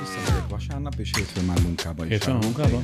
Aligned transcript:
Visszamegyek 0.00 0.48
vasárnap, 0.48 0.94
és 0.98 1.10
hétfőn 1.16 1.44
már 1.44 1.60
munkában 1.62 2.06
is. 2.06 2.12
Hétfőn? 2.12 2.38
Igen. 2.42 2.82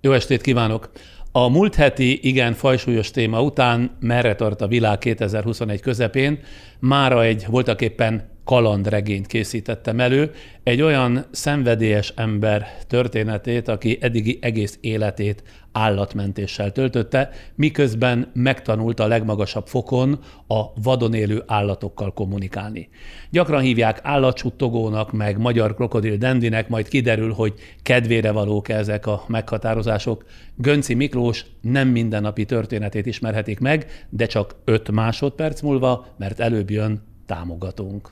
Jó 0.00 0.12
estét 0.12 0.40
kívánok! 0.40 0.90
A 1.32 1.48
múlt 1.48 1.74
heti 1.74 2.28
igen 2.28 2.52
fajsúlyos 2.52 3.10
téma 3.10 3.42
után 3.42 3.96
merre 4.00 4.34
tart 4.34 4.60
a 4.60 4.66
világ 4.66 4.98
2021 4.98 5.80
közepén, 5.80 6.42
mára 6.78 7.22
egy 7.22 7.46
voltaképpen 7.46 8.33
kalandregényt 8.44 9.26
készítettem 9.26 10.00
elő, 10.00 10.30
egy 10.62 10.82
olyan 10.82 11.24
szenvedélyes 11.30 12.12
ember 12.16 12.66
történetét, 12.86 13.68
aki 13.68 13.98
eddigi 14.00 14.38
egész 14.40 14.78
életét 14.80 15.42
állatmentéssel 15.72 16.72
töltötte, 16.72 17.30
miközben 17.54 18.30
megtanulta 18.34 19.02
a 19.02 19.06
legmagasabb 19.06 19.66
fokon 19.66 20.18
a 20.46 20.82
vadon 20.82 21.14
élő 21.14 21.42
állatokkal 21.46 22.12
kommunikálni. 22.12 22.88
Gyakran 23.30 23.60
hívják 23.60 24.00
állatsuttogónak, 24.02 25.12
meg 25.12 25.38
magyar 25.38 25.74
krokodil 25.74 26.16
dendinek, 26.16 26.68
majd 26.68 26.88
kiderül, 26.88 27.32
hogy 27.32 27.54
kedvére 27.82 28.30
valók 28.30 28.68
ezek 28.68 29.06
a 29.06 29.24
meghatározások. 29.26 30.24
Gönci 30.56 30.94
Miklós 30.94 31.44
nem 31.60 31.88
mindennapi 31.88 32.44
történetét 32.44 33.06
ismerhetik 33.06 33.60
meg, 33.60 34.06
de 34.08 34.26
csak 34.26 34.54
5 34.64 34.90
másodperc 34.90 35.60
múlva, 35.60 36.06
mert 36.18 36.40
előbb 36.40 36.70
jön 36.70 37.02
támogatónk. 37.26 38.10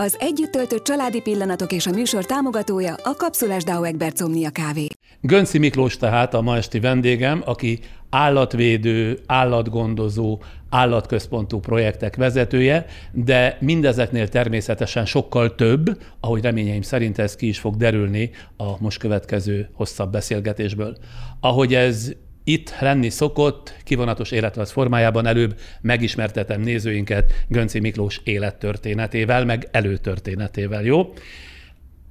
Az 0.00 0.16
együtt 0.18 0.50
töltött 0.50 0.84
családi 0.84 1.20
pillanatok 1.20 1.72
és 1.72 1.86
a 1.86 1.90
műsor 1.90 2.24
támogatója 2.24 2.94
a 3.02 3.14
Kapszulás 3.16 3.64
Dao 3.64 3.82
Egbert 3.82 4.16
Somnia 4.16 4.50
Kávé. 4.50 4.86
Gönci 5.20 5.58
Miklós 5.58 5.96
tehát 5.96 6.34
a 6.34 6.40
ma 6.40 6.56
esti 6.56 6.80
vendégem, 6.80 7.42
aki 7.44 7.78
állatvédő, 8.10 9.18
állatgondozó, 9.26 10.40
állatközpontú 10.70 11.60
projektek 11.60 12.16
vezetője, 12.16 12.86
de 13.12 13.56
mindezeknél 13.60 14.28
természetesen 14.28 15.06
sokkal 15.06 15.54
több, 15.54 16.02
ahogy 16.20 16.42
reményeim 16.42 16.82
szerint 16.82 17.18
ez 17.18 17.36
ki 17.36 17.48
is 17.48 17.58
fog 17.58 17.76
derülni 17.76 18.30
a 18.56 18.82
most 18.82 18.98
következő 18.98 19.68
hosszabb 19.72 20.12
beszélgetésből. 20.12 20.96
Ahogy 21.40 21.74
ez 21.74 22.12
itt 22.44 22.74
lenni 22.80 23.10
szokott, 23.10 23.74
kivonatos 23.84 24.30
életrajz 24.30 24.70
formájában 24.70 25.26
előbb 25.26 25.58
megismertetem 25.80 26.60
nézőinket 26.60 27.32
Gönci 27.48 27.80
Miklós 27.80 28.20
élettörténetével, 28.24 29.44
meg 29.44 29.68
előtörténetével, 29.70 30.82
jó? 30.82 31.12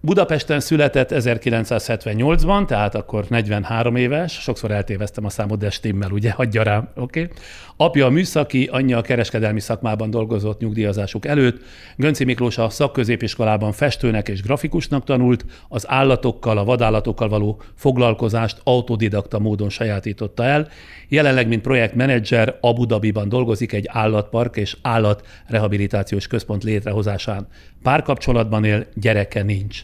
Budapesten 0.02 0.59
született 0.59 1.09
1978-ban, 1.14 2.66
tehát 2.66 2.95
akkor 2.95 3.25
43 3.30 3.95
éves, 3.95 4.34
sokszor 4.34 4.72
eltéveztem 4.72 5.25
a 5.25 5.30
számot, 5.30 5.59
de 5.59 5.70
stimmel, 5.70 6.12
ugye, 6.12 6.31
hagyja 6.31 6.64
rám, 6.64 6.90
oké? 6.95 7.22
Okay? 7.22 7.36
Apja 7.77 8.05
a 8.05 8.09
műszaki, 8.09 8.69
anyja 8.71 8.97
a 8.97 9.02
kereskedelmi 9.02 9.59
szakmában 9.59 10.09
dolgozott 10.09 10.59
nyugdíjazásuk 10.59 11.25
előtt. 11.25 11.61
Gönci 11.95 12.23
Miklós 12.23 12.57
a 12.57 12.69
szakközépiskolában 12.69 13.71
festőnek 13.71 14.27
és 14.27 14.41
grafikusnak 14.41 15.03
tanult, 15.03 15.45
az 15.69 15.89
állatokkal, 15.89 16.57
a 16.57 16.63
vadállatokkal 16.63 17.29
való 17.29 17.61
foglalkozást 17.75 18.61
autodidakta 18.63 19.39
módon 19.39 19.69
sajátította 19.69 20.44
el. 20.44 20.67
Jelenleg, 21.07 21.47
mint 21.47 21.61
projektmenedzser, 21.61 22.57
Abu 22.61 22.85
Dhabiban 22.85 23.29
dolgozik 23.29 23.73
egy 23.73 23.85
állatpark 23.88 24.57
és 24.57 24.77
állatrehabilitációs 24.81 26.27
központ 26.27 26.63
létrehozásán. 26.63 27.47
Párkapcsolatban 27.83 28.63
él, 28.63 28.85
gyereke 28.94 29.44
nincs. 29.44 29.83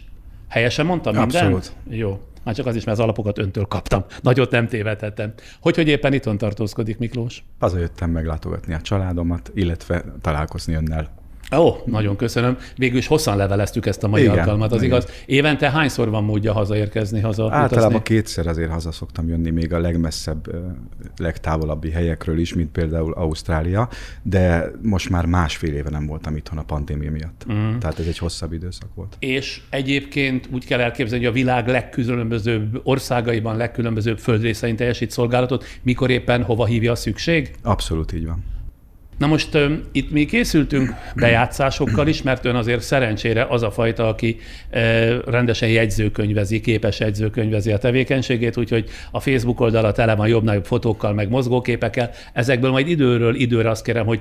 Helyesen 0.50 0.86
mondtam 0.86 1.16
mindent? 1.16 1.34
Abszolút. 1.34 1.72
Jó. 1.90 2.20
Már 2.44 2.56
csak 2.56 2.66
az 2.66 2.76
is, 2.76 2.84
mert 2.84 2.98
az 2.98 3.04
alapokat 3.04 3.38
öntől 3.38 3.66
kaptam. 3.66 4.06
Nagyot 4.22 4.52
nem 4.52 4.68
tévedhettem. 4.68 5.34
Hogy, 5.62 5.76
hogy 5.76 5.88
éppen 5.88 6.14
itthon 6.14 6.38
tartózkodik 6.38 6.98
Miklós? 6.98 7.44
Hazajöttem 7.60 8.10
meglátogatni 8.10 8.74
a 8.74 8.82
családomat, 8.82 9.52
illetve 9.54 10.04
találkozni 10.22 10.74
önnel. 10.74 11.19
Ó, 11.58 11.76
nagyon 11.86 12.16
köszönöm. 12.16 12.58
Végül 12.76 12.98
is 12.98 13.08
hosszan 13.08 13.38
leveleztük 13.38 13.86
ezt 13.86 14.04
a 14.04 14.08
mai 14.08 14.22
Igen, 14.22 14.38
alkalmat, 14.38 14.72
az 14.72 14.84
igen. 14.84 14.98
igaz. 14.98 15.12
Évente 15.26 15.70
hányszor 15.70 16.10
van 16.10 16.24
módja 16.24 16.54
hazaérkezni, 16.54 17.20
haza 17.20 17.44
Általában 17.44 17.96
utazni? 17.96 18.16
kétszer 18.16 18.48
azért 18.48 18.72
haza 18.72 18.92
szoktam 18.92 19.28
jönni, 19.28 19.50
még 19.50 19.74
a 19.74 19.80
legmesszebb, 19.80 20.48
legtávolabbi 21.18 21.90
helyekről 21.92 22.40
is, 22.40 22.54
mint 22.54 22.72
például 22.72 23.14
Ausztrália, 23.14 23.90
de 24.22 24.72
most 24.82 25.10
már 25.10 25.26
másfél 25.26 25.74
éve 25.74 25.90
nem 25.90 26.06
voltam 26.06 26.36
itthon 26.36 26.58
a 26.58 26.64
pandémia 26.64 27.12
miatt. 27.12 27.46
Mm. 27.52 27.78
Tehát 27.78 28.00
ez 28.00 28.08
egy 28.08 28.18
hosszabb 28.18 28.54
időszak 28.54 28.90
volt. 28.96 29.16
És 29.20 29.62
egyébként 29.70 30.50
úgy 30.52 30.66
kell 30.66 30.80
elképzelni, 30.80 31.26
hogy 31.26 31.34
a 31.34 31.38
világ 31.38 31.68
legkülönbözőbb 31.68 32.82
országaiban, 32.84 33.58
legkülönbözőbb 33.58 34.20
földrészein 34.20 34.76
teljesít 34.76 35.12
szolgálatot, 35.12 35.64
mikor 35.82 36.10
éppen 36.10 36.44
hova 36.44 36.66
hívja 36.66 36.92
a 36.92 36.96
szükség? 36.96 37.56
Abszolút 37.64 38.14
így 38.14 38.26
van. 38.26 38.44
Na 39.20 39.28
most 39.28 39.56
um, 39.56 39.84
itt 39.92 40.12
mi 40.12 40.26
készültünk 40.26 40.94
bejátszásokkal 41.16 42.08
is, 42.08 42.22
mert 42.22 42.46
ön 42.46 42.56
azért 42.56 42.82
szerencsére 42.82 43.46
az 43.50 43.64
a 43.64 43.72
fajta, 43.72 44.08
aki 44.08 44.38
uh, 44.74 45.24
rendesen 45.26 45.70
jegyzőkönyvezi, 45.70 46.62
képes 46.62 47.00
jegyzőkönyvezi 47.00 47.72
a 47.72 47.78
tevékenységét, 47.78 48.58
úgyhogy 48.58 48.90
a 49.12 49.20
Facebook 49.20 49.60
oldala 49.60 49.92
tele 49.92 50.16
van 50.16 50.28
jobbnál 50.28 50.54
jobb 50.54 50.66
fotókkal, 50.66 51.14
meg 51.14 51.30
mozgóképekkel. 51.30 52.12
Ezekből 52.34 52.72
majd 52.72 52.88
időről 52.88 53.36
időre 53.36 53.70
azt 53.70 53.84
kérem, 53.84 54.06
hogy 54.06 54.20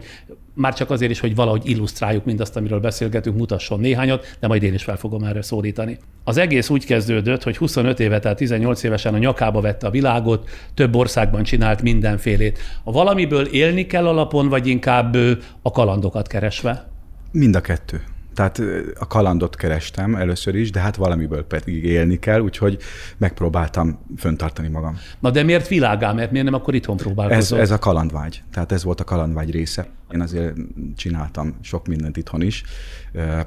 már 0.59 0.75
csak 0.75 0.91
azért 0.91 1.11
is, 1.11 1.21
hogy 1.21 1.35
valahogy 1.35 1.69
illusztráljuk 1.69 2.25
mindazt, 2.25 2.57
amiről 2.57 2.81
beszélgetünk, 2.81 3.37
mutasson 3.37 3.81
néhányat, 3.81 4.37
de 4.41 4.47
majd 4.47 4.63
én 4.63 4.75
is 4.75 4.83
fel 4.83 4.97
fogom 4.97 5.25
erre 5.25 5.43
szólítani. 5.43 5.99
Az 6.25 6.37
egész 6.37 6.69
úgy 6.69 6.85
kezdődött, 6.85 7.43
hogy 7.43 7.57
25 7.57 8.01
éve, 8.01 8.19
tehát 8.19 8.37
18 8.37 8.83
évesen 8.83 9.15
a 9.15 9.19
nyakába 9.19 9.61
vette 9.61 9.87
a 9.87 9.91
világot, 9.91 10.49
több 10.75 10.97
országban 10.97 11.43
csinált 11.43 11.83
mindenfélét. 11.83 12.59
A 12.85 12.93
valamiből 12.93 13.47
élni 13.47 13.87
kell 13.87 14.07
alapon, 14.07 14.49
vagy 14.49 14.67
inkább 14.67 15.17
a 15.63 15.71
kalandokat 15.71 16.27
keresve? 16.27 16.89
Mind 17.33 17.57
a 17.57 17.61
kettő. 17.61 18.03
Tehát 18.35 18.61
a 18.99 19.07
kalandot 19.07 19.57
kerestem 19.57 20.15
először 20.15 20.55
is, 20.55 20.71
de 20.71 20.81
hát 20.81 20.97
valamiből 20.97 21.45
pedig 21.45 21.85
élni 21.85 22.19
kell, 22.19 22.41
úgyhogy 22.41 22.79
megpróbáltam 23.17 23.99
föntartani 24.17 24.69
magam. 24.69 24.99
Na 25.21 25.31
de 25.31 25.43
miért 25.43 25.69
világá, 25.69 26.13
mert 26.13 26.31
miért 26.31 26.47
nem 26.47 26.55
akkor 26.55 26.75
itthon 26.75 26.97
Ez, 26.97 27.03
próbálkozol? 27.03 27.61
ez 27.61 27.71
a 27.71 27.79
kalandvágy. 27.79 28.43
Tehát 28.53 28.73
ez 28.73 28.85
volt 28.85 29.01
a 29.01 29.05
kalandvágy 29.05 29.51
része. 29.51 29.87
Én 30.15 30.21
azért 30.21 30.55
csináltam 30.97 31.55
sok 31.63 31.87
mindent 31.87 32.17
itthon 32.17 32.43
is. 32.43 32.63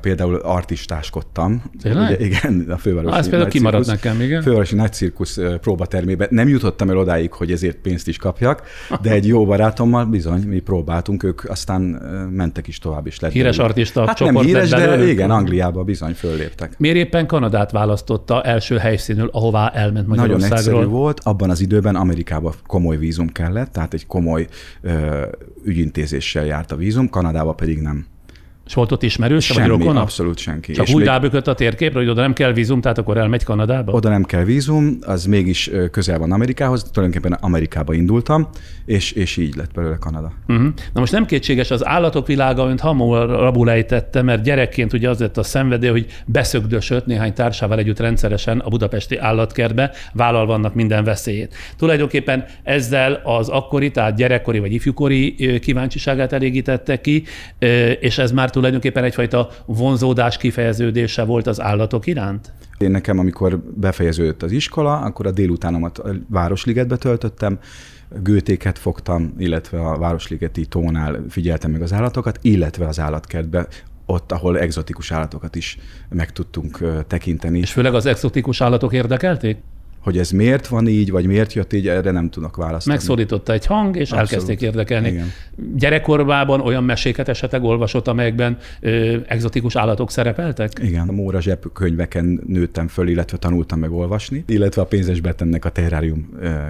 Például 0.01 0.35
artistáskodtam. 0.35 1.63
Tényleg? 1.81 2.09
Ugye, 2.09 2.25
igen, 2.25 2.65
a 2.69 2.77
fővárosi 2.77 3.15
ez 3.15 3.21
például 3.21 3.43
nagy 3.43 3.51
kimaradt 3.51 3.83
cirkusz- 3.85 4.03
nekem, 4.03 4.21
igen. 4.21 4.41
Fővárosi 4.41 4.75
nagy 4.75 4.93
cirkusz 4.93 5.37
ö, 5.37 5.57
próbatermébe. 5.57 6.27
Nem 6.29 6.47
jutottam 6.47 6.89
el 6.89 6.97
odáig, 6.97 7.33
hogy 7.33 7.51
ezért 7.51 7.77
pénzt 7.77 8.07
is 8.07 8.17
kapjak, 8.17 8.61
de 9.01 9.11
egy 9.11 9.27
jó 9.27 9.45
barátommal 9.45 10.05
bizony 10.05 10.41
mi 10.41 10.59
próbáltunk, 10.59 11.23
ők 11.23 11.49
aztán 11.49 11.81
mentek 12.31 12.67
is 12.67 12.77
tovább 12.79 13.07
is 13.07 13.19
lett. 13.19 13.31
Híres 13.31 13.57
artista 13.57 14.05
Hát 14.07 14.19
nem 14.19 14.35
híres, 14.37 14.69
de 14.69 14.77
belőlük? 14.87 15.09
igen, 15.11 15.31
Angliába 15.31 15.83
bizony 15.83 16.13
fölléptek. 16.13 16.79
Miért 16.79 16.95
éppen 16.97 17.27
Kanadát 17.27 17.71
választotta 17.71 18.43
első 18.43 18.77
helyszínül, 18.77 19.29
ahová 19.31 19.67
elment 19.69 20.07
Nagyon 20.07 20.23
egyszerű 20.25 20.39
Magyarországról? 20.41 20.85
volt, 20.85 21.19
abban 21.23 21.49
az 21.49 21.61
időben 21.61 21.95
Amerikába 21.95 22.53
komoly 22.67 22.97
vízum 22.97 23.27
kellett, 23.27 23.71
tehát 23.71 23.93
egy 23.93 24.05
komoly 24.07 24.47
ö, 24.81 25.21
ügyintézéssel 25.63 26.45
járt 26.51 26.71
a 26.71 26.75
vízum, 26.75 27.09
Kanadába 27.09 27.53
pedig 27.53 27.79
nem. 27.79 28.10
És 28.71 28.77
volt 28.77 28.91
ott 28.91 29.03
ismerőse, 29.03 29.53
vagy 29.53 29.63
Semmi, 29.63 29.77
rokona? 29.77 30.01
abszolút 30.01 30.37
senki. 30.37 30.71
Csak 30.71 30.87
És 30.87 30.93
úgy 30.93 30.99
még 30.99 31.07
rábökött 31.07 31.47
a 31.47 31.53
térképre, 31.53 31.99
hogy 31.99 32.09
oda 32.09 32.21
nem 32.21 32.33
kell 32.33 32.53
vízum, 32.53 32.81
tehát 32.81 32.97
akkor 32.97 33.17
elmegy 33.17 33.43
Kanadába? 33.43 33.91
Oda 33.91 34.09
nem 34.09 34.23
kell 34.23 34.43
vízum, 34.43 34.97
az 35.01 35.25
mégis 35.25 35.69
közel 35.91 36.19
van 36.19 36.31
Amerikához, 36.31 36.83
tulajdonképpen 36.91 37.37
Amerikába 37.41 37.93
indultam, 37.93 38.49
és, 38.85 39.11
és 39.11 39.37
így 39.37 39.55
lett 39.55 39.71
belőle 39.73 39.97
Kanada. 39.99 40.31
Uh-huh. 40.47 40.67
Na 40.93 40.99
most 40.99 41.11
nem 41.11 41.25
kétséges, 41.25 41.71
az 41.71 41.85
állatok 41.85 42.27
világa 42.27 42.69
önt 42.69 42.79
hamarabbul 42.79 43.69
ejtette, 43.69 44.21
mert 44.21 44.43
gyerekként 44.43 44.93
ugye 44.93 45.09
az 45.09 45.19
lett 45.19 45.37
a 45.37 45.43
szenvedély, 45.43 45.89
hogy 45.89 46.05
beszögdösött 46.25 47.05
néhány 47.05 47.33
társával 47.33 47.77
együtt 47.77 47.99
rendszeresen 47.99 48.59
a 48.59 48.69
budapesti 48.69 49.17
állatkertbe, 49.17 49.91
vállalva 50.13 50.53
annak 50.53 50.73
minden 50.73 51.03
veszélyét. 51.03 51.55
Tulajdonképpen 51.77 52.45
ezzel 52.63 53.21
az 53.23 53.49
akkori, 53.49 53.91
tehát 53.91 54.15
gyerekkori 54.15 54.59
vagy 54.59 54.73
ifjúkori 54.73 55.59
kíváncsiságát 55.59 56.33
elégítette 56.33 57.01
ki, 57.01 57.23
és 57.99 58.17
ez 58.17 58.31
már 58.31 58.49
tulajdonképpen 58.61 59.03
egyfajta 59.03 59.49
vonzódás 59.65 60.37
kifejeződése 60.37 61.23
volt 61.23 61.47
az 61.47 61.61
állatok 61.61 62.07
iránt? 62.07 62.53
Én 62.77 62.91
nekem, 62.91 63.19
amikor 63.19 63.59
befejeződött 63.59 64.43
az 64.43 64.51
iskola, 64.51 64.97
akkor 64.97 65.27
a 65.27 65.31
délutánomat 65.31 65.97
a 65.97 66.15
Városligetbe 66.29 66.95
töltöttem, 66.95 67.59
gőtéket 68.23 68.79
fogtam, 68.79 69.33
illetve 69.37 69.79
a 69.79 69.97
Városligeti 69.97 70.65
tónál 70.65 71.23
figyeltem 71.29 71.71
meg 71.71 71.81
az 71.81 71.93
állatokat, 71.93 72.39
illetve 72.41 72.87
az 72.87 72.99
állatkertbe, 72.99 73.67
ott, 74.05 74.31
ahol 74.31 74.59
egzotikus 74.59 75.11
állatokat 75.11 75.55
is 75.55 75.77
meg 76.09 76.31
tudtunk 76.31 77.03
tekinteni. 77.07 77.59
És 77.59 77.71
főleg 77.71 77.93
az 77.93 78.05
exotikus 78.05 78.61
állatok 78.61 78.93
érdekelték? 78.93 79.57
Hogy 80.03 80.17
ez 80.17 80.31
miért 80.31 80.67
van 80.67 80.87
így, 80.87 81.11
vagy 81.11 81.25
miért 81.25 81.53
jött 81.53 81.73
így, 81.73 81.87
erre 81.87 82.11
nem 82.11 82.29
tudok 82.29 82.55
válaszolni. 82.55 82.99
Megszólította 82.99 83.53
egy 83.53 83.65
hang, 83.65 83.95
és 83.95 84.01
Abszolút. 84.01 84.31
elkezdték 84.31 84.61
érdekelni. 84.61 85.07
Igen. 85.07 85.31
Gyerekkorában 85.75 86.61
olyan 86.61 86.83
meséket 86.83 87.29
esetleg 87.29 87.63
olvasott, 87.63 88.07
amelyekben 88.07 88.57
ö, 88.79 89.17
egzotikus 89.27 89.75
állatok 89.75 90.11
szerepeltek? 90.11 90.71
Igen, 90.81 91.07
a 91.07 91.11
Móra 91.11 91.41
zsebkönyveken 91.41 92.41
nőttem 92.47 92.87
föl, 92.87 93.07
illetve 93.07 93.37
tanultam 93.37 93.79
meg 93.79 93.91
olvasni, 93.91 94.43
illetve 94.47 94.81
a 94.81 94.85
pénzes 94.85 95.19
Betennek 95.19 95.65
a 95.65 95.69
Terrárium 95.69 96.29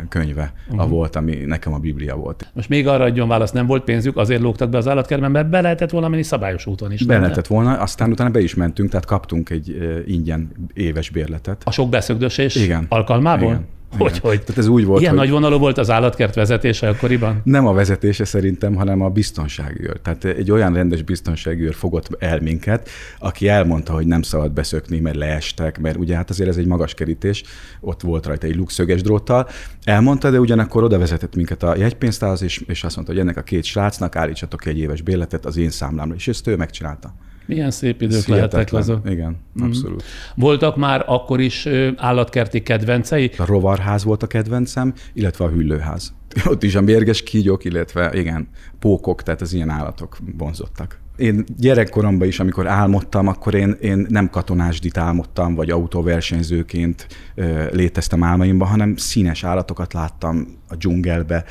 könyve 0.09 0.53
uh-huh. 0.67 0.81
a 0.81 0.87
volt, 0.87 1.15
ami 1.15 1.35
nekem 1.35 1.73
a 1.73 1.77
Biblia 1.77 2.15
volt. 2.15 2.51
Most 2.53 2.69
még 2.69 2.87
arra 2.87 3.03
adjon 3.03 3.27
választ, 3.27 3.53
nem 3.53 3.65
volt 3.65 3.83
pénzük, 3.83 4.17
azért 4.17 4.41
lógtak 4.41 4.69
be 4.69 4.77
az 4.77 4.87
állatkertben, 4.87 5.31
mert 5.31 5.49
be 5.49 5.61
lehetett 5.61 5.89
volna 5.89 6.07
menni 6.07 6.23
szabályos 6.23 6.65
úton 6.65 6.91
is. 6.91 7.03
Be 7.03 7.19
lehetett 7.19 7.47
volna, 7.47 7.77
aztán 7.77 8.11
utána 8.11 8.29
be 8.29 8.39
is 8.39 8.55
mentünk, 8.55 8.89
tehát 8.89 9.05
kaptunk 9.05 9.49
egy 9.49 9.77
ingyen 10.07 10.51
éves 10.73 11.09
bérletet. 11.09 11.61
A 11.65 11.71
sok 11.71 11.89
beszögdösés 11.89 12.55
Igen. 12.55 12.85
Alkalmából? 13.25 13.53
Igen. 13.53 13.69
Hogy, 13.97 14.19
hogy? 14.19 14.41
Tehát 14.41 14.57
ez 14.57 14.67
úgy 14.67 14.85
volt, 14.85 15.01
Ilyen 15.01 15.13
hogy... 15.13 15.21
nagyvonalú 15.21 15.57
volt 15.57 15.77
az 15.77 15.89
állatkert 15.89 16.35
vezetése 16.35 16.89
akkoriban? 16.89 17.41
Nem 17.43 17.67
a 17.67 17.73
vezetése 17.73 18.25
szerintem, 18.25 18.75
hanem 18.75 19.01
a 19.01 19.09
biztonsági 19.09 19.83
őr. 19.83 19.99
Tehát 19.99 20.25
egy 20.25 20.51
olyan 20.51 20.73
rendes 20.73 21.01
biztonsági 21.01 21.63
őr 21.63 21.73
fogott 21.73 22.07
el 22.19 22.39
minket, 22.39 22.89
aki 23.19 23.47
elmondta, 23.47 23.93
hogy 23.93 24.05
nem 24.05 24.21
szabad 24.21 24.51
beszökni, 24.51 24.99
mert 24.99 25.15
leestek, 25.15 25.79
mert 25.79 25.97
ugye 25.97 26.15
hát 26.15 26.29
azért 26.29 26.49
ez 26.49 26.57
egy 26.57 26.65
magas 26.65 26.93
kerítés, 26.93 27.43
ott 27.79 28.01
volt 28.01 28.25
rajta 28.25 28.47
egy 28.47 28.55
luxöges 28.55 29.01
dróttal. 29.01 29.47
Elmondta, 29.83 30.29
de 30.29 30.39
ugyanakkor 30.39 30.83
oda 30.83 30.97
vezetett 30.97 31.35
minket 31.35 31.63
a 31.63 31.75
jegypénztárhoz, 31.75 32.41
és, 32.43 32.63
és 32.67 32.83
azt 32.83 32.95
mondta, 32.95 33.13
hogy 33.13 33.21
ennek 33.21 33.37
a 33.37 33.43
két 33.43 33.63
srácnak 33.63 34.15
állítsatok 34.15 34.65
egy 34.65 34.77
éves 34.77 35.01
bérletet 35.01 35.45
az 35.45 35.57
én 35.57 35.69
számlámra, 35.69 36.15
és 36.15 36.27
ezt 36.27 36.47
ő 36.47 36.55
megcsinálta. 36.55 37.13
Milyen 37.45 37.71
szép 37.71 38.01
idők 38.01 38.27
lehettek 38.27 38.73
azok. 38.73 39.09
Igen, 39.09 39.37
mm. 39.61 39.65
abszolút. 39.65 40.03
Voltak 40.35 40.77
már 40.77 41.03
akkor 41.07 41.39
is 41.39 41.67
állatkerti 41.95 42.61
kedvencei? 42.61 43.31
A 43.37 43.45
rovarház 43.45 44.03
volt 44.03 44.23
a 44.23 44.27
kedvencem, 44.27 44.93
illetve 45.13 45.45
a 45.45 45.49
hüllőház. 45.49 46.13
Ott 46.51 46.63
is 46.63 46.75
a 46.75 46.81
mérges 46.81 47.23
kígyók, 47.23 47.63
illetve 47.63 48.11
igen, 48.13 48.47
pókok, 48.79 49.23
tehát 49.23 49.41
az 49.41 49.53
ilyen 49.53 49.69
állatok 49.69 50.17
vonzottak. 50.37 50.99
Én 51.15 51.43
gyerekkoromban 51.57 52.27
is, 52.27 52.39
amikor 52.39 52.67
álmodtam, 52.67 53.27
akkor 53.27 53.53
én, 53.53 53.75
én 53.81 54.05
nem 54.09 54.29
katonásdit 54.29 54.97
álmodtam, 54.97 55.55
vagy 55.55 55.69
autóversenyzőként 55.69 57.07
léteztem 57.71 58.23
álmaimban, 58.23 58.67
hanem 58.67 58.95
színes 58.95 59.43
állatokat 59.43 59.93
láttam 59.93 60.47
a 60.67 60.75
dzsungelbe, 60.75 61.43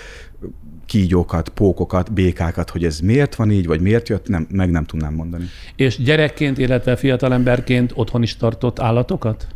kígyókat, 0.90 1.48
pókokat, 1.48 2.12
békákat, 2.12 2.70
hogy 2.70 2.84
ez 2.84 3.00
miért 3.00 3.34
van 3.34 3.50
így, 3.50 3.66
vagy 3.66 3.80
miért 3.80 4.08
jött, 4.08 4.28
nem, 4.28 4.46
meg 4.50 4.70
nem 4.70 4.84
tudnám 4.84 5.14
mondani. 5.14 5.44
És 5.76 6.02
gyerekként, 6.02 6.58
illetve 6.58 6.96
fiatalemberként 6.96 7.92
otthon 7.94 8.22
is 8.22 8.36
tartott 8.36 8.80
állatokat? 8.80 9.46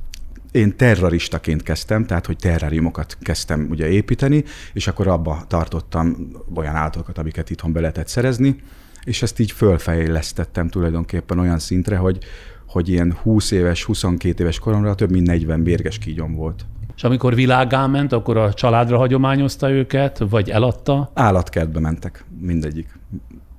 Én 0.53 0.77
terroristaként 0.77 1.63
kezdtem, 1.63 2.07
tehát 2.07 2.27
hogy 2.27 2.37
terráriumokat 2.37 3.17
kezdtem 3.21 3.67
ugye 3.71 3.89
építeni, 3.89 4.45
és 4.73 4.87
akkor 4.87 5.09
abba 5.09 5.45
tartottam 5.49 6.31
olyan 6.55 6.75
állatokat, 6.75 7.19
amiket 7.19 7.51
itthon 7.51 7.73
be 7.73 7.81
lehetett 7.81 8.09
szerezni, 8.09 8.57
és 9.05 9.23
ezt 9.23 9.39
így 9.39 9.51
fölfejlesztettem 9.51 10.69
tulajdonképpen 10.69 11.39
olyan 11.39 11.59
szintre, 11.59 11.97
hogy, 11.97 12.19
hogy 12.67 12.89
ilyen 12.89 13.17
20 13.23 13.51
éves, 13.51 13.85
22 13.85 14.43
éves 14.43 14.59
koromra 14.59 14.95
több 14.95 15.11
mint 15.11 15.27
40 15.27 15.63
bérges 15.63 15.99
kígyom 15.99 16.35
volt. 16.35 16.67
És 16.97 17.05
amikor 17.05 17.35
világá 17.35 17.87
ment, 17.87 18.13
akkor 18.13 18.37
a 18.37 18.53
családra 18.53 18.97
hagyományozta 18.97 19.71
őket, 19.71 20.23
vagy 20.31 20.51
eladta? 20.51 21.11
Állatkertbe 21.15 21.81
mentek, 21.81 22.25
mindegyik. 22.41 22.99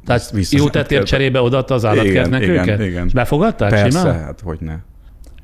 Tehát 0.06 0.32
jó 0.50 0.70
tettél 0.70 1.04
cserébe 1.04 1.42
odaadta 1.42 1.74
az 1.74 1.86
állatkertnek 1.86 2.42
igen, 2.42 2.54
őket? 2.54 2.66
Igen, 2.66 2.82
igen. 2.82 3.06
És 3.06 3.14
befogadták 3.14 3.70
Persze, 3.70 4.00
simán? 4.00 4.24
hát 4.24 4.40
hogy 4.44 4.58
ne 4.60 4.76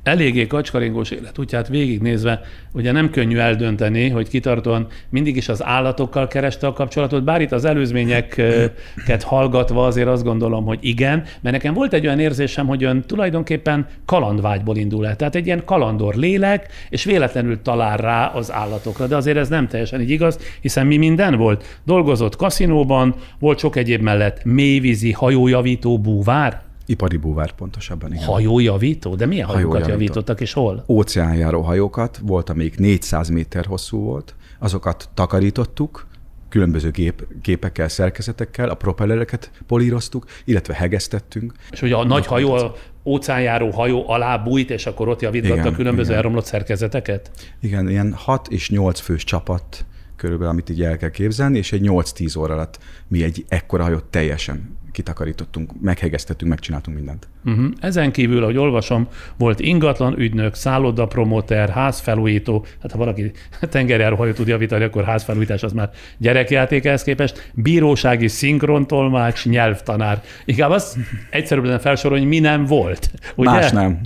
eléggé 0.02 0.46
kacskaringós 0.46 1.10
életútját 1.10 1.68
végignézve, 1.68 2.40
ugye 2.72 2.92
nem 2.92 3.10
könnyű 3.10 3.38
eldönteni, 3.38 4.08
hogy 4.08 4.28
kitartóan 4.28 4.86
mindig 5.08 5.36
is 5.36 5.48
az 5.48 5.64
állatokkal 5.64 6.26
kereste 6.28 6.66
a 6.66 6.72
kapcsolatot, 6.72 7.24
bár 7.24 7.40
itt 7.40 7.52
az 7.52 7.64
előzményeket 7.64 9.22
hallgatva 9.22 9.86
azért 9.86 10.08
azt 10.08 10.24
gondolom, 10.24 10.64
hogy 10.64 10.78
igen, 10.80 11.22
mert 11.40 11.54
nekem 11.54 11.74
volt 11.74 11.92
egy 11.92 12.06
olyan 12.06 12.18
érzésem, 12.18 12.66
hogy 12.66 12.84
ön 12.84 13.02
tulajdonképpen 13.06 13.86
kalandvágyból 14.04 14.76
indul 14.76 15.06
el. 15.06 15.16
Tehát 15.16 15.34
egy 15.34 15.46
ilyen 15.46 15.64
kalandor 15.64 16.14
lélek, 16.14 16.66
és 16.88 17.04
véletlenül 17.04 17.62
talál 17.62 17.96
rá 17.96 18.26
az 18.26 18.52
állatokra. 18.52 19.06
De 19.06 19.16
azért 19.16 19.36
ez 19.36 19.48
nem 19.48 19.68
teljesen 19.68 20.00
így 20.00 20.10
igaz, 20.10 20.38
hiszen 20.60 20.86
mi 20.86 20.96
minden 20.96 21.36
volt. 21.36 21.80
Dolgozott 21.84 22.36
kaszinóban, 22.36 23.14
volt 23.38 23.58
sok 23.58 23.76
egyéb 23.76 24.02
mellett 24.02 24.44
mélyvízi 24.44 25.12
hajójavító 25.12 25.98
búvár, 25.98 26.60
Ipari 26.86 27.16
búvár 27.16 27.52
pontosabban, 27.52 28.12
igen. 28.12 28.24
Hajójavító? 28.24 29.14
De 29.14 29.26
milyen 29.26 29.46
hajókat 29.46 29.70
Hajójavító. 29.70 30.02
javítottak, 30.02 30.40
és 30.40 30.52
hol? 30.52 30.84
Óceánjáró 30.88 31.60
hajókat, 31.60 32.20
volt, 32.22 32.50
amelyik 32.50 32.78
400 32.78 33.28
méter 33.28 33.64
hosszú 33.64 33.98
volt, 33.98 34.34
azokat 34.58 35.08
takarítottuk, 35.14 36.06
különböző 36.48 36.90
gép, 36.90 37.26
képekkel, 37.42 37.88
szerkezetekkel, 37.88 38.68
a 38.68 38.74
propellereket 38.74 39.50
políroztuk, 39.66 40.24
illetve 40.44 40.74
hegesztettünk. 40.74 41.52
És 41.70 41.80
hogy 41.80 41.92
a 41.92 42.04
nagy 42.04 42.26
hajó, 42.26 42.52
a 42.52 42.74
óceánjáró 43.04 43.70
hajó 43.70 44.08
alá 44.08 44.36
bújt, 44.36 44.70
és 44.70 44.86
akkor 44.86 45.08
ott 45.08 45.20
javítgatta 45.20 45.68
a 45.68 45.72
különböző 45.72 46.08
igen. 46.08 46.16
elromlott 46.16 46.44
szerkezeteket? 46.44 47.30
Igen, 47.60 47.88
ilyen 47.88 48.12
6 48.12 48.48
és 48.48 48.70
8 48.70 49.00
fős 49.00 49.24
csapat 49.24 49.84
körülbelül, 50.16 50.52
amit 50.52 50.70
így 50.70 50.82
el 50.82 50.96
kell 50.96 51.10
képzelni, 51.10 51.58
és 51.58 51.72
egy 51.72 51.82
8-10 51.84 52.38
óra 52.38 52.54
alatt 52.54 52.78
mi 53.08 53.22
egy 53.22 53.44
ekkora 53.48 53.82
hajót 53.82 54.04
teljesen 54.04 54.80
kitakarítottunk, 54.92 55.80
meghegeztettünk, 55.80 56.50
megcsináltunk 56.50 56.96
mindent. 56.96 57.28
Uh-huh. 57.44 57.64
Ezen 57.80 58.12
kívül, 58.12 58.42
ahogy 58.42 58.56
olvasom, 58.56 59.08
volt 59.36 59.60
ingatlan 59.60 60.18
ügynök, 60.18 60.54
szálloda 60.54 61.06
promoter, 61.06 61.68
házfelújító, 61.68 62.66
hát 62.82 62.92
ha 62.92 62.98
valaki 62.98 63.32
tengerjáróhajó 63.60 64.32
tud 64.32 64.48
javítani, 64.48 64.84
akkor 64.84 65.04
házfelújítás 65.04 65.62
az 65.62 65.72
már 65.72 65.90
gyerekjáték 66.18 66.84
ehhez 66.84 67.02
képest, 67.02 67.50
bírósági 67.54 68.28
szinkrontolmács, 68.28 69.46
nyelvtanár. 69.46 70.22
Inkább 70.44 70.70
az 70.70 70.98
egyszerűbben 71.30 71.78
felsorolni, 71.78 72.24
mi 72.24 72.38
nem 72.38 72.64
volt. 72.64 73.10
Ugye? 73.34 73.50
Más 73.50 73.70
nem. 73.70 74.00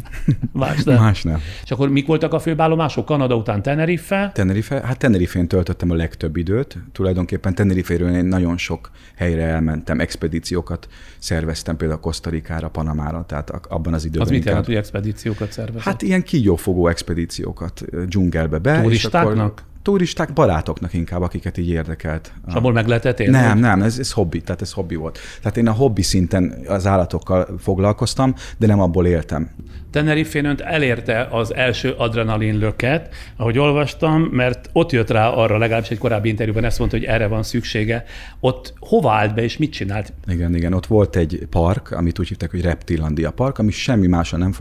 Más 0.52 0.84
nem. 0.84 0.96
Más 1.02 1.22
nem. 1.22 1.40
És 1.64 1.70
akkor 1.70 1.88
mik 1.88 2.06
voltak 2.06 2.32
a 2.32 2.38
főállomások? 2.38 3.04
Kanada 3.04 3.36
után 3.36 3.62
Tenerife? 3.62 4.30
Tenerife, 4.34 4.80
hát 4.84 4.98
Tenerife-n 4.98 5.46
töltöttem 5.46 5.90
a 5.90 5.94
legtöbb 5.94 6.36
időt. 6.36 6.78
Tulajdonképpen 6.92 7.54
Tenerife-ről 7.54 8.14
én 8.14 8.24
nagyon 8.24 8.56
sok 8.56 8.90
helyre 9.16 9.42
elmentem, 9.42 10.00
expedíciókat 10.00 10.75
szerveztem, 11.18 11.76
például 11.76 12.00
Kosztarikára, 12.00 12.68
Panamára, 12.68 13.24
tehát 13.28 13.50
abban 13.50 13.94
az 13.94 14.04
időben. 14.04 14.26
Az 14.26 14.32
mit 14.32 14.44
jelent, 14.44 14.66
hogy 14.66 14.74
expedíciókat 14.74 15.52
szerveztem? 15.52 15.92
Hát 15.92 16.02
ilyen 16.02 16.22
kígyófogó 16.22 16.88
expedíciókat 16.88 17.84
dzsungelbe 18.06 18.58
be. 18.58 18.80
Turistáknak? 18.80 19.34
És 19.34 19.40
akkor 19.40 19.74
turisták, 19.86 20.32
barátoknak 20.32 20.92
inkább, 20.92 21.22
akiket 21.22 21.58
így 21.58 21.68
érdekelt. 21.68 22.32
És 22.48 22.54
abból 22.54 22.72
meg 22.72 22.86
lehetett 22.86 23.20
élni? 23.20 23.36
Nem, 23.36 23.58
nem, 23.58 23.82
ez, 23.82 23.98
ez 23.98 24.12
hobbi, 24.12 24.40
tehát 24.40 24.62
ez 24.62 24.72
hobbi 24.72 24.94
volt. 24.94 25.18
Tehát 25.40 25.56
én 25.56 25.68
a 25.68 25.72
hobbi 25.72 26.02
szinten 26.02 26.58
az 26.66 26.86
állatokkal 26.86 27.48
foglalkoztam, 27.58 28.34
de 28.56 28.66
nem 28.66 28.80
abból 28.80 29.06
éltem. 29.06 29.50
Tenerifén 29.96 30.44
önt 30.44 30.60
elérte 30.60 31.28
az 31.30 31.54
első 31.54 31.94
adrenalin 31.96 32.58
löket, 32.58 33.14
ahogy 33.36 33.58
olvastam, 33.58 34.22
mert 34.22 34.70
ott 34.72 34.92
jött 34.92 35.10
rá 35.10 35.28
arra, 35.28 35.58
legalábbis 35.58 35.90
egy 35.90 35.98
korábbi 35.98 36.28
interjúban 36.28 36.64
ezt 36.64 36.78
mondta, 36.78 36.96
hogy 36.96 37.06
erre 37.06 37.26
van 37.26 37.42
szüksége. 37.42 38.04
Ott 38.40 38.74
hova 38.78 39.12
állt 39.12 39.34
be, 39.34 39.42
és 39.42 39.56
mit 39.56 39.72
csinált? 39.72 40.12
Igen, 40.26 40.54
igen, 40.54 40.72
ott 40.72 40.86
volt 40.86 41.16
egy 41.16 41.46
park, 41.50 41.90
amit 41.90 42.18
úgy 42.18 42.28
hívták, 42.28 42.50
hogy 42.50 42.60
Reptilandia 42.60 43.30
Park, 43.30 43.58
ami 43.58 43.70
semmi 43.70 44.06
mással 44.06 44.38
nem 44.38 44.52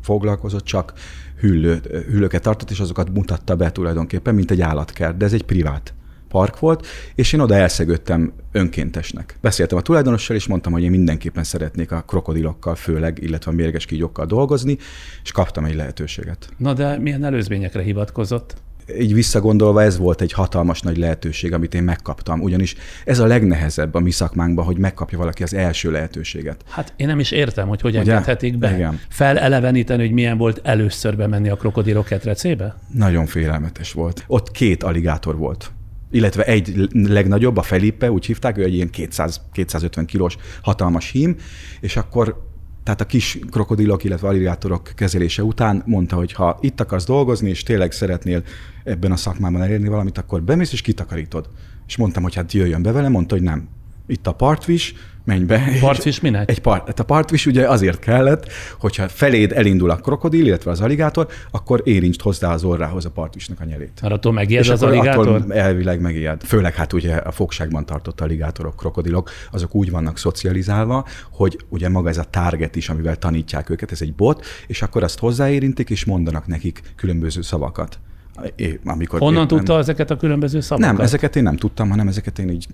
foglalkozott, 0.00 0.64
csak 0.64 0.92
hüllő, 1.40 1.80
hüllőket 2.10 2.42
tartott, 2.42 2.70
és 2.70 2.80
azokat 2.80 3.10
mutatta 3.10 3.56
be 3.56 3.72
tulajdonképpen, 3.72 4.34
mint 4.34 4.50
egy 4.50 4.60
állatkert, 4.60 5.16
de 5.16 5.24
ez 5.24 5.32
egy 5.32 5.44
privát 5.44 5.94
park 6.28 6.58
volt, 6.58 6.86
és 7.14 7.32
én 7.32 7.40
oda 7.40 7.54
elszegődtem 7.54 8.32
önkéntesnek. 8.52 9.38
Beszéltem 9.40 9.78
a 9.78 9.82
tulajdonossal, 9.82 10.36
és 10.36 10.46
mondtam, 10.46 10.72
hogy 10.72 10.82
én 10.82 10.90
mindenképpen 10.90 11.44
szeretnék 11.44 11.92
a 11.92 12.02
krokodilokkal, 12.06 12.74
főleg, 12.74 13.18
illetve 13.22 13.50
a 13.50 13.54
mérges 13.54 13.84
kígyókkal 13.84 14.26
dolgozni, 14.26 14.78
és 15.22 15.32
kaptam 15.32 15.64
egy 15.64 15.74
lehetőséget. 15.74 16.48
Na 16.56 16.72
de 16.72 16.98
milyen 16.98 17.24
előzményekre 17.24 17.82
hivatkozott? 17.82 18.56
így 19.00 19.14
visszagondolva 19.14 19.82
ez 19.82 19.98
volt 19.98 20.20
egy 20.20 20.32
hatalmas 20.32 20.80
nagy 20.80 20.96
lehetőség, 20.96 21.52
amit 21.52 21.74
én 21.74 21.82
megkaptam. 21.82 22.40
Ugyanis 22.40 22.74
ez 23.04 23.18
a 23.18 23.26
legnehezebb 23.26 23.94
a 23.94 24.00
mi 24.00 24.10
szakmánkban, 24.10 24.64
hogy 24.64 24.78
megkapja 24.78 25.18
valaki 25.18 25.42
az 25.42 25.54
első 25.54 25.90
lehetőséget. 25.90 26.64
Hát 26.68 26.92
én 26.96 27.06
nem 27.06 27.18
is 27.18 27.30
értem, 27.30 27.68
hogy 27.68 27.80
hogy 27.80 27.96
Ugye? 27.96 28.00
engedhetik 28.00 28.58
be. 28.58 28.74
Igen. 28.74 29.00
Feleleveníteni, 29.08 30.02
hogy 30.02 30.12
milyen 30.12 30.38
volt 30.38 30.60
először 30.62 31.16
bemenni 31.16 31.48
a 31.48 31.56
krokodilok 31.56 32.04
ketrecébe? 32.04 32.76
Nagyon 32.92 33.26
félelmetes 33.26 33.92
volt. 33.92 34.24
Ott 34.26 34.50
két 34.50 34.82
aligátor 34.82 35.36
volt 35.36 35.70
illetve 36.10 36.44
egy 36.44 36.88
legnagyobb, 36.92 37.56
a 37.56 37.62
Felipe, 37.62 38.10
úgy 38.10 38.26
hívták, 38.26 38.58
ő 38.58 38.62
egy 38.62 38.74
ilyen 38.74 38.90
200-250 38.92 40.04
kilós 40.06 40.36
hatalmas 40.62 41.10
hím, 41.10 41.36
és 41.80 41.96
akkor 41.96 42.46
tehát 42.82 43.00
a 43.02 43.06
kis 43.06 43.38
krokodilok, 43.50 44.04
illetve 44.04 44.28
aligátorok 44.28 44.92
kezelése 44.94 45.42
után 45.42 45.82
mondta, 45.86 46.16
hogy 46.16 46.32
ha 46.32 46.58
itt 46.60 46.80
akarsz 46.80 47.04
dolgozni, 47.04 47.48
és 47.48 47.62
tényleg 47.62 47.92
szeretnél 47.92 48.42
ebben 48.84 49.12
a 49.12 49.16
szakmában 49.16 49.62
elérni 49.62 49.88
valamit, 49.88 50.18
akkor 50.18 50.42
bemész 50.42 50.72
és 50.72 50.80
kitakarítod. 50.80 51.50
És 51.86 51.96
mondtam, 51.96 52.22
hogy 52.22 52.34
hát 52.34 52.52
jöjjön 52.52 52.82
be 52.82 52.92
vele, 52.92 53.08
mondta, 53.08 53.34
hogy 53.34 53.44
nem. 53.44 53.68
Itt 54.08 54.26
a 54.26 54.32
partvis, 54.32 54.94
menj 55.24 55.44
be. 55.44 55.62
Partvis 55.80 56.20
minek? 56.20 56.50
Egy 56.50 56.60
part, 56.60 56.86
hát 56.86 57.00
a 57.00 57.04
partvis 57.04 57.46
ugye 57.46 57.68
azért 57.68 57.98
kellett, 57.98 58.52
hogyha 58.78 59.08
feléd 59.08 59.52
elindul 59.52 59.90
a 59.90 59.96
krokodil, 59.96 60.46
illetve 60.46 60.70
az 60.70 60.80
aligátor, 60.80 61.28
akkor 61.50 61.80
érintsd 61.84 62.20
hozzá 62.20 62.52
az 62.52 62.64
orrához 62.64 63.04
a 63.04 63.10
partvisnak 63.10 63.60
a 63.60 63.64
nyelét. 63.64 63.98
Mert 64.02 64.14
attól 64.14 64.32
megijed 64.32 64.64
És 64.64 64.70
az 64.70 64.82
akkor 64.82 64.96
aligátor? 64.96 65.28
attól 65.28 65.52
elvileg 65.54 66.00
megijed. 66.00 66.42
Főleg 66.42 66.74
hát 66.74 66.92
ugye 66.92 67.14
a 67.14 67.30
fogságban 67.30 67.86
tartott 67.86 68.20
aligátorok, 68.20 68.76
krokodilok, 68.76 69.30
azok 69.50 69.74
úgy 69.74 69.90
vannak 69.90 70.18
szocializálva, 70.18 71.06
hogy 71.30 71.58
ugye 71.68 71.88
maga 71.88 72.08
ez 72.08 72.18
a 72.18 72.24
target 72.30 72.76
is, 72.76 72.88
amivel 72.88 73.16
tanítják 73.16 73.70
őket, 73.70 73.92
ez 73.92 74.02
egy 74.02 74.14
bot, 74.14 74.46
és 74.66 74.82
akkor 74.82 75.02
azt 75.02 75.18
hozzáérintik, 75.18 75.90
és 75.90 76.04
mondanak 76.04 76.46
nekik 76.46 76.82
különböző 76.96 77.40
szavakat. 77.40 77.98
Amikor 78.84 79.18
Honnan 79.18 79.34
éppen- 79.44 79.48
tudta 79.56 79.78
ezeket 79.78 80.10
a 80.10 80.16
különböző 80.16 80.60
szavakat? 80.60 80.92
nem, 80.92 81.00
ezeket 81.04 81.36
én 81.36 81.42
nem 81.42 81.56
tudtam, 81.56 81.90
hanem 81.90 82.08
ezeket 82.08 82.38
én 82.38 82.48
így, 82.50 82.66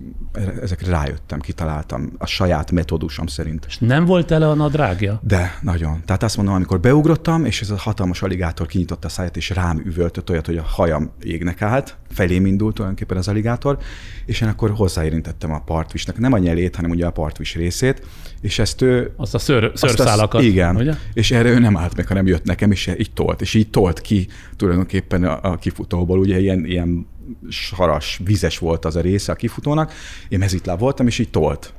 ezekre 0.61 0.91
rájöttem, 0.91 1.39
kitaláltam 1.39 2.11
a 2.17 2.25
saját 2.25 2.71
metódusom 2.71 3.27
szerint. 3.27 3.65
És 3.67 3.77
nem 3.77 4.05
volt 4.05 4.25
tele 4.27 4.49
a 4.49 4.53
nadrágja? 4.53 5.19
De, 5.23 5.57
nagyon. 5.61 6.01
Tehát 6.05 6.23
azt 6.23 6.35
mondom, 6.37 6.55
amikor 6.55 6.79
beugrottam, 6.79 7.45
és 7.45 7.61
ez 7.61 7.69
a 7.69 7.77
hatalmas 7.77 8.21
aligátor 8.21 8.67
kinyitotta 8.67 9.07
a 9.07 9.09
száját, 9.09 9.37
és 9.37 9.49
rám 9.49 9.81
üvöltött 9.85 10.29
olyat, 10.29 10.45
hogy 10.45 10.57
a 10.57 10.63
hajam 10.63 11.11
égnek 11.23 11.61
állt, 11.61 11.97
felém 12.11 12.45
indult 12.45 12.73
tulajdonképpen 12.73 13.17
az 13.17 13.27
aligátor, 13.27 13.77
és 14.25 14.41
én 14.41 14.47
akkor 14.47 14.71
hozzáérintettem 14.71 15.51
a 15.51 15.59
partvisnak, 15.59 16.17
nem 16.17 16.33
a 16.33 16.37
nyelét, 16.37 16.75
hanem 16.75 16.91
ugye 16.91 17.05
a 17.05 17.11
partvis 17.11 17.55
részét, 17.55 18.01
és 18.41 18.59
ezt 18.59 18.81
ő... 18.81 19.13
Azt 19.17 19.33
a 19.33 19.39
szőr, 19.39 19.63
azt- 19.63 19.83
azt- 19.83 19.97
szőrszálakat, 19.97 20.41
Igen. 20.41 20.75
ugye? 20.75 20.93
És 21.13 21.31
erre 21.31 21.49
ő 21.49 21.59
nem 21.59 21.77
állt 21.77 21.95
meg, 21.95 22.07
hanem 22.07 22.27
jött 22.27 22.43
nekem, 22.43 22.71
és 22.71 22.91
így 22.97 23.11
tolt. 23.13 23.41
És 23.41 23.53
így 23.53 23.69
tolt 23.69 24.01
ki 24.01 24.27
tulajdonképpen 24.55 25.23
a, 25.23 25.39
a 25.51 25.54
kifutóból, 25.57 26.19
ugye 26.19 26.39
ilyen, 26.39 26.65
ilyen 26.65 27.07
saras, 27.49 28.21
vizes 28.23 28.57
volt 28.57 28.85
az 28.85 28.95
a 28.95 29.01
része 29.01 29.31
a 29.31 29.35
kifutónak. 29.35 29.93
Én 30.29 30.39
mezitláb 30.39 30.79
voltam, 30.79 31.07
és 31.07 31.19
így 31.19 31.29
tolt. 31.29 31.73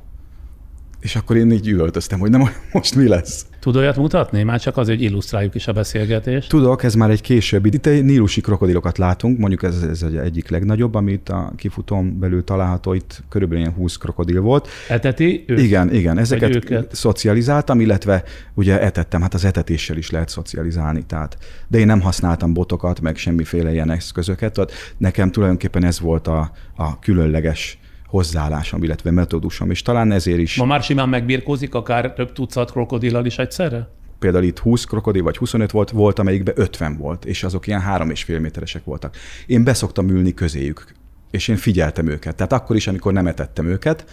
És 0.99 1.15
akkor 1.15 1.37
én 1.37 1.51
így 1.51 1.67
üvöltöztem, 1.67 2.19
hogy 2.19 2.29
nem, 2.29 2.49
most 2.73 2.95
mi 2.95 3.07
lesz. 3.07 3.45
Tud 3.59 3.75
olyat 3.75 3.95
mutatni? 3.95 4.43
Már 4.43 4.59
csak 4.59 4.77
azért, 4.77 4.97
hogy 4.97 5.07
illusztráljuk 5.07 5.55
is 5.55 5.67
a 5.67 5.73
beszélgetést. 5.73 6.49
Tudok, 6.49 6.83
ez 6.83 6.93
már 6.93 7.09
egy 7.09 7.21
későbbi. 7.21 7.69
Itt 7.73 7.85
egy 7.85 8.03
nílusi 8.03 8.41
krokodilokat 8.41 8.97
látunk, 8.97 9.37
mondjuk 9.37 9.63
ez, 9.63 9.81
ez 9.81 10.01
egy 10.01 10.15
egyik 10.15 10.49
legnagyobb, 10.49 10.95
amit 10.95 11.29
a 11.29 11.51
kifutón 11.55 12.19
belül 12.19 12.43
található, 12.43 12.93
itt 12.93 13.23
körülbelül 13.29 13.63
ilyen 13.63 13.75
20 13.75 13.95
krokodil 13.95 14.41
volt. 14.41 14.67
Eteti 14.89 15.43
ő? 15.47 15.57
Igen, 15.57 15.93
igen, 15.93 16.17
ezeket 16.17 16.55
őket? 16.55 16.95
szocializáltam, 16.95 17.79
illetve 17.79 18.23
ugye 18.53 18.81
etettem, 18.81 19.21
hát 19.21 19.33
az 19.33 19.45
etetéssel 19.45 19.97
is 19.97 20.09
lehet 20.09 20.29
szocializálni, 20.29 21.03
tehát. 21.05 21.37
De 21.67 21.77
én 21.77 21.85
nem 21.85 22.01
használtam 22.01 22.53
botokat, 22.53 23.01
meg 23.01 23.17
semmiféle 23.17 23.71
ilyen 23.71 23.91
eszközöket, 23.91 24.53
tehát 24.53 24.71
nekem 24.97 25.31
tulajdonképpen 25.31 25.83
ez 25.83 25.99
volt 25.99 26.27
a, 26.27 26.51
a 26.75 26.99
különleges 26.99 27.79
hozzáállásom, 28.07 28.83
illetve 28.83 29.11
metódusom, 29.11 29.71
és 29.71 29.81
talán 29.81 30.11
ezért 30.11 30.39
is 30.39 30.55
Ma 30.55 30.65
már 30.65 30.83
simán 30.83 31.09
megbirkózik 31.09 31.75
akár 31.75 32.13
több 32.13 32.33
tucat 32.33 32.71
krokodillal 32.71 33.25
is 33.25 33.37
egyszerre? 33.37 33.89
például 34.19 34.43
itt 34.43 34.59
20 34.59 34.83
krokodil 34.83 35.23
vagy 35.23 35.37
25 35.37 35.71
volt, 35.71 35.89
volt, 35.89 36.19
amelyikben 36.19 36.53
50 36.57 36.97
volt, 36.97 37.25
és 37.25 37.43
azok 37.43 37.67
ilyen 37.67 37.81
három 37.81 38.09
és 38.09 38.23
fél 38.23 38.39
méteresek 38.39 38.83
voltak. 38.83 39.15
Én 39.45 39.63
beszoktam 39.63 40.09
ülni 40.09 40.33
közéjük, 40.33 40.85
és 41.31 41.47
én 41.47 41.55
figyeltem 41.55 42.07
őket. 42.07 42.35
Tehát 42.35 42.53
akkor 42.53 42.75
is, 42.75 42.87
amikor 42.87 43.13
nem 43.13 43.27
etettem 43.27 43.67
őket, 43.67 44.05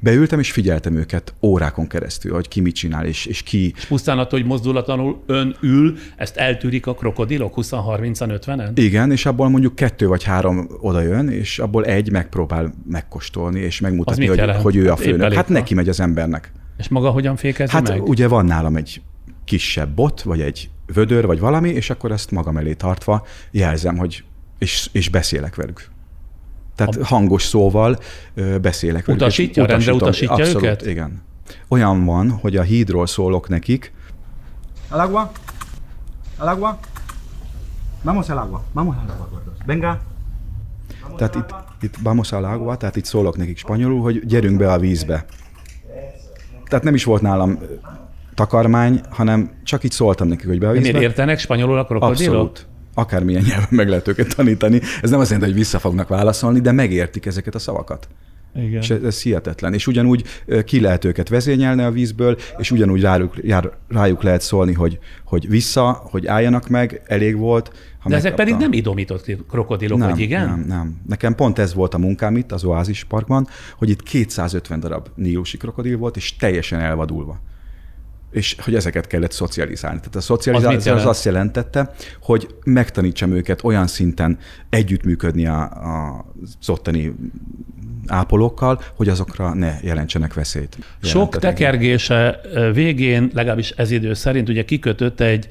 beültem 0.00 0.38
és 0.38 0.52
figyeltem 0.52 0.96
őket 0.96 1.34
órákon 1.42 1.86
keresztül, 1.86 2.32
hogy 2.32 2.48
ki 2.48 2.60
mit 2.60 2.74
csinál, 2.74 3.06
és, 3.06 3.26
és 3.26 3.42
ki... 3.42 3.72
És 3.76 3.84
pusztán 3.84 4.18
attól, 4.18 4.38
hogy 4.38 4.48
mozdulatlanul 4.48 5.22
ön 5.26 5.56
ül, 5.60 5.96
ezt 6.16 6.36
eltűrik 6.36 6.86
a 6.86 6.94
krokodilok 6.94 7.54
20-30-an, 7.56 8.40
50-en? 8.46 8.70
Igen, 8.74 9.10
és 9.10 9.26
abból 9.26 9.48
mondjuk 9.48 9.74
kettő 9.74 10.06
vagy 10.06 10.22
három 10.22 10.68
oda 10.80 11.00
jön, 11.00 11.28
és 11.28 11.58
abból 11.58 11.84
egy 11.84 12.10
megpróbál 12.10 12.74
megkóstolni, 12.86 13.60
és 13.60 13.80
megmutatni, 13.80 14.26
hogy, 14.26 14.36
jelent? 14.36 14.62
hogy 14.62 14.76
ő 14.76 14.86
a 14.86 14.88
Hát 14.88 15.00
főnök. 15.00 15.32
Hát 15.32 15.48
neki 15.48 15.74
megy 15.74 15.88
az 15.88 16.00
embernek. 16.00 16.52
És 16.78 16.88
maga 16.88 17.10
hogyan 17.10 17.36
fékezi 17.36 17.72
Hát 17.72 17.88
meg? 17.88 18.08
ugye 18.08 18.28
van 18.28 18.44
nálam 18.44 18.76
egy 18.76 19.02
kisebb 19.44 19.94
bot, 19.94 20.22
vagy 20.22 20.40
egy 20.40 20.70
vödör, 20.94 21.26
vagy 21.26 21.38
valami, 21.38 21.68
és 21.68 21.90
akkor 21.90 22.12
ezt 22.12 22.30
magam 22.30 22.56
elé 22.56 22.72
tartva 22.72 23.26
jelzem, 23.50 23.96
hogy 23.96 24.24
és, 24.58 24.88
és 24.92 25.08
beszélek 25.08 25.54
velük. 25.54 25.88
Tehát 26.78 26.96
a... 26.96 27.04
hangos 27.06 27.42
szóval 27.42 27.98
beszélek 28.60 29.06
velük. 29.06 29.20
Utasítja? 29.20 29.66
Rendre 29.66 29.92
utasítja 29.92 30.34
Abszolút, 30.34 30.62
őket? 30.62 30.86
igen. 30.86 31.22
Olyan 31.68 32.04
van, 32.04 32.30
hogy 32.30 32.56
a 32.56 32.62
hídról 32.62 33.06
szólok 33.06 33.48
nekik, 33.48 33.92
Al 34.88 35.00
agua. 35.00 35.32
Al 36.38 36.48
agua. 36.48 36.78
Vamos 38.02 38.28
al 38.28 38.38
agua. 38.38 38.64
Vamos 38.72 38.96
al 38.96 39.10
agua, 39.10 39.28
gordos. 39.30 39.54
Venga. 39.66 40.00
tehát 41.16 41.34
itt, 41.34 41.54
itt 41.80 41.94
vamos 42.02 42.32
al 42.32 42.44
agua, 42.44 42.76
tehát 42.76 42.96
itt 42.96 43.04
szólok 43.04 43.36
nekik 43.36 43.58
spanyolul, 43.58 44.00
hogy 44.00 44.26
gyerünk 44.26 44.58
be 44.58 44.72
a 44.72 44.78
vízbe. 44.78 45.24
Tehát 46.68 46.84
nem 46.84 46.94
is 46.94 47.04
volt 47.04 47.22
nálam 47.22 47.58
takarmány, 48.34 49.00
hanem 49.10 49.50
csak 49.64 49.84
így 49.84 49.90
szóltam 49.90 50.28
nekik, 50.28 50.46
hogy 50.46 50.58
be 50.58 50.68
a 50.68 50.72
vízbe. 50.72 50.90
Miért 50.90 51.04
értenek 51.04 51.38
spanyolul 51.38 51.78
a 51.78 51.84
krokodilok? 51.84 52.34
Abszolút. 52.34 52.66
Akármilyen 52.98 53.42
nyelven 53.46 53.68
meg 53.70 53.88
lehet 53.88 54.08
őket 54.08 54.34
tanítani. 54.36 54.80
Ez 55.02 55.10
nem 55.10 55.20
azt 55.20 55.30
jelenti, 55.30 55.50
hogy 55.50 55.60
vissza 55.60 55.78
fognak 55.78 56.08
válaszolni, 56.08 56.60
de 56.60 56.72
megértik 56.72 57.26
ezeket 57.26 57.54
a 57.54 57.58
szavakat. 57.58 58.08
Igen. 58.54 58.80
És 58.80 58.90
ez, 58.90 59.02
ez 59.02 59.22
hihetetlen. 59.22 59.74
És 59.74 59.86
ugyanúgy 59.86 60.24
ki 60.64 60.80
lehet 60.80 61.04
őket 61.04 61.28
vezényelni 61.28 61.82
a 61.82 61.90
vízből, 61.90 62.36
és 62.58 62.70
ugyanúgy 62.70 63.00
rájuk, 63.00 63.34
jár, 63.42 63.70
rájuk 63.88 64.22
lehet 64.22 64.40
szólni, 64.40 64.72
hogy, 64.72 64.98
hogy 65.24 65.48
vissza, 65.48 66.02
hogy 66.10 66.26
álljanak 66.26 66.68
meg, 66.68 67.02
elég 67.06 67.36
volt. 67.36 67.72
Ha 67.98 68.08
De 68.08 68.16
ezek 68.16 68.34
pedig 68.34 68.54
nem 68.54 68.72
idomított 68.72 69.26
krokodilok, 69.50 69.98
nem, 69.98 70.10
vagy 70.10 70.20
igen? 70.20 70.48
Nem, 70.48 70.64
nem. 70.66 71.00
Nekem 71.08 71.34
pont 71.34 71.58
ez 71.58 71.74
volt 71.74 71.94
a 71.94 71.98
munkám 71.98 72.36
itt, 72.36 72.52
az 72.52 72.64
Oázis 72.64 73.04
Parkban, 73.04 73.48
hogy 73.76 73.88
itt 73.88 74.02
250 74.02 74.80
darab 74.80 75.08
nílusi 75.14 75.56
krokodil 75.56 75.98
volt, 75.98 76.16
és 76.16 76.36
teljesen 76.36 76.80
elvadulva. 76.80 77.40
És 78.30 78.56
hogy 78.58 78.74
ezeket 78.74 79.06
kellett 79.06 79.32
szocializálni. 79.32 79.98
Tehát 79.98 80.14
a 80.14 80.18
Az 80.18 80.24
szocializáció 80.24 80.78
az, 80.78 80.84
jelent? 80.84 81.06
azt 81.06 81.24
jelentette, 81.24 81.94
hogy 82.22 82.48
megtanítsam 82.64 83.32
őket 83.32 83.64
olyan 83.64 83.86
szinten 83.86 84.38
együttműködni 84.70 85.46
a, 85.46 85.60
a, 85.62 86.24
az 86.60 86.68
ottani 86.68 87.14
ápolókkal, 88.06 88.80
hogy 88.96 89.08
azokra 89.08 89.54
ne 89.54 89.74
jelentsenek 89.82 90.34
veszélyt. 90.34 90.76
Sok 91.02 91.38
tekergése 91.38 92.40
végén, 92.72 93.30
legalábbis 93.34 93.70
ez 93.70 93.90
idő 93.90 94.14
szerint, 94.14 94.48
ugye 94.48 94.64
kikötött 94.64 95.20
egy 95.20 95.48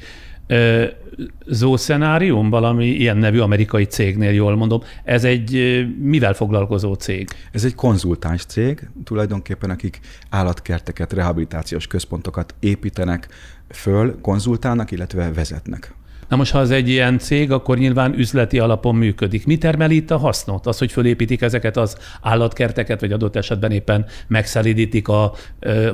zószenárium, 1.45 2.49
valami 2.49 2.85
ilyen 2.85 3.17
nevű 3.17 3.39
amerikai 3.39 3.85
cégnél, 3.85 4.31
jól 4.31 4.55
mondom. 4.55 4.81
Ez 5.03 5.23
egy 5.23 5.85
mivel 5.99 6.33
foglalkozó 6.33 6.93
cég? 6.93 7.29
Ez 7.51 7.63
egy 7.63 7.75
konzultáns 7.75 8.45
cég, 8.45 8.89
tulajdonképpen 9.03 9.69
akik 9.69 9.99
állatkerteket, 10.29 11.13
rehabilitációs 11.13 11.87
központokat 11.87 12.55
építenek 12.59 13.27
föl, 13.69 14.21
konzultálnak, 14.21 14.91
illetve 14.91 15.31
vezetnek. 15.33 15.95
Na 16.27 16.35
most, 16.35 16.51
ha 16.51 16.59
ez 16.59 16.69
egy 16.69 16.89
ilyen 16.89 17.17
cég, 17.17 17.51
akkor 17.51 17.77
nyilván 17.77 18.13
üzleti 18.19 18.59
alapon 18.59 18.95
működik. 18.95 19.45
Mi 19.45 19.57
termeli 19.57 19.95
itt 19.95 20.11
a 20.11 20.17
hasznot? 20.17 20.65
Az, 20.65 20.77
hogy 20.77 20.91
fölépítik 20.91 21.41
ezeket 21.41 21.77
az 21.77 21.97
állatkerteket, 22.21 22.99
vagy 22.99 23.11
adott 23.11 23.35
esetben 23.35 23.71
éppen 23.71 24.05
megszelidítik 24.27 25.07
a 25.07 25.33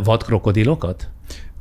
vadkrokodilokat? 0.04 1.10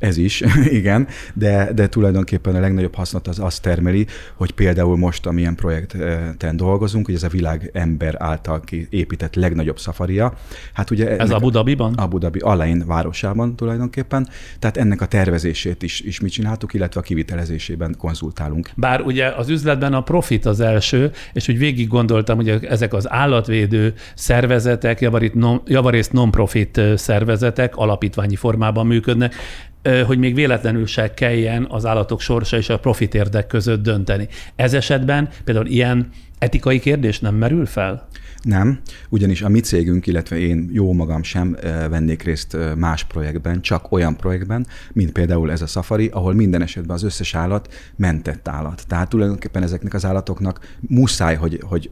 Ez 0.02 0.16
is, 0.16 0.42
igen, 0.80 1.06
de, 1.34 1.72
de 1.74 1.88
tulajdonképpen 1.88 2.54
a 2.54 2.60
legnagyobb 2.60 2.94
hasznot 2.94 3.28
az 3.28 3.38
azt 3.38 3.62
termeli, 3.62 4.06
hogy 4.34 4.52
például 4.52 4.96
most, 4.96 5.26
amilyen 5.26 5.54
projekten 5.54 6.56
dolgozunk, 6.56 7.06
hogy 7.06 7.14
ez 7.14 7.22
a 7.22 7.28
világ 7.28 7.70
ember 7.72 8.14
által 8.18 8.62
épített 8.90 9.34
legnagyobb 9.34 9.78
szafaria. 9.78 10.34
Hát 10.72 10.90
ugye 10.90 11.16
Ez 11.16 11.30
Abu 11.30 11.50
Dhabiban? 11.50 11.94
Abu 11.94 12.18
Dhabi 12.18 12.38
Alain 12.38 12.84
városában 12.86 13.56
tulajdonképpen, 13.56 14.28
tehát 14.58 14.76
ennek 14.76 15.00
a 15.00 15.06
tervezését 15.06 15.82
is, 15.82 16.00
is 16.00 16.20
mi 16.20 16.28
csináltuk, 16.28 16.74
illetve 16.74 17.00
a 17.00 17.02
kivitelezésében 17.02 17.94
konzultálunk. 17.98 18.70
Bár 18.76 19.00
ugye 19.00 19.26
az 19.26 19.48
üzletben 19.48 19.94
a 19.94 20.02
profit 20.02 20.46
az 20.46 20.60
első, 20.60 21.10
és 21.32 21.48
úgy 21.48 21.58
végig 21.58 21.88
gondoltam, 21.88 22.36
hogy 22.36 22.48
ezek 22.48 22.94
az 22.94 23.10
állatvédő 23.10 23.94
szervezetek, 24.14 25.00
javarít 25.00 25.34
non, 25.34 25.62
javarészt 25.66 26.12
non-profit 26.12 26.80
szervezetek 26.96 27.76
alapítványi 27.76 28.36
formában 28.36 28.86
működnek, 28.86 29.34
hogy 30.06 30.18
még 30.18 30.34
véletlenül 30.34 30.86
se 30.86 31.14
kelljen 31.14 31.66
az 31.68 31.86
állatok 31.86 32.20
sorsa 32.20 32.56
és 32.56 32.68
a 32.68 32.78
profit 32.78 33.14
érdek 33.14 33.46
között 33.46 33.82
dönteni. 33.82 34.28
Ez 34.56 34.74
esetben 34.74 35.28
például 35.44 35.66
ilyen 35.66 36.10
etikai 36.38 36.80
kérdés 36.80 37.20
nem 37.20 37.34
merül 37.34 37.66
fel? 37.66 38.08
Nem, 38.42 38.80
ugyanis 39.08 39.42
a 39.42 39.48
mi 39.48 39.60
cégünk, 39.60 40.06
illetve 40.06 40.38
én 40.38 40.68
jó 40.72 40.92
magam 40.92 41.22
sem 41.22 41.56
vennék 41.90 42.22
részt 42.22 42.56
más 42.76 43.04
projektben, 43.04 43.60
csak 43.60 43.92
olyan 43.92 44.16
projektben, 44.16 44.66
mint 44.92 45.12
például 45.12 45.50
ez 45.50 45.62
a 45.62 45.66
safari, 45.66 46.08
ahol 46.12 46.34
minden 46.34 46.62
esetben 46.62 46.96
az 46.96 47.02
összes 47.02 47.34
állat 47.34 47.74
mentett 47.96 48.48
állat. 48.48 48.84
Tehát 48.88 49.08
tulajdonképpen 49.08 49.62
ezeknek 49.62 49.94
az 49.94 50.04
állatoknak 50.04 50.76
muszáj, 50.80 51.34
hogy, 51.34 51.60
hogy 51.62 51.90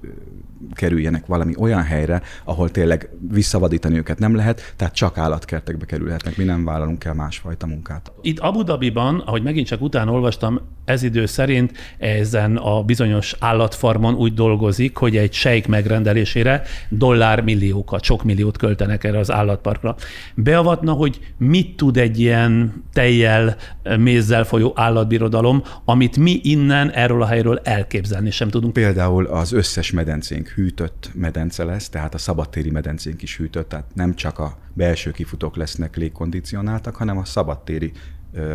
kerüljenek 0.75 1.27
valami 1.27 1.55
olyan 1.59 1.83
helyre, 1.83 2.23
ahol 2.45 2.71
tényleg 2.71 3.09
visszavadítani 3.31 3.97
őket 3.97 4.19
nem 4.19 4.35
lehet, 4.35 4.75
tehát 4.77 4.95
csak 4.95 5.19
állatkertekbe 5.19 5.85
kerülhetnek, 5.85 6.37
mi 6.37 6.45
nem 6.45 6.65
vállalunk 6.65 7.05
el 7.05 7.15
másfajta 7.15 7.67
munkát. 7.67 8.13
Itt 8.21 8.39
Abu 8.39 8.63
Dhabiban, 8.63 9.19
ahogy 9.19 9.43
megint 9.43 9.67
csak 9.67 9.83
utána 9.83 10.13
olvastam, 10.13 10.61
ez 10.85 11.03
idő 11.03 11.27
szerint 11.27 11.73
ezen 11.99 12.57
a 12.57 12.83
bizonyos 12.83 13.35
állatfarmon 13.39 14.15
úgy 14.15 14.35
dolgozik, 14.35 14.97
hogy 14.97 15.17
egy 15.17 15.33
sejk 15.33 15.67
megrendelésére 15.67 16.63
dollármilliókat, 16.89 18.03
sok 18.03 18.23
milliót 18.23 18.57
költenek 18.57 19.05
erre 19.05 19.19
az 19.19 19.31
állatparkra. 19.31 19.97
Beavatna, 20.35 20.93
hogy 20.93 21.21
mit 21.39 21.77
tud 21.77 21.97
egy 21.97 22.21
ilyen 22.21 22.83
tejjel, 22.93 23.57
mézzel 23.99 24.45
folyó 24.45 24.73
állatbirodalom, 24.75 25.63
amit 25.85 26.17
mi 26.17 26.41
innen 26.43 26.91
erről 26.91 27.23
a 27.23 27.27
helyről 27.27 27.61
elképzelni 27.65 28.31
sem 28.31 28.49
tudunk. 28.49 28.73
Például 28.73 29.27
az 29.27 29.53
összes 29.53 29.91
medencénk 29.91 30.50
hűtött 30.55 31.11
medence 31.15 31.65
lesz, 31.65 31.89
tehát 31.89 32.15
a 32.15 32.19
szabadtéri 32.19 32.71
medencénk 32.71 33.23
is 33.23 33.37
hűtött, 33.37 33.69
tehát 33.69 33.95
nem 33.95 34.15
csak 34.15 34.39
a 34.39 34.59
belső 34.73 35.11
kifutók 35.11 35.57
lesznek 35.57 35.97
légkondicionáltak, 35.97 36.97
hanem 36.97 37.19
a 37.19 37.25
szabadtéri 37.25 37.93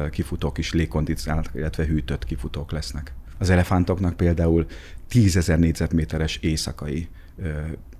kifutók 0.10 0.58
is 0.58 0.74
légkondicionáltak, 0.74 1.56
illetve 1.56 1.86
hűtött 1.86 2.26
kifutók 2.26 2.72
lesznek. 2.72 3.14
Az 3.38 3.50
elefántoknak 3.50 4.18
például 4.18 4.66
10.000 5.12 5.58
négyzetméteres 5.58 6.38
éjszakai 6.38 7.08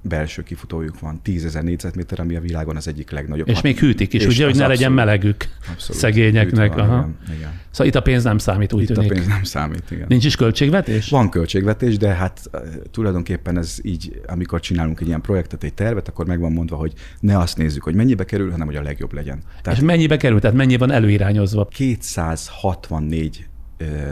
belső 0.08 0.44
kifutójuk 0.44 1.00
van, 1.00 1.22
10.000 1.26 1.62
négyzetméter, 1.62 2.20
ami 2.20 2.36
a 2.36 2.40
világon 2.40 2.76
az 2.76 2.88
egyik 2.88 3.12
legnagyobb. 3.12 3.48
És 3.48 3.62
még 3.62 3.80
hűtik 3.80 4.14
is, 4.14 4.26
ugye, 4.26 4.46
hogy 4.46 4.56
ne 4.56 4.68
legyen 4.68 4.92
melegük 4.92 5.46
abszolút, 5.72 6.02
szegényeknek. 6.02 6.78
Aha. 6.78 6.96
Igen, 6.96 7.36
igen. 7.38 7.60
Szóval 7.72 7.88
itt 7.88 7.96
a 7.96 8.02
pénz 8.02 8.24
nem 8.24 8.38
számít, 8.38 8.74
úgy 8.74 8.82
itt 8.82 8.88
tűnik. 8.88 9.12
a 9.12 9.14
pénz 9.14 9.28
nem 9.28 9.44
számít, 9.44 9.92
igen. 9.92 10.06
Nincs 10.08 10.26
is 10.26 10.36
költségvetés? 10.36 11.10
Van 11.10 11.30
költségvetés, 11.30 11.98
de 11.98 12.08
hát 12.08 12.50
tulajdonképpen 12.92 13.58
ez 13.58 13.78
így, 13.82 14.22
amikor 14.28 14.60
csinálunk 14.60 15.00
egy 15.00 15.08
ilyen 15.08 15.22
projektet, 15.22 15.64
egy 15.64 15.74
tervet, 15.74 16.08
akkor 16.08 16.26
meg 16.26 16.40
van 16.40 16.52
mondva, 16.52 16.76
hogy 16.76 16.94
ne 17.20 17.38
azt 17.38 17.58
nézzük, 17.58 17.84
hogy 17.84 17.96
mennyibe 17.96 18.26
kerül, 18.26 18.52
hanem 18.52 18.66
hogy 18.66 18.76
a 18.76 18.82
legjobb 18.82 19.14
legyen. 19.14 19.40
Tehát 19.62 19.80
És 19.80 19.86
mennyibe 19.86 20.18
kerül? 20.18 20.40
Tehát 20.40 20.56
mennyi 20.56 20.78
van 20.78 20.92
előirányozva? 20.92 21.66
264 21.66 23.46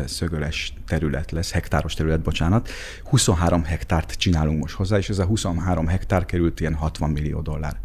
szögöles 0.06 0.74
terület 0.88 1.32
lesz, 1.32 1.52
hektáros 1.52 1.94
terület, 1.94 2.22
bocsánat. 2.22 2.70
23 3.04 3.64
hektárt 3.64 4.12
csinálunk 4.12 4.62
most 4.62 4.76
hozzá, 4.76 4.98
és 4.98 5.10
ez 5.10 5.20
a 5.20 5.26
23 5.26 5.88
hektár 5.88 6.26
került 6.26 6.60
ilyen 6.60 6.74
60 6.74 7.10
millió 7.10 7.42
dollár 7.42 7.76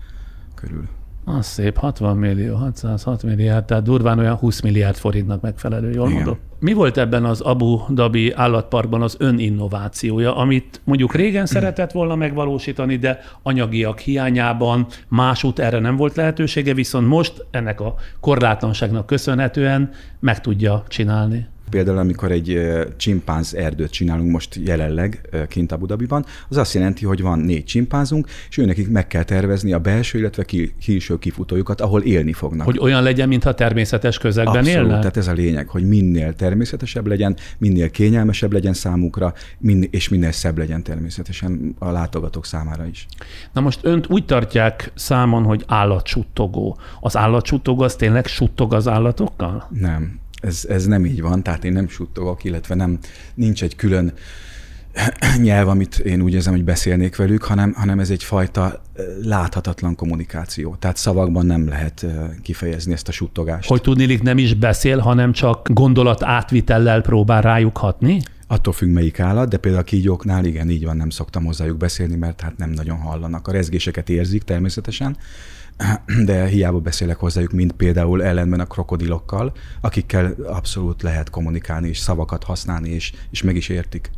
körül. 0.54 0.88
Az 1.24 1.46
szép, 1.46 1.76
60 1.76 2.16
millió, 2.16 2.54
606 2.54 3.22
milliárd, 3.22 3.64
tehát 3.64 3.82
durván 3.82 4.18
olyan 4.18 4.36
20 4.36 4.60
milliárd 4.60 4.96
forintnak 4.96 5.40
megfelelő, 5.40 5.90
jól 5.90 6.06
Igen. 6.06 6.16
mondom. 6.16 6.38
Mi 6.60 6.72
volt 6.72 6.98
ebben 6.98 7.24
az 7.24 7.40
Abu 7.40 7.80
Dhabi 7.88 8.32
állatparkban 8.32 9.02
az 9.02 9.16
öninnovációja, 9.18 10.36
amit 10.36 10.80
mondjuk 10.84 11.14
régen 11.14 11.46
szeretett 11.56 11.92
volna 11.92 12.14
megvalósítani, 12.14 12.96
de 12.96 13.20
anyagiak 13.42 13.98
hiányában 13.98 14.86
másút 15.08 15.58
erre 15.58 15.78
nem 15.78 15.96
volt 15.96 16.16
lehetősége, 16.16 16.74
viszont 16.74 17.06
most 17.06 17.46
ennek 17.50 17.80
a 17.80 17.94
korlátlanságnak 18.20 19.06
köszönhetően 19.06 19.90
meg 20.20 20.40
tudja 20.40 20.84
csinálni? 20.88 21.46
Például, 21.68 21.98
amikor 21.98 22.32
egy 22.32 22.60
csimpánz 22.96 23.54
erdőt 23.54 23.90
csinálunk 23.90 24.30
most 24.30 24.54
jelenleg 24.64 25.28
kint 25.48 25.72
Abu 25.72 25.86
Dhabiban, 25.86 26.24
az 26.48 26.56
azt 26.56 26.74
jelenti, 26.74 27.04
hogy 27.04 27.22
van 27.22 27.38
négy 27.38 27.64
csimpánzunk, 27.64 28.28
és 28.48 28.56
őnekik 28.56 28.90
meg 28.90 29.06
kell 29.06 29.22
tervezni 29.22 29.72
a 29.72 29.78
belső, 29.78 30.18
illetve 30.18 30.44
külső 30.84 31.18
kifutójukat, 31.18 31.80
ahol 31.80 32.02
élni 32.02 32.32
fognak. 32.32 32.66
Hogy 32.66 32.78
olyan 32.78 33.02
legyen, 33.02 33.28
mintha 33.28 33.54
természetes 33.54 34.18
közegben 34.18 34.56
Abszolút, 34.56 34.78
élne? 34.80 34.98
tehát 34.98 35.16
ez 35.16 35.28
a 35.28 35.32
lényeg, 35.32 35.68
hogy 35.68 35.88
minél 35.88 36.34
természetesebb 36.34 37.06
legyen, 37.06 37.36
minél 37.58 37.90
kényelmesebb 37.90 38.52
legyen 38.52 38.72
számukra, 38.72 39.32
és 39.90 40.08
minél 40.08 40.32
szebb 40.32 40.58
legyen 40.58 40.82
természetesen 40.82 41.74
a 41.78 41.90
látogatók 41.90 42.46
számára 42.46 42.86
is. 42.86 43.06
Na 43.52 43.60
most 43.60 43.78
önt 43.82 44.06
úgy 44.08 44.24
tartják 44.24 44.92
számon, 44.94 45.44
hogy 45.44 45.64
állatsuttogó. 45.66 46.78
Az 47.00 47.16
állatsuttogó 47.16 47.82
az 47.82 47.96
tényleg 47.96 48.26
suttog 48.26 48.74
az 48.74 48.88
állatokkal? 48.88 49.68
Nem 49.70 50.20
ez, 50.40 50.64
ez 50.68 50.86
nem 50.86 51.04
így 51.04 51.22
van, 51.22 51.42
tehát 51.42 51.64
én 51.64 51.72
nem 51.72 51.88
suttogok, 51.88 52.44
illetve 52.44 52.74
nem, 52.74 52.98
nincs 53.34 53.62
egy 53.62 53.76
külön 53.76 54.12
nyelv, 55.42 55.68
amit 55.68 55.98
én 55.98 56.20
úgy 56.20 56.32
érzem, 56.32 56.52
hogy 56.52 56.64
beszélnék 56.64 57.16
velük, 57.16 57.42
hanem, 57.42 57.72
hanem 57.72 57.98
ez 57.98 58.10
egyfajta 58.10 58.82
láthatatlan 59.22 59.94
kommunikáció. 59.94 60.76
Tehát 60.78 60.96
szavakban 60.96 61.46
nem 61.46 61.68
lehet 61.68 62.06
kifejezni 62.42 62.92
ezt 62.92 63.08
a 63.08 63.12
suttogást. 63.12 63.68
Hogy 63.68 63.80
tudnélik 63.80 64.22
nem 64.22 64.38
is 64.38 64.54
beszél, 64.54 64.98
hanem 64.98 65.32
csak 65.32 65.68
gondolat 65.72 66.22
átvitellel 66.22 67.00
próbál 67.00 67.42
rájuk 67.42 67.76
hatni? 67.76 68.20
Attól 68.46 68.72
függ, 68.72 68.88
melyik 68.88 69.20
állat, 69.20 69.48
de 69.48 69.56
például 69.56 69.82
a 69.82 69.86
kígyóknál 69.86 70.44
igen, 70.44 70.70
így 70.70 70.84
van, 70.84 70.96
nem 70.96 71.10
szoktam 71.10 71.44
hozzájuk 71.44 71.76
beszélni, 71.76 72.16
mert 72.16 72.40
hát 72.40 72.56
nem 72.56 72.70
nagyon 72.70 72.96
hallanak. 72.96 73.48
A 73.48 73.52
rezgéseket 73.52 74.08
érzik 74.08 74.42
természetesen, 74.42 75.16
de 76.24 76.46
hiába 76.46 76.78
beszélek 76.78 77.16
hozzájuk, 77.16 77.52
mint 77.52 77.72
például 77.72 78.22
ellenben 78.22 78.60
a 78.60 78.66
krokodilokkal, 78.66 79.52
akikkel 79.80 80.34
abszolút 80.46 81.02
lehet 81.02 81.30
kommunikálni, 81.30 81.88
és 81.88 81.98
szavakat 81.98 82.44
használni, 82.44 82.88
és, 82.88 83.12
és 83.30 83.42
meg 83.42 83.56
is 83.56 83.68
értik. 83.68 84.10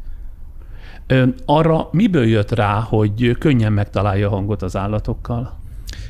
Arra 1.45 1.89
miből 1.93 2.27
jött 2.27 2.51
rá, 2.51 2.81
hogy 2.81 3.37
könnyen 3.39 3.73
megtalálja 3.73 4.27
a 4.27 4.31
hangot 4.31 4.63
az 4.63 4.77
állatokkal? 4.77 5.59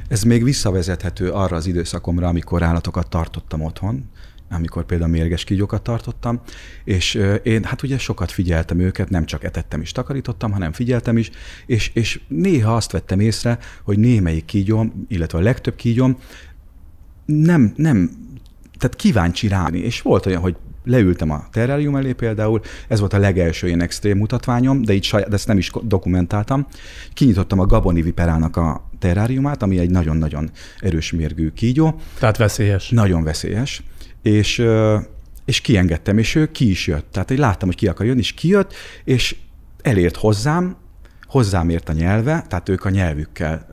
Ez 0.09 0.23
még 0.23 0.45
visszavezethető 0.45 1.31
arra 1.31 1.57
az 1.57 1.67
időszakomra, 1.67 2.29
amikor 2.29 2.63
állatokat 2.63 3.09
tartottam 3.09 3.63
otthon, 3.63 4.11
amikor 4.51 4.85
például 4.85 5.11
mérges 5.11 5.45
kígyókat 5.45 5.83
tartottam, 5.83 6.41
és 6.85 7.15
én 7.43 7.65
hát 7.65 7.83
ugye 7.83 7.99
sokat 7.99 8.31
figyeltem 8.31 8.79
őket, 8.79 9.09
nem 9.09 9.25
csak 9.25 9.45
etettem 9.45 9.81
és 9.81 9.93
takarítottam, 9.93 10.53
hanem 10.53 10.73
figyeltem 10.73 11.17
is, 11.17 11.31
és, 11.67 11.91
és 11.95 12.21
néha 12.29 12.77
azt 12.77 12.93
vettem 12.93 13.21
észre, 13.21 13.59
hogy 13.83 13.99
némelyik 13.99 14.45
kígyóm, 14.45 15.07
illetve 15.09 15.39
a 15.39 15.43
legtöbb 15.43 15.77
kígyóm 15.77 16.19
nem, 17.25 17.73
nem, 17.77 18.11
tehát 18.79 18.97
kíváncsi 18.97 19.49
ráni, 19.49 19.79
és 19.79 20.03
volt 20.03 20.27
olyan, 20.27 20.41
hogy 20.41 20.57
leültem 20.85 21.31
a 21.31 21.45
terrárium 21.53 21.97
elé 21.97 22.13
például, 22.13 22.61
ez 22.89 23.01
volt 23.01 23.13
a 23.13 23.19
legelső 23.19 23.67
ilyen 23.67 23.81
extrém 23.81 24.19
mutatványom, 24.19 24.83
de, 24.83 24.93
így 24.93 25.05
saját, 25.05 25.29
de 25.29 25.35
ezt 25.35 25.47
nem 25.47 25.59
is 25.59 25.71
dokumentáltam. 25.83 26.67
Kinyitottam 27.15 27.59
a 27.59 27.67
Gaboni 27.67 28.03
viperának 28.03 28.57
a 28.57 28.89
terráriumát, 28.99 29.63
ami 29.63 29.79
egy 29.79 29.91
nagyon-nagyon 29.91 30.51
erős 30.79 31.13
mérgű 31.13 31.51
kígyó. 31.51 32.01
Tehát 32.19 32.37
veszélyes. 32.37 32.89
Nagyon 32.89 33.23
veszélyes 33.23 33.83
és, 34.23 34.63
és 35.45 35.61
kiengedtem, 35.61 36.19
és 36.19 36.35
ő 36.35 36.51
ki 36.51 36.71
is 36.71 36.87
jött. 36.87 37.07
Tehát 37.13 37.31
én 37.31 37.39
láttam, 37.39 37.69
hogy 37.69 37.77
ki 37.77 37.89
akar 37.89 38.07
jönni, 38.07 38.19
és 38.19 38.33
kijött, 38.33 38.75
és 39.05 39.37
elért 39.83 40.17
hozzám, 40.17 40.77
hozzám 41.23 41.69
ért 41.69 41.89
a 41.89 41.93
nyelve, 41.93 42.45
tehát 42.49 42.69
ők 42.69 42.85
a 42.85 42.91
nyelvükkel 42.91 43.67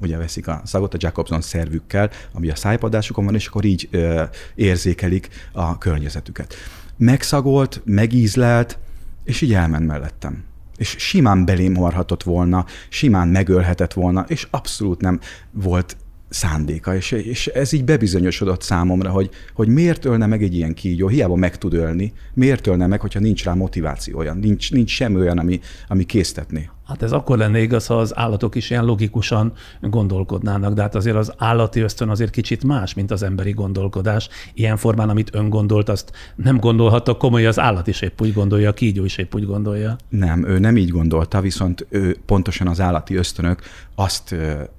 ugye 0.00 0.16
veszik 0.16 0.48
a 0.48 0.60
szagot, 0.64 0.94
a 0.94 0.98
Jacobson 1.00 1.40
szervükkel, 1.40 2.10
ami 2.32 2.50
a 2.50 2.56
szájpadásukon 2.56 3.24
van, 3.24 3.34
és 3.34 3.46
akkor 3.46 3.64
így 3.64 3.88
ö, 3.90 4.22
érzékelik 4.54 5.28
a 5.52 5.78
környezetüket. 5.78 6.54
Megszagolt, 6.96 7.80
megízlelt, 7.84 8.78
és 9.24 9.40
így 9.40 9.54
elment 9.54 9.86
mellettem. 9.86 10.44
És 10.76 10.94
simán 10.98 11.44
belém 11.44 11.72
marhatott 11.72 12.22
volna, 12.22 12.64
simán 12.88 13.28
megölhetett 13.28 13.92
volna, 13.92 14.24
és 14.28 14.46
abszolút 14.50 15.00
nem 15.00 15.20
volt 15.50 15.96
szándéka, 16.32 16.94
és, 16.96 17.10
és 17.12 17.46
ez 17.46 17.72
így 17.72 17.84
bebizonyosodott 17.84 18.62
számomra, 18.62 19.10
hogy, 19.10 19.30
hogy 19.54 19.68
miért 19.68 20.04
ölne 20.04 20.26
meg 20.26 20.42
egy 20.42 20.54
ilyen 20.54 20.74
kígyó, 20.74 21.08
hiába 21.08 21.36
meg 21.36 21.58
tud 21.58 21.74
ölni, 21.74 22.12
miért 22.34 22.66
ölne 22.66 22.86
meg, 22.86 23.00
hogyha 23.00 23.20
nincs 23.20 23.44
rá 23.44 23.54
motivációja, 23.54 24.32
nincs, 24.32 24.72
nincs 24.72 24.90
semmi 24.90 25.16
olyan, 25.16 25.38
ami, 25.38 25.60
ami 25.88 26.04
késztetné. 26.04 26.70
Hát 26.86 27.02
ez 27.02 27.12
akkor 27.12 27.38
lenne 27.38 27.60
igaz, 27.60 27.86
ha 27.86 27.98
az 27.98 28.16
állatok 28.16 28.54
is 28.54 28.70
ilyen 28.70 28.84
logikusan 28.84 29.52
gondolkodnának, 29.80 30.74
de 30.74 30.82
hát 30.82 30.94
azért 30.94 31.16
az 31.16 31.32
állati 31.36 31.80
ösztön 31.80 32.08
azért 32.08 32.30
kicsit 32.30 32.64
más, 32.64 32.94
mint 32.94 33.10
az 33.10 33.22
emberi 33.22 33.52
gondolkodás. 33.52 34.28
Ilyen 34.54 34.76
formán, 34.76 35.08
amit 35.08 35.34
ön 35.34 35.48
gondolt, 35.48 35.88
azt 35.88 36.12
nem 36.34 36.58
gondolhatta 36.58 37.16
komoly, 37.16 37.46
az 37.46 37.58
állat 37.58 37.86
is 37.86 38.00
épp 38.00 38.20
úgy 38.20 38.32
gondolja, 38.32 38.68
a 38.68 38.72
kígyó 38.72 39.04
is 39.04 39.16
épp 39.16 39.34
úgy 39.34 39.46
gondolja. 39.46 39.96
Nem, 40.08 40.46
ő 40.46 40.58
nem 40.58 40.76
így 40.76 40.90
gondolta, 40.90 41.40
viszont 41.40 41.86
ő 41.88 42.16
pontosan 42.26 42.66
az 42.66 42.80
állati 42.80 43.14
ösztönök 43.14 43.62
azt 43.94 44.34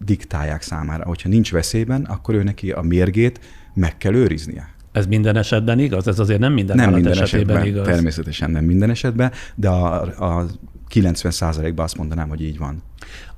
diktálják 0.06 0.62
számára, 0.62 1.06
hogyha 1.06 1.30
nincs 1.30 1.52
veszélyben, 1.52 2.04
akkor 2.04 2.36
ő 2.36 2.44
neki 2.44 2.72
a 2.72 2.82
mérgét 2.82 3.39
meg 3.74 3.98
kell 3.98 4.13
őriznie. 4.13 4.72
Ez 4.92 5.06
minden 5.06 5.36
esetben 5.36 5.80
igaz? 5.80 6.08
Ez 6.08 6.20
azért 6.20 6.39
nem 6.39 6.54
minden 6.54 6.76
nem 6.76 6.86
állat 6.88 7.02
minden 7.02 7.22
esetében, 7.22 7.56
esetben 7.56 7.74
igaz. 7.74 7.88
Természetesen 7.88 8.52
nem 8.52 8.63
minden 8.63 8.89
esetben, 8.89 9.32
de 9.56 9.70
a, 9.70 10.02
a 10.02 10.46
90%-ban 10.93 11.86
azt 11.86 11.98
mondanám, 11.98 12.30
hogy 12.30 12.41
így 12.41 12.58
van. 12.58 12.84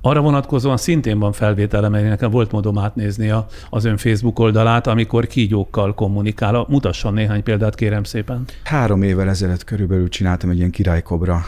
Arra 0.00 0.20
vonatkozóan 0.20 0.76
szintén 0.76 1.18
van 1.18 1.32
felvételem, 1.32 1.90
mert 1.90 2.08
nekem 2.08 2.30
volt 2.30 2.52
módom 2.52 2.78
átnézni 2.78 3.30
a, 3.30 3.46
az 3.70 3.84
ön 3.84 3.96
Facebook 3.96 4.38
oldalát, 4.38 4.86
amikor 4.86 5.26
kígyókkal 5.26 5.94
kommunikál. 5.94 6.66
Mutasson 6.68 7.14
néhány 7.14 7.42
példát, 7.42 7.74
kérem 7.74 8.04
szépen. 8.04 8.44
Három 8.62 9.02
évvel 9.02 9.28
ezelőtt 9.28 9.64
körülbelül 9.64 10.08
csináltam 10.08 10.50
egy 10.50 10.56
ilyen 10.56 10.70
királykobra 10.70 11.44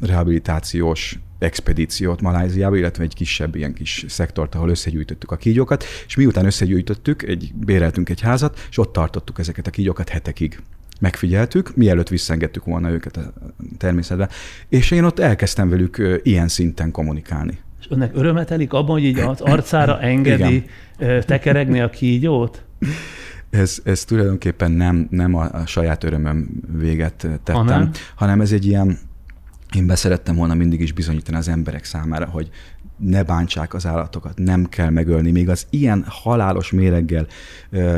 rehabilitációs 0.00 1.18
expedíciót 1.38 2.20
Maláziába, 2.20 2.76
illetve 2.76 3.02
egy 3.02 3.14
kisebb 3.14 3.54
ilyen 3.54 3.74
kis 3.74 4.04
szektort, 4.08 4.54
ahol 4.54 4.68
összegyűjtöttük 4.68 5.30
a 5.30 5.36
kígyókat, 5.36 5.84
és 6.06 6.16
miután 6.16 6.44
összegyűjtöttük, 6.44 7.22
egy, 7.22 7.52
béreltünk 7.54 8.08
egy 8.08 8.20
házat, 8.20 8.58
és 8.70 8.78
ott 8.78 8.92
tartottuk 8.92 9.38
ezeket 9.38 9.66
a 9.66 9.70
kígyókat 9.70 10.08
hetekig 10.08 10.62
megfigyeltük, 11.00 11.76
mielőtt 11.76 12.08
visszengedtük 12.08 12.64
volna 12.64 12.90
őket 12.90 13.16
a 13.16 13.32
természetbe, 13.78 14.28
és 14.68 14.90
én 14.90 15.04
ott 15.04 15.18
elkezdtem 15.18 15.68
velük 15.68 16.20
ilyen 16.22 16.48
szinten 16.48 16.90
kommunikálni. 16.90 17.58
És 17.80 17.86
önnek 17.90 18.10
örömet 18.14 18.50
elik 18.50 18.72
abban, 18.72 18.90
hogy 18.90 19.04
így 19.04 19.18
az 19.18 19.40
arcára 19.40 20.00
engedi 20.12 20.64
tekeregni 21.20 21.80
a 21.80 21.90
kígyót? 21.90 22.64
Ez, 23.50 23.78
ez 23.84 24.04
tulajdonképpen 24.04 24.70
nem, 24.70 25.06
nem 25.10 25.34
a, 25.34 25.48
a 25.52 25.66
saját 25.66 26.04
örömöm 26.04 26.48
véget 26.78 27.14
tettem, 27.14 27.54
Hanem? 27.54 27.90
hanem 28.14 28.40
ez 28.40 28.52
egy 28.52 28.66
ilyen, 28.66 28.98
én 29.76 29.86
beszerettem 29.86 30.36
volna 30.36 30.54
mindig 30.54 30.80
is 30.80 30.92
bizonyítani 30.92 31.36
az 31.36 31.48
emberek 31.48 31.84
számára, 31.84 32.26
hogy 32.26 32.50
ne 32.96 33.22
bántsák 33.22 33.74
az 33.74 33.86
állatokat, 33.86 34.38
nem 34.38 34.66
kell 34.66 34.90
megölni, 34.90 35.30
még 35.30 35.48
az 35.48 35.66
ilyen 35.70 36.04
halálos 36.08 36.70
méreggel 36.70 37.26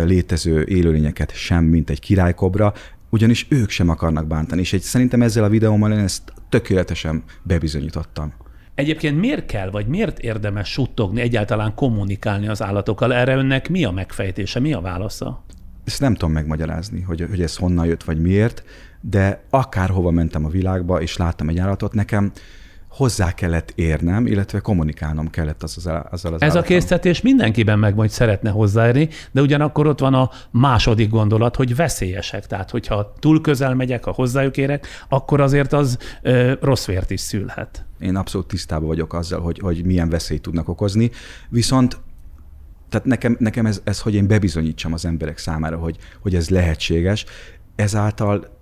létező 0.04 0.64
élőlényeket 0.64 1.34
sem, 1.34 1.64
mint 1.64 1.90
egy 1.90 2.00
királykobra, 2.00 2.72
ugyanis 3.10 3.46
ők 3.48 3.70
sem 3.70 3.88
akarnak 3.88 4.26
bántani, 4.26 4.60
és 4.60 4.72
egy, 4.72 4.80
szerintem 4.80 5.22
ezzel 5.22 5.44
a 5.44 5.48
videómmal 5.48 5.92
én 5.92 5.98
ezt 5.98 6.32
tökéletesen 6.48 7.22
bebizonyítottam. 7.42 8.32
Egyébként 8.74 9.18
miért 9.18 9.46
kell, 9.46 9.70
vagy 9.70 9.86
miért 9.86 10.18
érdemes 10.18 10.68
suttogni, 10.68 11.20
egyáltalán 11.20 11.74
kommunikálni 11.74 12.48
az 12.48 12.62
állatokkal? 12.62 13.14
Erre 13.14 13.36
önnek 13.36 13.68
mi 13.68 13.84
a 13.84 13.90
megfejtése, 13.90 14.60
mi 14.60 14.72
a 14.72 14.80
válasza? 14.80 15.44
Ezt 15.84 16.00
nem 16.00 16.14
tudom 16.14 16.32
megmagyarázni, 16.32 17.00
hogy, 17.00 17.26
hogy 17.28 17.42
ez 17.42 17.56
honnan 17.56 17.86
jött, 17.86 18.04
vagy 18.04 18.20
miért, 18.20 18.64
de 19.00 19.42
akárhova 19.50 20.10
mentem 20.10 20.44
a 20.44 20.48
világba, 20.48 21.00
és 21.00 21.16
láttam 21.16 21.48
egy 21.48 21.58
állatot, 21.58 21.94
nekem 21.94 22.32
hozzá 22.98 23.32
kellett 23.32 23.72
érnem, 23.74 24.26
illetve 24.26 24.60
kommunikálnom 24.60 25.30
kellett 25.30 25.62
az, 25.62 25.76
az, 25.76 25.86
azzal 25.86 26.02
az 26.10 26.22
Ez 26.22 26.32
a 26.32 26.34
állattal. 26.34 26.62
késztetés 26.62 27.20
mindenkiben 27.20 27.78
meg 27.78 27.94
majd 27.94 28.10
szeretne 28.10 28.50
hozzáérni, 28.50 29.08
de 29.30 29.40
ugyanakkor 29.40 29.86
ott 29.86 29.98
van 29.98 30.14
a 30.14 30.30
második 30.50 31.10
gondolat, 31.10 31.56
hogy 31.56 31.76
veszélyesek. 31.76 32.46
Tehát, 32.46 32.70
hogyha 32.70 33.12
túl 33.18 33.40
közel 33.40 33.74
megyek, 33.74 34.04
ha 34.04 34.12
hozzájuk 34.12 34.56
érek, 34.56 34.86
akkor 35.08 35.40
azért 35.40 35.72
az 35.72 35.98
ö, 36.22 36.52
rossz 36.60 36.86
vért 36.86 37.10
is 37.10 37.20
szülhet. 37.20 37.84
Én 38.00 38.16
abszolút 38.16 38.46
tisztában 38.46 38.88
vagyok 38.88 39.14
azzal, 39.14 39.40
hogy, 39.40 39.58
hogy 39.58 39.84
milyen 39.84 40.08
veszélyt 40.08 40.42
tudnak 40.42 40.68
okozni, 40.68 41.10
viszont 41.48 41.98
tehát 42.88 43.06
nekem, 43.06 43.36
nekem 43.38 43.66
ez, 43.66 43.80
ez, 43.84 44.00
hogy 44.00 44.14
én 44.14 44.26
bebizonyítsam 44.26 44.92
az 44.92 45.04
emberek 45.04 45.38
számára, 45.38 45.76
hogy, 45.76 45.96
hogy 46.20 46.34
ez 46.34 46.48
lehetséges, 46.48 47.24
ezáltal 47.76 48.57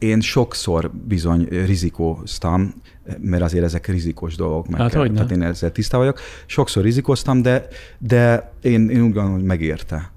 én 0.00 0.20
sokszor 0.20 0.90
bizony 0.90 1.46
rizikóztam, 1.50 2.74
mert 3.18 3.42
azért 3.42 3.64
ezek 3.64 3.86
rizikós 3.86 4.36
dolgok. 4.36 4.68
Meg 4.68 4.80
Hát 4.80 4.90
kell, 4.90 5.08
tehát 5.08 5.30
én 5.30 5.42
ezzel 5.42 5.72
tisztában 5.72 6.06
vagyok. 6.06 6.24
Sokszor 6.46 6.82
rizikóztam, 6.82 7.42
de, 7.42 7.66
de 7.98 8.52
én, 8.62 8.88
én 8.88 9.02
úgy 9.02 9.12
gondolom, 9.12 9.32
hogy 9.32 9.42
megérte. 9.42 10.10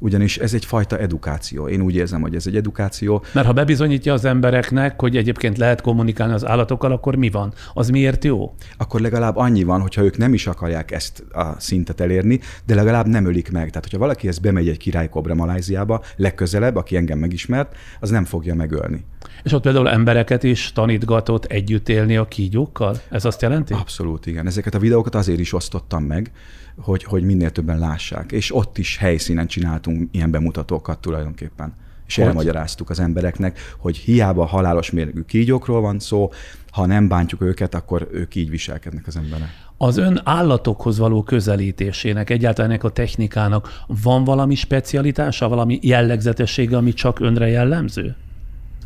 Ugyanis 0.00 0.38
ez 0.38 0.54
egyfajta 0.54 0.98
edukáció. 0.98 1.68
Én 1.68 1.80
úgy 1.80 1.94
érzem, 1.94 2.20
hogy 2.20 2.34
ez 2.34 2.46
egy 2.46 2.56
edukáció. 2.56 3.24
Mert 3.32 3.46
ha 3.46 3.52
bebizonyítja 3.52 4.12
az 4.12 4.24
embereknek, 4.24 5.00
hogy 5.00 5.16
egyébként 5.16 5.58
lehet 5.58 5.80
kommunikálni 5.80 6.32
az 6.32 6.46
állatokkal, 6.46 6.92
akkor 6.92 7.16
mi 7.16 7.30
van? 7.30 7.52
Az 7.74 7.88
miért 7.88 8.24
jó? 8.24 8.54
akkor 8.76 9.00
legalább 9.00 9.36
annyi 9.36 9.64
van, 9.64 9.80
hogyha 9.80 10.02
ők 10.02 10.16
nem 10.16 10.34
is 10.34 10.46
akarják 10.46 10.90
ezt 10.90 11.24
a 11.32 11.54
szintet 11.58 12.00
elérni, 12.00 12.40
de 12.66 12.74
legalább 12.74 13.06
nem 13.06 13.26
ölik 13.26 13.50
meg. 13.52 13.68
Tehát, 13.68 13.84
hogyha 13.84 13.98
valaki 13.98 14.28
ezt 14.28 14.40
bemegy 14.40 14.68
egy 14.68 14.76
királykobra 14.76 15.34
Maláziába, 15.34 16.02
legközelebb, 16.16 16.76
aki 16.76 16.96
engem 16.96 17.18
megismert, 17.18 17.76
az 18.00 18.10
nem 18.10 18.24
fogja 18.24 18.54
megölni. 18.54 19.04
És 19.42 19.52
ott 19.52 19.62
például 19.62 19.88
embereket 19.88 20.42
is 20.42 20.72
tanítgatott 20.72 21.44
együtt 21.44 21.88
élni 21.88 22.16
a 22.16 22.24
kígyókkal? 22.24 22.96
Ez 23.10 23.24
azt 23.24 23.42
jelenti? 23.42 23.72
Abszolút, 23.72 24.26
igen. 24.26 24.46
Ezeket 24.46 24.74
a 24.74 24.78
videókat 24.78 25.14
azért 25.14 25.38
is 25.40 25.52
osztottam 25.52 26.04
meg, 26.04 26.30
hogy, 26.76 27.04
hogy 27.04 27.22
minél 27.22 27.50
többen 27.50 27.78
lássák. 27.78 28.32
És 28.32 28.54
ott 28.54 28.78
is 28.78 28.96
helyszínen 28.96 29.46
csináltunk 29.46 30.08
ilyen 30.10 30.30
bemutatókat 30.30 30.98
tulajdonképpen. 30.98 31.74
És 32.06 32.16
Hogy? 32.16 32.24
elmagyaráztuk 32.24 32.90
az 32.90 33.00
embereknek, 33.00 33.58
hogy 33.78 33.96
hiába 33.96 34.44
halálos 34.44 34.90
mérgű 34.90 35.20
kígyókról 35.20 35.80
van 35.80 35.98
szó, 35.98 36.30
ha 36.70 36.86
nem 36.86 37.08
bántjuk 37.08 37.40
őket, 37.42 37.74
akkor 37.74 38.08
ők 38.12 38.34
így 38.34 38.50
viselkednek 38.50 39.06
az 39.06 39.16
emberek. 39.16 39.48
Az 39.76 39.96
ön 39.96 40.20
állatokhoz 40.24 40.98
való 40.98 41.22
közelítésének, 41.22 42.30
egyáltalán 42.30 42.70
ennek 42.70 42.84
a 42.84 42.90
technikának 42.90 43.82
van 43.86 44.24
valami 44.24 44.54
specialitása, 44.54 45.48
valami 45.48 45.78
jellegzetessége, 45.82 46.76
ami 46.76 46.92
csak 46.92 47.20
önre 47.20 47.48
jellemző? 47.48 48.16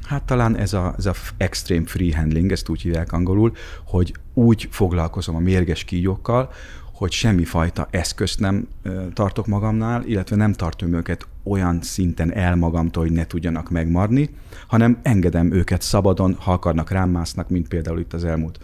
Hát 0.02 0.22
talán 0.22 0.56
ez 0.56 0.72
a, 0.72 0.94
ez 0.98 1.06
a 1.06 1.14
extreme 1.36 1.86
free 1.86 2.16
handling, 2.16 2.52
ezt 2.52 2.68
úgy 2.68 2.80
hívják 2.80 3.12
angolul, 3.12 3.52
hogy 3.84 4.14
úgy 4.34 4.68
foglalkozom 4.70 5.36
a 5.36 5.38
mérges 5.38 5.84
kígyókkal, 5.84 6.50
hogy 7.00 7.12
semmifajta 7.12 7.88
eszközt 7.90 8.40
nem 8.40 8.68
tartok 9.12 9.46
magamnál, 9.46 10.04
illetve 10.04 10.36
nem 10.36 10.52
tartom 10.52 10.94
őket 10.94 11.26
olyan 11.42 11.78
szinten 11.82 12.32
el 12.32 12.56
magamtól, 12.56 13.02
hogy 13.02 13.12
ne 13.12 13.26
tudjanak 13.26 13.70
megmarni, 13.70 14.30
hanem 14.66 14.98
engedem 15.02 15.52
őket 15.52 15.82
szabadon, 15.82 16.36
ha 16.38 16.52
akarnak 16.52 16.90
rám 16.90 17.10
másznak, 17.10 17.48
mint 17.48 17.68
például 17.68 17.98
itt 17.98 18.12
az 18.12 18.24
elmúlt 18.24 18.58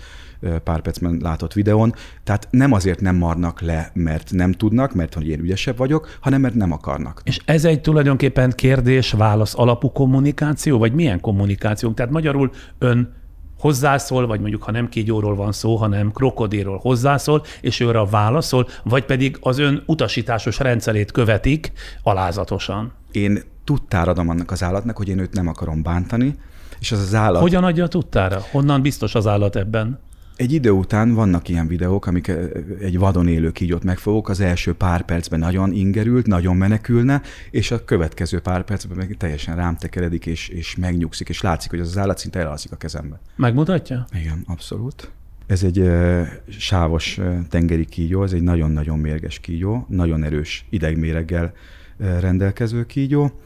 pár 0.64 0.81
percben 0.81 1.18
látott 1.22 1.53
videón. 1.53 1.94
Tehát 2.25 2.49
nem 2.51 2.72
azért 2.72 3.01
nem 3.01 3.16
marnak 3.16 3.61
le, 3.61 3.90
mert 3.94 4.31
nem 4.33 4.53
tudnak, 4.53 4.94
mert 4.94 5.14
hogy 5.14 5.29
én 5.29 5.40
ügyesebb 5.40 5.77
vagyok, 5.77 6.18
hanem 6.20 6.40
mert 6.40 6.55
nem 6.55 6.72
akarnak. 6.72 7.20
És 7.25 7.40
ez 7.44 7.64
egy 7.64 7.81
tulajdonképpen 7.81 8.51
kérdés-válasz 8.51 9.59
alapú 9.59 9.88
kommunikáció, 9.88 10.79
vagy 10.79 10.92
milyen 10.92 11.20
kommunikáció? 11.20 11.92
Tehát 11.92 12.12
magyarul 12.12 12.51
ön 12.79 13.14
hozzászól, 13.59 14.27
vagy 14.27 14.40
mondjuk 14.40 14.62
ha 14.62 14.71
nem 14.71 14.88
kígyóról 14.88 15.35
van 15.35 15.53
szó, 15.53 15.77
hanem 15.77 16.12
krokodilról 16.12 16.79
hozzászól, 16.79 17.42
és 17.61 17.81
ő 17.81 17.88
arra 17.88 18.05
válaszol, 18.05 18.69
vagy 18.85 19.05
pedig 19.05 19.37
az 19.40 19.59
ön 19.59 19.83
utasításos 19.87 20.59
rendszerét 20.59 21.12
követik 21.12 21.73
alázatosan. 22.03 22.92
Én 23.12 23.42
tudtára 23.64 24.11
adom 24.11 24.29
annak 24.29 24.51
az 24.51 24.62
állatnak, 24.62 24.97
hogy 24.97 25.09
én 25.09 25.19
őt 25.19 25.33
nem 25.33 25.49
akarom 25.49 25.83
bántani, 25.83 26.35
és 26.81 26.92
az 26.92 27.01
az 27.01 27.14
állat... 27.14 27.40
Hogyan 27.40 27.64
adja 27.64 27.85
a 27.85 27.88
tudtára? 27.88 28.42
Honnan 28.51 28.83
biztos 28.83 29.14
az 29.14 29.27
állat 29.27 29.57
ebben? 29.57 29.99
Egy 30.37 30.53
idő 30.53 30.70
után 30.70 31.14
vannak 31.14 31.49
ilyen 31.49 31.66
videók, 31.66 32.07
amik 32.07 32.29
eh, 32.29 32.49
egy 32.81 32.99
vadon 32.99 33.29
élő 33.29 33.53
kígyót 33.53 33.85
megfogok, 33.85 34.29
az 34.29 34.40
első 34.40 34.75
pár 34.75 35.05
percben 35.05 35.38
nagyon 35.38 35.72
ingerült, 35.72 36.27
nagyon 36.27 36.57
menekülne, 36.57 37.22
és 37.51 37.70
a 37.70 37.85
következő 37.85 38.40
pár 38.40 38.64
percben 38.64 38.96
meg 38.96 39.16
teljesen 39.18 39.57
rám 39.57 39.77
tekeredik, 39.77 40.27
és, 40.27 40.49
és 40.49 40.77
megnyugszik, 40.77 41.29
és 41.29 41.40
látszik, 41.40 41.70
hogy 41.70 41.81
az, 41.81 41.88
az 41.88 41.99
állat 41.99 42.18
szinte 42.18 42.38
elalszik 42.38 42.72
a 42.72 42.77
kezembe. 42.77 43.20
Megmutatja? 43.37 44.07
Igen, 44.20 44.44
abszolút. 44.46 45.11
Ez 45.46 45.62
egy 45.62 45.79
ö, 45.79 46.22
sávos 46.49 47.18
ö, 47.18 47.35
tengeri 47.49 47.85
kígyó, 47.85 48.22
ez 48.22 48.33
egy 48.33 48.42
nagyon-nagyon 48.42 48.99
mérges 48.99 49.38
kígyó, 49.38 49.87
nagyon 49.88 50.25
erős 50.25 50.66
idegméreggel 50.70 51.53
ö, 51.99 52.18
rendelkező 52.18 52.87
kígyó, 52.87 53.40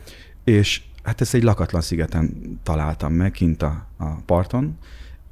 és 0.44 0.83
hát 1.03 1.20
ezt 1.20 1.35
egy 1.35 1.42
lakatlan 1.42 1.81
szigeten 1.81 2.59
találtam 2.62 3.12
meg, 3.12 3.31
kint 3.31 3.62
a, 3.62 3.87
a 3.96 4.07
parton, 4.26 4.76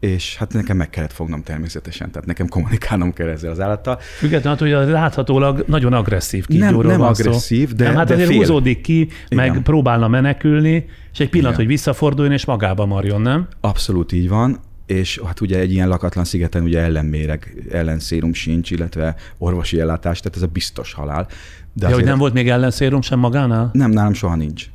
és 0.00 0.37
hát 0.37 0.52
nekem 0.52 0.76
meg 0.76 0.90
kellett 0.90 1.12
fognom 1.12 1.42
természetesen, 1.42 2.11
tehát 2.11 2.26
nekem 2.26 2.48
kommunikálnom 2.48 3.12
kell 3.12 3.28
ezzel 3.28 3.50
az 3.50 3.61
állattal. 3.61 3.98
Függetlenül, 4.00 4.52
attól, 4.58 4.82
hogy 4.84 4.92
láthatólag 4.92 5.64
nagyon 5.66 5.92
agresszív 5.92 6.44
Nem- 6.48 6.58
kígyóról 6.68 6.90
nem 6.90 7.00
van 7.00 7.08
agresszív, 7.08 7.68
szó. 7.68 7.74
de- 7.74 7.84
nem, 7.84 7.94
hát 7.94 8.06
de 8.06 8.14
azért 8.14 8.28
fél. 8.28 8.38
húzódik 8.38 8.80
ki, 8.80 9.08
meg 9.30 9.46
Igen. 9.50 9.62
próbálna 9.62 10.08
menekülni, 10.08 10.87
és 11.12 11.18
egy 11.20 11.28
pillanat, 11.28 11.52
Igen. 11.54 11.66
hogy 11.66 11.74
visszaforduljon, 11.76 12.32
és 12.32 12.44
magába 12.44 12.87
marjon, 12.87 13.20
nem? 13.20 13.48
Abszolút 13.61 14.12
így 14.12 14.28
van, 14.28 14.61
és 14.87 15.20
hát 15.26 15.40
ugye 15.40 15.58
egy 15.58 15.72
ilyen 15.72 15.88
lakatlan 15.88 16.24
szigeten 16.24 16.62
ugye 16.62 16.80
ellenméreg, 16.80 17.64
ellenszérum 17.70 18.32
sincs, 18.32 18.70
illetve 18.70 19.14
orvosi 19.38 19.80
ellátás, 19.80 20.20
tehát 20.20 20.37
ez 20.37 20.42
a 20.42 20.46
biztos 20.46 20.92
halál. 20.92 21.26
De 21.72 21.87
De 21.88 21.94
hogy 21.94 22.04
nem 22.04 22.18
volt 22.18 22.32
még 22.32 22.48
ellenszérum 22.48 23.00
sem 23.02 23.18
magánál? 23.18 23.70
Nem, 23.72 23.90
nálam 23.90 24.12
soha 24.12 24.37
nincs. 24.37 24.66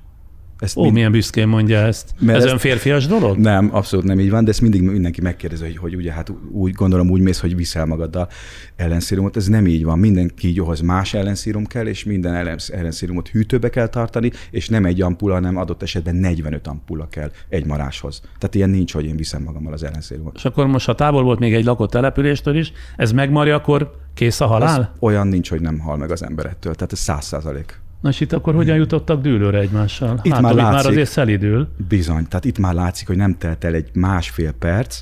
Ezt 0.63 0.78
Ó, 0.78 0.82
mind- 0.82 0.93
milyen 0.93 1.12
büszkén 1.12 1.47
mondja 1.47 1.78
ezt. 1.78 2.10
Mert 2.19 2.38
Ez 2.38 2.45
ezt- 2.45 2.60
férfias 2.60 3.08
dolog? 3.08 3.38
Nem, 3.38 3.69
abszolút 3.76 4.06
nem 4.06 4.19
így 4.19 4.30
van, 4.30 4.43
de 4.43 4.49
ezt 4.49 4.62
mindig 4.62 4.82
mindenki 4.82 5.21
megkérdezi, 5.21 5.63
hogy, 5.63 5.78
hogy 5.78 5.95
ugye 5.95 6.12
hát 6.12 6.32
úgy 6.52 6.71
gondolom 6.71 7.10
úgy 7.10 7.21
mész, 7.21 7.39
hogy 7.39 7.56
viszel 7.56 7.86
magaddal 7.86 8.28
ellenszírumot. 8.76 9.36
Ez 9.36 9.47
nem 9.47 9.67
így 9.67 9.84
van. 9.84 9.99
Minden 9.99 10.32
kígyóhoz 10.36 10.80
más 10.80 11.13
ellenszírum 11.13 11.65
kell, 11.65 11.86
és 11.88 12.04
minden 12.04 12.34
ellen- 12.34 12.69
ellenszírumot 12.73 13.28
hűtőbe 13.28 13.69
kell 13.69 13.88
tartani, 13.88 14.32
és 14.52 14.69
nem 14.69 14.86
egy 14.86 15.02
ampula, 15.02 15.34
hanem 15.34 15.58
adott 15.58 15.82
esetben 15.84 16.15
45 16.15 16.67
ampula 16.67 17.08
kell 17.08 17.32
egy 17.49 17.65
maráshoz. 17.65 18.21
Tehát 18.38 18.56
ilyen 18.56 18.69
nincs, 18.69 18.93
hogy 18.93 19.06
én 19.06 19.15
viszem 19.15 19.43
magammal 19.43 19.73
az 19.73 19.84
ellenszírumot. 19.84 20.36
És 20.36 20.45
akkor 20.45 20.67
most, 20.67 20.86
ha 20.86 20.95
távol 20.95 21.23
volt 21.23 21.39
még 21.39 21.54
egy 21.54 21.65
lakott 21.65 21.89
településtől 21.91 22.56
is, 22.58 22.71
ez 22.97 23.12
megmarja, 23.12 23.56
akkor 23.56 23.95
kész 24.13 24.39
a 24.41 24.45
halál? 24.45 24.80
Az 24.80 24.88
olyan 24.99 25.28
nincs, 25.28 25.49
hogy 25.49 25.62
nem 25.62 25.80
hal 25.80 25.97
meg 25.97 26.12
az 26.12 26.23
ember 26.23 26.45
ettől. 26.45 26.76
Tehát 26.76 26.91
ez 26.91 26.99
száz 26.99 27.26
százalék. 27.26 27.82
Na 28.04 28.10
és 28.10 28.20
itt 28.20 28.34
akkor 28.34 28.56
hogyan 28.56 28.76
jutottak 28.76 29.22
dűlőre 29.22 29.60
egymással? 29.60 30.20
Itt 30.22 30.32
hát, 30.32 30.42
már 30.42 30.52
itt 30.52 30.58
már 30.58 30.72
látszik. 30.74 30.89
azért 30.89 31.10
szelidül. 31.10 31.68
Bizony. 31.88 32.28
Tehát 32.28 32.46
itt 32.46 32.58
már 32.58 32.74
látszik, 32.74 33.08
hogy 33.08 33.16
nem 33.16 33.38
telt 33.38 33.63
el 33.63 33.74
egy 33.74 33.89
másfél 33.94 34.52
perc, 34.52 35.02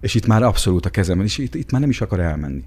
és 0.00 0.14
itt 0.14 0.26
már 0.26 0.42
abszolút 0.42 0.86
a 0.86 0.90
kezemben, 0.90 1.26
és 1.26 1.38
itt, 1.38 1.54
itt 1.54 1.70
már 1.70 1.80
nem 1.80 1.90
is 1.90 2.00
akar 2.00 2.20
elmenni. 2.20 2.64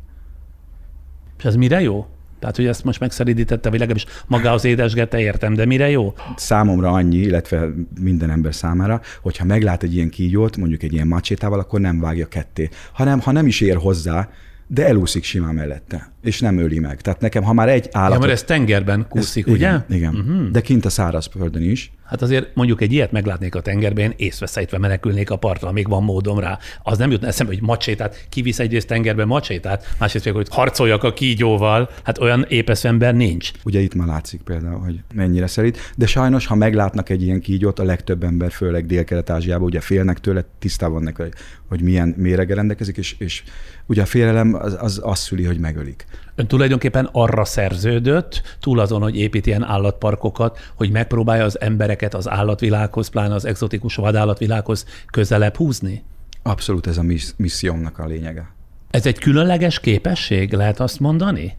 És 1.38 1.44
ez 1.44 1.56
mire 1.56 1.82
jó? 1.82 2.08
Tehát, 2.40 2.56
hogy 2.56 2.66
ezt 2.66 2.84
most 2.84 3.00
megszelidítette, 3.00 3.70
vagy 3.70 3.80
legalábbis 3.80 4.06
magához 4.28 4.66
édesgette, 4.66 5.20
értem, 5.20 5.54
de 5.54 5.66
mire 5.66 5.90
jó? 5.90 6.14
számomra 6.36 6.92
annyi, 6.92 7.18
illetve 7.18 7.70
minden 8.02 8.30
ember 8.30 8.56
számára, 8.56 9.02
hogyha 9.22 9.46
meglát 9.46 9.84
egy 9.84 9.96
ilyen 9.96 10.10
kígyót, 10.10 10.58
mondjuk 10.58 10.84
egy 10.84 10.94
ilyen 10.94 11.08
macsétával, 11.08 11.60
akkor 11.60 11.80
nem 11.80 12.00
vágja 12.00 12.28
ketté, 12.28 12.70
hanem 12.94 13.20
ha 13.20 13.32
nem 13.32 13.48
is 13.48 13.62
ér 13.62 13.76
hozzá, 13.76 14.30
de 14.72 14.88
elúszik 14.88 15.24
simán 15.24 15.54
mellette, 15.54 16.12
és 16.22 16.40
nem 16.40 16.58
öli 16.58 16.80
meg. 16.80 17.02
Tehát 17.02 17.22
nekem, 17.22 17.44
ha 17.44 17.54
már 17.54 17.70
egy 17.70 17.90
állat... 17.92 18.14
Ja, 18.14 18.20
mert 18.20 18.32
ez 18.32 18.44
tengerben 18.44 19.06
kúszik, 19.10 19.48
Ez- 19.48 19.54
ugye? 19.54 19.68
Igen, 19.68 19.86
igen. 19.90 20.16
Uh-huh. 20.16 20.50
de 20.50 20.62
kint 20.62 20.86
a 20.86 20.90
szárazföldön 20.90 21.62
is. 21.62 21.92
Hát 22.10 22.22
azért 22.22 22.56
mondjuk 22.56 22.82
egy 22.82 22.93
ilyet 22.93 23.12
meglátnék 23.12 23.56
a 23.56 23.62
tengerben, 23.62 24.04
én 24.06 24.13
észveszejtve 24.17 24.78
menekülnék 24.78 25.30
a 25.30 25.36
partra, 25.36 25.72
még 25.72 25.88
van 25.88 26.04
módom 26.04 26.39
rá. 26.39 26.60
Az 26.84 26.98
nem 26.98 27.12
jutna 27.12 27.28
eszembe, 27.28 27.54
hogy 27.54 27.62
macsétát, 27.62 28.26
kivisz 28.30 28.60
egyrészt 28.60 28.88
tengerbe 28.88 29.26
macsétát, 29.26 29.95
másrészt 30.00 30.26
meg, 30.26 30.34
hogy 30.34 30.48
harcoljak 30.50 31.04
a 31.04 31.13
kígyóval. 31.13 31.89
Hát 32.04 32.17
olyan 32.17 32.45
épesz 32.48 32.86
ember 32.86 33.15
nincs. 33.15 33.52
Ugye 33.63 33.80
itt 33.80 33.95
már 33.95 34.08
látszik 34.08 34.41
például, 34.41 34.80
hogy 34.80 35.00
mennyire 35.13 35.48
szerint, 35.48 35.91
de 35.95 36.06
sajnos, 36.06 36.45
ha 36.45 36.56
meglátnak 36.56 37.10
egy 37.10 37.24
ilyen 37.24 37.41
kígyót, 37.41 37.80
a 37.80 37.84
legtöbb 37.84 38.24
ember, 38.24 38.52
főleg 38.52 38.86
Dél-Kelet-Ázsiában, 38.86 39.65
ugye 39.65 39.80
félnek 39.80 40.19
tőle, 40.19 40.45
tisztában 40.60 40.95
vannak, 40.95 41.34
hogy, 41.67 41.82
milyen 41.82 42.13
mérege 42.17 42.56
rendelkezik, 42.56 42.98
és, 42.98 43.15
és 43.17 43.43
ugye 43.86 44.02
a 44.02 44.06
félelem 44.06 44.54
az, 44.54 44.78
az 44.80 45.00
azt 45.04 45.22
szüli, 45.22 45.43
hogy 45.43 45.60
megölik. 45.60 46.06
Ön 46.39 46.47
tulajdonképpen 46.47 47.10
arra 47.12 47.45
szerződött, 47.45 48.58
túl 48.60 48.80
azon, 48.80 49.02
hogy 49.02 49.15
épít 49.17 49.45
ilyen 49.45 49.63
állatparkokat, 49.63 50.60
hogy 50.75 50.91
megpróbálja 50.91 51.43
az 51.43 51.62
embereket 51.62 52.13
az 52.13 52.30
állatvilághoz, 52.30 53.08
pláne 53.08 53.34
az 53.34 53.45
exotikus 53.45 53.95
vadállatvilághoz 53.95 54.86
közelebb 55.12 55.56
húzni? 55.56 56.04
Abszolút 56.43 56.88
ez 56.88 56.97
a 56.97 57.04
missziómnak 57.38 57.99
a 57.99 58.06
lényege. 58.06 58.52
Ez 58.89 59.06
egy 59.06 59.17
különleges 59.19 59.80
képesség, 59.80 60.54
lehet 60.54 60.80
azt 60.80 60.99
mondani? 60.99 61.58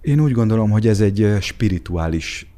Én 0.00 0.20
úgy 0.20 0.32
gondolom, 0.32 0.70
hogy 0.70 0.86
ez 0.86 1.00
egy 1.00 1.36
spirituális 1.40 2.52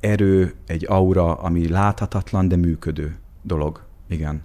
erő, 0.00 0.54
egy 0.66 0.86
aura, 0.88 1.34
ami 1.34 1.68
láthatatlan, 1.68 2.48
de 2.48 2.56
működő 2.56 3.16
dolog. 3.42 3.82
Igen. 4.08 4.42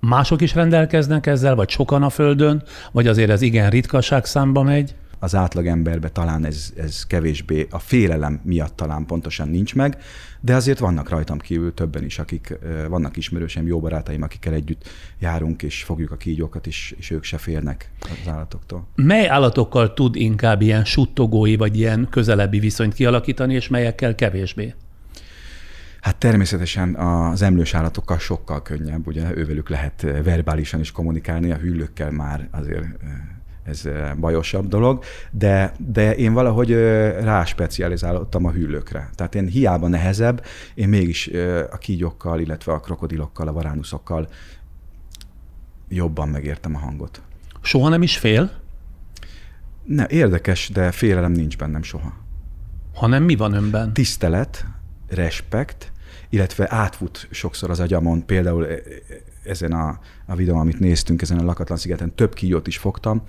Mások 0.00 0.40
is 0.40 0.54
rendelkeznek 0.54 1.26
ezzel, 1.26 1.54
vagy 1.54 1.68
sokan 1.68 2.02
a 2.02 2.10
Földön, 2.10 2.62
vagy 2.92 3.06
azért 3.06 3.30
ez 3.30 3.42
igen 3.42 3.70
ritkaság 3.70 4.24
számba 4.24 4.62
megy? 4.62 4.94
Az 5.22 5.34
átlagemberbe 5.34 6.08
talán 6.08 6.44
ez, 6.44 6.72
ez 6.76 7.06
kevésbé, 7.06 7.66
a 7.70 7.78
félelem 7.78 8.40
miatt 8.44 8.76
talán 8.76 9.06
pontosan 9.06 9.48
nincs 9.48 9.74
meg, 9.74 9.96
de 10.40 10.54
azért 10.54 10.78
vannak 10.78 11.08
rajtam 11.08 11.38
kívül 11.38 11.74
többen 11.74 12.04
is, 12.04 12.18
akik 12.18 12.58
vannak 12.88 13.16
ismerősem, 13.16 13.66
jó 13.66 13.80
barátaim, 13.80 14.22
akikkel 14.22 14.52
együtt 14.52 14.88
járunk, 15.18 15.62
és 15.62 15.82
fogjuk 15.82 16.10
a 16.10 16.16
kígyókat, 16.16 16.66
és, 16.66 16.94
és 16.98 17.10
ők 17.10 17.24
se 17.24 17.38
félnek 17.38 17.90
az 18.00 18.28
állatoktól. 18.32 18.86
Mely 18.94 19.28
állatokkal 19.28 19.94
tud 19.94 20.16
inkább 20.16 20.60
ilyen 20.60 20.84
suttogói, 20.84 21.56
vagy 21.56 21.76
ilyen 21.76 22.06
közelebbi 22.10 22.58
viszonyt 22.58 22.94
kialakítani, 22.94 23.54
és 23.54 23.68
melyekkel 23.68 24.14
kevésbé? 24.14 24.74
Hát 26.00 26.16
természetesen 26.16 26.94
az 26.94 27.42
emlős 27.42 27.74
állatokkal 27.74 28.18
sokkal 28.18 28.62
könnyebb, 28.62 29.06
ugye 29.06 29.36
ővelük 29.36 29.68
lehet 29.68 30.06
verbálisan 30.24 30.80
is 30.80 30.92
kommunikálni, 30.92 31.50
a 31.50 31.56
hüllőkkel 31.56 32.10
már 32.10 32.48
azért 32.50 32.86
ez 33.64 33.88
bajosabb 34.20 34.68
dolog, 34.68 35.04
de, 35.30 35.74
de 35.78 36.16
én 36.16 36.32
valahogy 36.32 36.72
rá 37.20 37.44
specializálódtam 37.44 38.44
a 38.44 38.50
hüllőkre. 38.50 39.10
Tehát 39.14 39.34
én 39.34 39.46
hiába 39.46 39.88
nehezebb, 39.88 40.44
én 40.74 40.88
mégis 40.88 41.30
a 41.70 41.78
kígyókkal, 41.78 42.40
illetve 42.40 42.72
a 42.72 42.80
krokodilokkal, 42.80 43.48
a 43.48 43.52
varánuszokkal 43.52 44.28
jobban 45.88 46.28
megértem 46.28 46.74
a 46.74 46.78
hangot. 46.78 47.22
Soha 47.62 47.88
nem 47.88 48.02
is 48.02 48.18
fél? 48.18 48.50
Ne, 49.84 50.06
érdekes, 50.08 50.68
de 50.68 50.92
félelem 50.92 51.32
nincs 51.32 51.56
bennem 51.56 51.82
soha. 51.82 52.12
Hanem 52.94 53.22
mi 53.22 53.36
van 53.36 53.52
önben? 53.52 53.92
Tisztelet, 53.92 54.66
respekt, 55.08 55.92
illetve 56.28 56.66
átfut 56.70 57.28
sokszor 57.30 57.70
az 57.70 57.80
agyamon, 57.80 58.26
például 58.26 58.66
ezen 59.44 59.72
a, 59.72 59.98
a 60.26 60.34
videón, 60.34 60.60
amit 60.60 60.78
néztünk, 60.78 61.22
ezen 61.22 61.38
a 61.38 61.44
lakatlan 61.44 61.78
szigeten 61.78 62.14
több 62.14 62.34
kígyót 62.34 62.66
is 62.66 62.78
fogtam, 62.78 63.22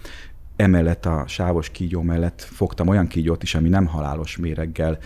emellett 0.56 1.06
a 1.06 1.24
sávos 1.28 1.70
kígyó 1.70 2.02
mellett 2.02 2.42
fogtam 2.42 2.88
olyan 2.88 3.08
kígyót 3.08 3.44
is, 3.44 3.56
ami 3.56 3.70
nem 3.70 3.86
halálos 3.86 4.38
méreggel 4.38 4.98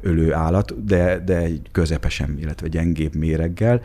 ölő 0.00 0.32
állat, 0.32 0.84
de, 0.84 1.18
de 1.18 1.36
egy 1.36 1.68
közepesen, 1.72 2.38
illetve 2.38 2.68
gyengébb 2.68 3.14
méreggel, 3.14 3.80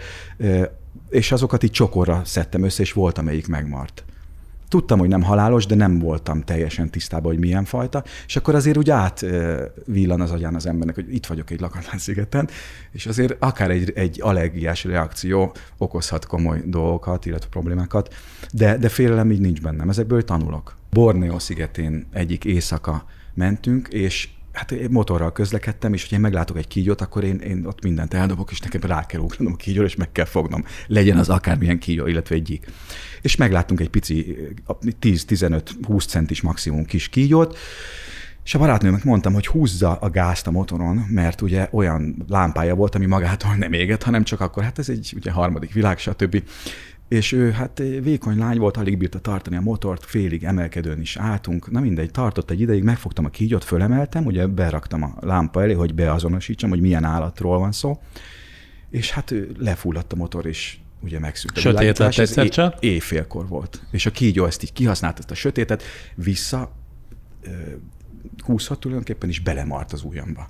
és 1.09 1.31
azokat 1.31 1.63
így 1.63 1.71
csokorra 1.71 2.21
szedtem 2.25 2.63
össze, 2.63 2.81
és 2.81 2.93
volt, 2.93 3.17
amelyik 3.17 3.47
megmart. 3.47 4.03
Tudtam, 4.73 4.99
hogy 4.99 5.09
nem 5.09 5.21
halálos, 5.21 5.65
de 5.65 5.75
nem 5.75 5.99
voltam 5.99 6.41
teljesen 6.41 6.89
tisztában, 6.89 7.31
hogy 7.31 7.39
milyen 7.39 7.65
fajta, 7.65 8.03
és 8.25 8.35
akkor 8.35 8.55
azért 8.55 8.77
úgy 8.77 8.89
átvillan 8.89 10.21
az 10.21 10.31
agyán 10.31 10.55
az 10.55 10.65
embernek, 10.65 10.95
hogy 10.95 11.13
itt 11.13 11.25
vagyok 11.25 11.49
egy 11.49 11.59
lakatlan 11.59 11.97
szigeten, 11.97 12.49
és 12.91 13.05
azért 13.05 13.35
akár 13.39 13.71
egy, 13.71 13.91
egy 13.95 14.21
allergiás 14.21 14.83
reakció 14.83 15.53
okozhat 15.77 16.25
komoly 16.25 16.61
dolgokat, 16.65 17.25
illetve 17.25 17.49
problémákat, 17.49 18.13
de, 18.51 18.77
de 18.77 18.89
félelem 18.89 19.31
így 19.31 19.39
nincs 19.39 19.61
bennem, 19.61 19.89
ezekből 19.89 20.23
tanulok. 20.23 20.75
Borneo 20.89 21.39
szigetén 21.39 22.07
egyik 22.11 22.45
éjszaka 22.45 23.05
mentünk, 23.33 23.87
és 23.87 24.29
hát 24.53 24.71
én 24.71 24.87
motorral 24.89 25.31
közlekedtem, 25.31 25.93
és 25.93 26.01
hogyha 26.01 26.15
én 26.15 26.21
meglátok 26.21 26.57
egy 26.57 26.67
kígyót, 26.67 27.01
akkor 27.01 27.23
én, 27.23 27.35
én 27.35 27.65
ott 27.65 27.83
mindent 27.83 28.13
eldobok, 28.13 28.51
és 28.51 28.59
nekem 28.59 28.81
rá 28.81 29.05
kell 29.05 29.19
ugranom 29.19 29.53
a 29.53 29.55
kígyóra, 29.55 29.85
és 29.85 29.95
meg 29.95 30.11
kell 30.11 30.25
fognom. 30.25 30.65
Legyen 30.87 31.17
az 31.17 31.29
akármilyen 31.29 31.79
kígyó, 31.79 32.07
illetve 32.07 32.35
egy 32.35 32.41
gyík. 32.41 32.65
És 33.21 33.35
megláttunk 33.35 33.79
egy 33.79 33.89
pici, 33.89 34.37
10-15-20 35.01 36.07
centis 36.07 36.41
maximum 36.41 36.85
kis 36.85 37.09
kígyót, 37.09 37.57
és 38.43 38.55
a 38.55 38.59
barátnőmnek 38.59 39.03
mondtam, 39.03 39.33
hogy 39.33 39.47
húzza 39.47 39.95
a 39.95 40.09
gázt 40.09 40.47
a 40.47 40.51
motoron, 40.51 40.95
mert 40.95 41.41
ugye 41.41 41.67
olyan 41.71 42.25
lámpája 42.27 42.75
volt, 42.75 42.95
ami 42.95 43.05
magától 43.05 43.55
nem 43.55 43.73
éget, 43.73 44.03
hanem 44.03 44.23
csak 44.23 44.41
akkor, 44.41 44.63
hát 44.63 44.79
ez 44.79 44.89
egy 44.89 45.13
ugye 45.15 45.31
harmadik 45.31 45.73
világ, 45.73 45.97
stb 45.97 46.43
és 47.13 47.31
ő 47.31 47.51
hát 47.51 47.81
vékony 48.01 48.37
lány 48.37 48.57
volt, 48.57 48.77
alig 48.77 48.97
bírta 48.97 49.19
tartani 49.19 49.55
a 49.55 49.61
motort, 49.61 50.05
félig 50.05 50.43
emelkedőn 50.43 50.99
is 50.99 51.17
álltunk. 51.17 51.71
Na 51.71 51.79
mindegy, 51.79 52.11
tartott 52.11 52.49
egy 52.49 52.61
ideig, 52.61 52.83
megfogtam 52.83 53.25
a 53.25 53.29
kígyót, 53.29 53.63
fölemeltem, 53.63 54.25
ugye 54.25 54.47
beraktam 54.47 55.03
a 55.03 55.13
lámpa 55.19 55.61
elé, 55.61 55.73
hogy 55.73 55.93
beazonosítsam, 55.93 56.69
hogy 56.69 56.81
milyen 56.81 57.03
állatról 57.03 57.59
van 57.59 57.71
szó, 57.71 58.01
és 58.89 59.11
hát 59.11 59.33
lefulladt 59.57 60.13
a 60.13 60.15
motor, 60.15 60.45
és 60.45 60.77
ugye 61.01 61.19
megszűnt 61.19 61.57
a 61.57 61.59
Sötét 61.59 61.97
lett 61.97 62.17
egyszer 62.17 62.49
csak? 62.49 62.75
Éjfélkor 62.79 63.47
volt. 63.47 63.81
És 63.91 64.05
a 64.05 64.11
kígyó 64.11 64.45
ezt 64.45 64.63
így 64.63 64.73
kihasznált, 64.73 65.19
ezt 65.19 65.31
a 65.31 65.35
sötétet, 65.35 65.83
vissza 66.15 66.71
húzhat 68.45 68.79
tulajdonképpen, 68.79 69.29
is 69.29 69.39
belemart 69.39 69.93
az 69.93 70.03
ujjamba. 70.03 70.47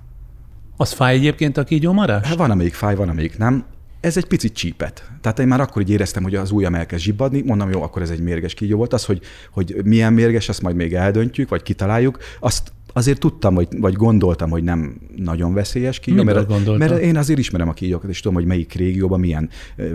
Az 0.76 0.92
fáj 0.92 1.14
egyébként 1.14 1.56
a 1.56 1.64
kígyó 1.64 1.92
marás? 1.92 2.26
Hát 2.26 2.36
van, 2.36 2.50
amelyik 2.50 2.74
fáj, 2.74 2.94
van, 2.94 3.08
amelyik 3.08 3.38
nem 3.38 3.64
ez 4.04 4.16
egy 4.16 4.26
picit 4.26 4.54
csípet. 4.54 5.10
Tehát 5.20 5.38
én 5.38 5.46
már 5.46 5.60
akkor 5.60 5.82
így 5.82 5.90
éreztem, 5.90 6.22
hogy 6.22 6.34
az 6.34 6.50
ujjam 6.50 6.74
elkezd 6.74 7.02
zsibbadni, 7.02 7.42
mondom, 7.42 7.70
jó, 7.70 7.82
akkor 7.82 8.02
ez 8.02 8.10
egy 8.10 8.20
mérges 8.20 8.54
kígyó 8.54 8.76
volt. 8.76 8.92
Az, 8.92 9.04
hogy, 9.04 9.20
hogy 9.50 9.80
milyen 9.84 10.12
mérges, 10.12 10.48
azt 10.48 10.62
majd 10.62 10.76
még 10.76 10.94
eldöntjük, 10.94 11.48
vagy 11.48 11.62
kitaláljuk, 11.62 12.18
azt 12.40 12.72
azért 12.92 13.18
tudtam, 13.18 13.54
vagy, 13.54 13.68
vagy 13.78 13.94
gondoltam, 13.94 14.50
hogy 14.50 14.62
nem 14.62 15.00
nagyon 15.16 15.54
veszélyes 15.54 16.00
kígyó, 16.00 16.22
mert, 16.22 16.78
mert 16.78 16.98
én 16.98 17.16
azért 17.16 17.38
ismerem 17.38 17.68
a 17.68 17.72
kígyókat, 17.72 18.10
és 18.10 18.20
tudom, 18.20 18.36
hogy 18.36 18.46
melyik 18.46 18.72
régióban 18.72 19.20
milyen 19.20 19.50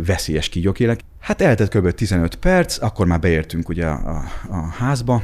veszélyes 0.05 0.49
kígyók 0.49 0.79
élek. 0.79 0.99
Hát 1.19 1.41
eltett 1.41 1.75
kb. 1.75 1.91
15 1.91 2.35
perc, 2.35 2.81
akkor 2.81 3.07
már 3.07 3.19
beértünk 3.19 3.69
ugye 3.69 3.85
a, 3.85 4.23
a, 4.49 4.57
házba, 4.57 5.21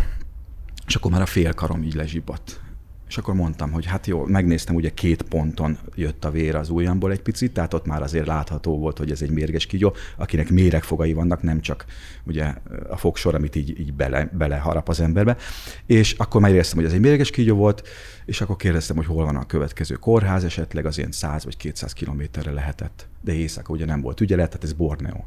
és 0.87 0.95
akkor 0.95 1.11
már 1.11 1.21
a 1.21 1.25
félkarom 1.25 1.83
így 1.83 1.93
lezsibbadt. 1.93 2.59
És 3.07 3.17
akkor 3.17 3.33
mondtam, 3.33 3.71
hogy 3.71 3.85
hát 3.85 4.07
jó, 4.07 4.25
megnéztem, 4.25 4.75
ugye 4.75 4.89
két 4.89 5.21
ponton 5.21 5.77
jött 5.95 6.25
a 6.25 6.31
vér 6.31 6.55
az 6.55 6.69
ujjamból 6.69 7.11
egy 7.11 7.21
picit, 7.21 7.53
tehát 7.53 7.73
ott 7.73 7.85
már 7.85 8.01
azért 8.01 8.25
látható 8.25 8.77
volt, 8.77 8.97
hogy 8.97 9.11
ez 9.11 9.21
egy 9.21 9.29
mérges 9.29 9.65
kígyó, 9.65 9.95
akinek 10.17 10.49
méregfogai 10.49 11.13
vannak, 11.13 11.41
nem 11.41 11.61
csak 11.61 11.85
ugye 12.23 12.53
a 12.89 12.97
fogsor, 12.97 13.35
amit 13.35 13.55
így, 13.55 13.79
így 13.79 13.93
bele, 13.93 14.29
beleharap 14.33 14.89
az 14.89 14.99
emberbe. 14.99 15.37
És 15.85 16.13
akkor 16.13 16.41
már 16.41 16.51
éreztem, 16.51 16.77
hogy 16.77 16.87
ez 16.87 16.93
egy 16.93 16.99
mérges 16.99 17.29
kígyó 17.29 17.55
volt, 17.55 17.87
és 18.25 18.41
akkor 18.41 18.55
kérdeztem, 18.55 18.95
hogy 18.95 19.05
hol 19.05 19.25
van 19.25 19.35
a 19.35 19.45
következő 19.45 19.95
kórház, 19.95 20.43
esetleg 20.43 20.85
az 20.85 20.97
ilyen 20.97 21.11
100 21.11 21.43
vagy 21.43 21.57
200 21.57 21.93
kilométerre 21.93 22.51
lehetett. 22.51 23.07
De 23.21 23.33
éjszaka 23.33 23.73
ugye 23.73 23.85
nem 23.85 24.01
volt 24.01 24.21
ügyelet, 24.21 24.47
tehát 24.47 24.63
ez 24.63 24.73
Borneo. 24.73 25.23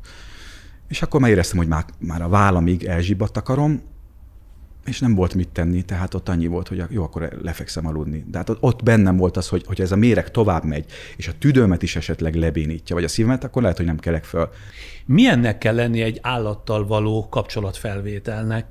És 0.89 1.03
akkor 1.03 1.21
már 1.21 1.31
éreztem, 1.31 1.59
hogy 1.59 1.69
már, 1.69 1.85
már 1.99 2.23
a 2.23 2.29
vállamig 2.29 2.85
elzsibbadt 2.85 3.37
a 3.37 3.43
karom, 3.43 3.83
és 4.89 5.01
nem 5.01 5.15
volt 5.15 5.35
mit 5.35 5.49
tenni, 5.49 5.83
tehát 5.83 6.15
ott 6.15 6.29
annyi 6.29 6.47
volt, 6.47 6.69
hogy 6.69 6.83
jó, 6.89 7.03
akkor 7.03 7.39
lefekszem 7.43 7.87
aludni. 7.87 8.25
De 8.31 8.39
hát 8.39 8.51
ott 8.61 8.83
bennem 8.83 9.17
volt 9.17 9.37
az, 9.37 9.49
hogy, 9.49 9.65
hogy 9.67 9.81
ez 9.81 9.93
a 9.93 9.97
méreg 9.97 10.31
tovább 10.31 10.65
megy, 10.65 10.85
és 11.17 11.29
a 11.29 11.33
tüdőmet 11.39 11.83
is 11.83 11.97
esetleg 11.97 12.35
lebénítja, 12.35 12.95
vagy 12.95 13.05
a 13.05 13.09
szívemet, 13.09 13.45
akkor 13.45 13.63
lehet, 13.63 13.77
hogy 13.77 13.87
nem 13.87 13.99
kelek 13.99 14.25
föl. 14.25 14.49
Milyennek 15.07 15.59
kell 15.59 15.75
lenni 15.75 16.01
egy 16.01 16.19
állattal 16.23 16.87
való 16.87 17.29
kapcsolatfelvételnek? 17.29 18.67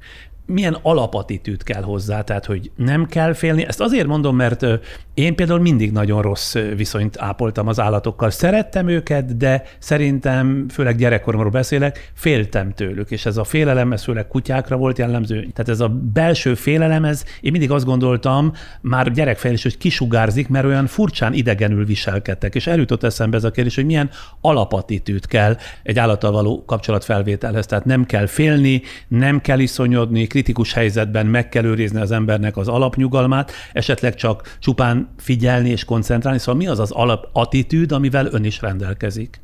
Milyen 0.47 0.77
alapatitűd 0.81 1.63
kell 1.63 1.81
hozzá, 1.81 2.21
tehát 2.21 2.45
hogy 2.45 2.71
nem 2.75 3.05
kell 3.05 3.33
félni. 3.33 3.65
Ezt 3.65 3.81
azért 3.81 4.07
mondom, 4.07 4.35
mert 4.35 4.65
én 5.13 5.35
például 5.35 5.59
mindig 5.59 5.91
nagyon 5.91 6.21
rossz 6.21 6.55
viszonyt 6.75 7.17
ápoltam 7.19 7.67
az 7.67 7.79
állatokkal. 7.79 8.29
Szerettem 8.29 8.87
őket, 8.87 9.37
de 9.37 9.63
szerintem, 9.79 10.65
főleg 10.69 10.95
gyerekkoromról 10.95 11.51
beszélek, 11.51 12.11
féltem 12.13 12.73
tőlük, 12.73 13.11
és 13.11 13.25
ez 13.25 13.37
a 13.37 13.43
félelem, 13.43 13.93
ez 13.93 14.03
főleg 14.03 14.27
kutyákra 14.27 14.77
volt 14.77 14.97
jellemző. 14.97 15.39
Tehát 15.39 15.69
ez 15.69 15.79
a 15.79 15.87
belső 16.13 16.53
félelem, 16.55 17.05
ez 17.05 17.23
én 17.41 17.51
mindig 17.51 17.71
azt 17.71 17.85
gondoltam, 17.85 18.53
már 18.81 19.11
gyerekfejlés, 19.11 19.63
hogy 19.63 19.77
kisugárzik, 19.77 20.47
mert 20.47 20.65
olyan 20.65 20.87
furcsán 20.87 21.33
idegenül 21.33 21.85
viselkedtek, 21.85 22.55
és 22.55 22.67
eljutott 22.67 23.03
eszembe 23.03 23.37
ez 23.37 23.43
a 23.43 23.51
kérdés, 23.51 23.75
hogy 23.75 23.85
milyen 23.85 24.09
alapatitűd 24.41 25.25
kell 25.25 25.57
egy 25.83 25.99
állattal 25.99 26.31
való 26.31 26.63
kapcsolatfelvételhez. 26.65 27.65
Tehát 27.65 27.85
nem 27.85 28.05
kell 28.05 28.25
félni, 28.25 28.81
nem 29.07 29.41
kell 29.41 29.59
iszonyodni, 29.59 30.27
kritikus 30.37 30.73
helyzetben 30.73 31.25
meg 31.25 31.49
kell 31.49 31.63
őrizni 31.63 31.99
az 31.99 32.11
embernek 32.11 32.57
az 32.57 32.67
alapnyugalmát, 32.67 33.51
esetleg 33.73 34.15
csak 34.15 34.57
csupán 34.59 35.09
figyelni 35.17 35.69
és 35.69 35.85
koncentrálni. 35.85 36.39
Szóval 36.39 36.55
mi 36.55 36.67
az 36.67 36.79
az 36.79 36.91
alapattitűd, 36.91 37.91
amivel 37.91 38.25
ön 38.25 38.43
is 38.43 38.61
rendelkezik? 38.61 39.41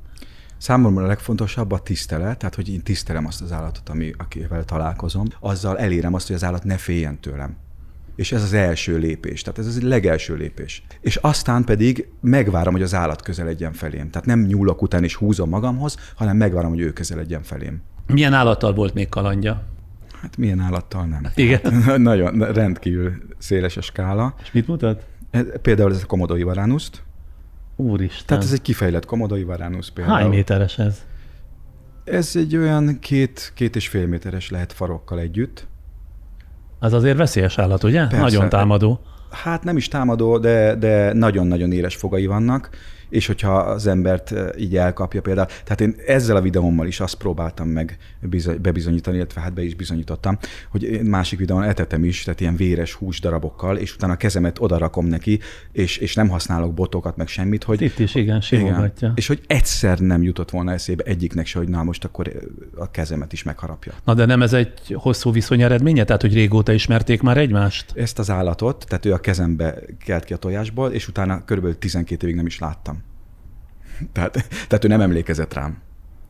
Számomra 0.57 1.03
a 1.03 1.07
legfontosabb 1.07 1.71
a 1.71 1.79
tisztelet, 1.79 2.37
tehát 2.37 2.55
hogy 2.55 2.69
én 2.69 2.81
tisztelem 2.81 3.25
azt 3.25 3.41
az 3.41 3.51
állatot, 3.51 3.89
ami, 3.89 4.13
akivel 4.17 4.65
találkozom, 4.65 5.25
azzal 5.39 5.77
elérem 5.77 6.13
azt, 6.13 6.27
hogy 6.27 6.35
az 6.35 6.43
állat 6.43 6.63
ne 6.63 6.77
féljen 6.77 7.19
tőlem. 7.19 7.55
És 8.15 8.31
ez 8.31 8.43
az 8.43 8.53
első 8.53 8.97
lépés, 8.97 9.41
tehát 9.41 9.59
ez 9.59 9.67
az 9.67 9.81
legelső 9.81 10.35
lépés. 10.35 10.83
És 11.01 11.15
aztán 11.15 11.63
pedig 11.63 12.07
megvárom, 12.21 12.73
hogy 12.73 12.81
az 12.81 12.93
állat 12.93 13.21
közeledjen 13.21 13.73
felém. 13.73 14.09
Tehát 14.09 14.27
nem 14.27 14.39
nyúlok 14.39 14.81
után 14.81 15.03
és 15.03 15.15
húzom 15.15 15.49
magamhoz, 15.49 15.97
hanem 16.15 16.37
megvárom, 16.37 16.69
hogy 16.69 16.79
ő 16.79 16.91
közeledjen 16.91 17.43
felém. 17.43 17.81
Milyen 18.07 18.33
állattal 18.33 18.73
volt 18.73 18.93
még 18.93 19.09
kalandja? 19.09 19.72
Hát 20.23 20.37
milyen 20.37 20.59
állattal 20.59 21.05
nem. 21.05 21.27
Igen. 21.35 21.61
Nagyon, 22.01 22.53
rendkívül 22.53 23.13
széles 23.37 23.77
a 23.77 23.81
skála. 23.81 24.35
És 24.41 24.51
mit 24.51 24.67
mutat? 24.67 25.05
Például 25.61 25.91
ez 25.91 26.01
a 26.03 26.05
komodói 26.05 26.43
varánuszt. 26.43 27.03
Úristen. 27.75 28.25
Tehát 28.25 28.43
ez 28.43 28.51
egy 28.51 28.61
kifejlett 28.61 29.05
komodói 29.05 29.43
varánusz 29.43 29.89
például. 29.89 30.17
Hány 30.17 30.29
méteres 30.29 30.77
ez? 30.77 31.05
Ez 32.03 32.31
egy 32.35 32.57
olyan 32.57 32.99
két, 32.99 33.51
két 33.55 33.75
és 33.75 33.87
fél 33.87 34.07
méteres 34.07 34.49
lehet 34.49 34.73
farokkal 34.73 35.19
együtt. 35.19 35.67
Az 36.79 36.93
azért 36.93 37.17
veszélyes 37.17 37.57
állat, 37.57 37.83
ugye? 37.83 38.01
Persze. 38.01 38.17
Nagyon 38.17 38.49
támadó. 38.49 38.99
Hát 39.29 39.63
nem 39.63 39.77
is 39.77 39.87
támadó, 39.87 40.37
de, 40.37 40.75
de 40.75 41.13
nagyon-nagyon 41.13 41.71
éles 41.71 41.95
fogai 41.95 42.25
vannak, 42.25 42.69
és 43.13 43.27
hogyha 43.27 43.53
az 43.57 43.87
embert 43.87 44.33
így 44.57 44.77
elkapja 44.77 45.21
például. 45.21 45.47
Tehát 45.63 45.81
én 45.81 45.95
ezzel 46.07 46.35
a 46.35 46.41
videómmal 46.41 46.87
is 46.87 46.99
azt 46.99 47.15
próbáltam 47.15 47.67
meg 47.67 47.97
bizony, 48.19 48.61
bebizonyítani, 48.61 49.15
illetve 49.15 49.41
hát 49.41 49.53
be 49.53 49.63
is 49.63 49.75
bizonyítottam, 49.75 50.37
hogy 50.69 50.83
én 50.83 51.03
másik 51.03 51.39
videón 51.39 51.63
etetem 51.63 52.03
is, 52.03 52.23
tehát 52.23 52.41
ilyen 52.41 52.55
véres 52.55 52.93
húsdarabokkal, 52.93 53.77
és 53.77 53.95
utána 53.95 54.13
a 54.13 54.15
kezemet 54.15 54.59
odarakom 54.59 55.05
neki, 55.05 55.39
és, 55.71 55.97
és 55.97 56.15
nem 56.15 56.29
használok 56.29 56.73
botokat, 56.73 57.17
meg 57.17 57.27
semmit, 57.27 57.63
hogy... 57.63 57.81
Itt 57.81 57.99
is, 57.99 58.15
igen, 58.15 58.41
simogatja. 58.41 59.11
És 59.15 59.27
hogy 59.27 59.41
egyszer 59.47 59.99
nem 59.99 60.23
jutott 60.23 60.49
volna 60.49 60.71
eszébe 60.71 61.03
egyiknek 61.03 61.45
se, 61.45 61.57
hogy 61.57 61.67
na 61.67 61.83
most 61.83 62.03
akkor 62.03 62.31
a 62.75 62.91
kezemet 62.91 63.33
is 63.33 63.43
megharapja. 63.43 63.93
Na 64.03 64.13
de 64.13 64.25
nem 64.25 64.41
ez 64.41 64.53
egy 64.53 64.93
hosszú 64.93 65.31
viszony 65.31 65.61
eredménye? 65.61 66.03
Tehát, 66.03 66.21
hogy 66.21 66.33
régóta 66.33 66.71
ismerték 66.71 67.21
már 67.21 67.37
egymást? 67.37 67.91
Ezt 67.95 68.19
az 68.19 68.29
állatot, 68.29 68.85
tehát 68.87 69.05
ő 69.05 69.13
a 69.13 69.19
kezembe 69.19 69.75
kelt 70.05 70.23
ki 70.23 70.33
a 70.33 70.37
tojásból, 70.37 70.91
és 70.91 71.07
utána 71.07 71.45
körülbelül 71.45 71.77
12 71.77 72.23
évig 72.23 72.35
nem 72.35 72.45
is 72.45 72.59
láttam. 72.59 73.02
Tehát, 74.11 74.47
tehát 74.67 74.83
ő 74.83 74.87
nem 74.87 75.01
emlékezett 75.01 75.53
rám. 75.53 75.77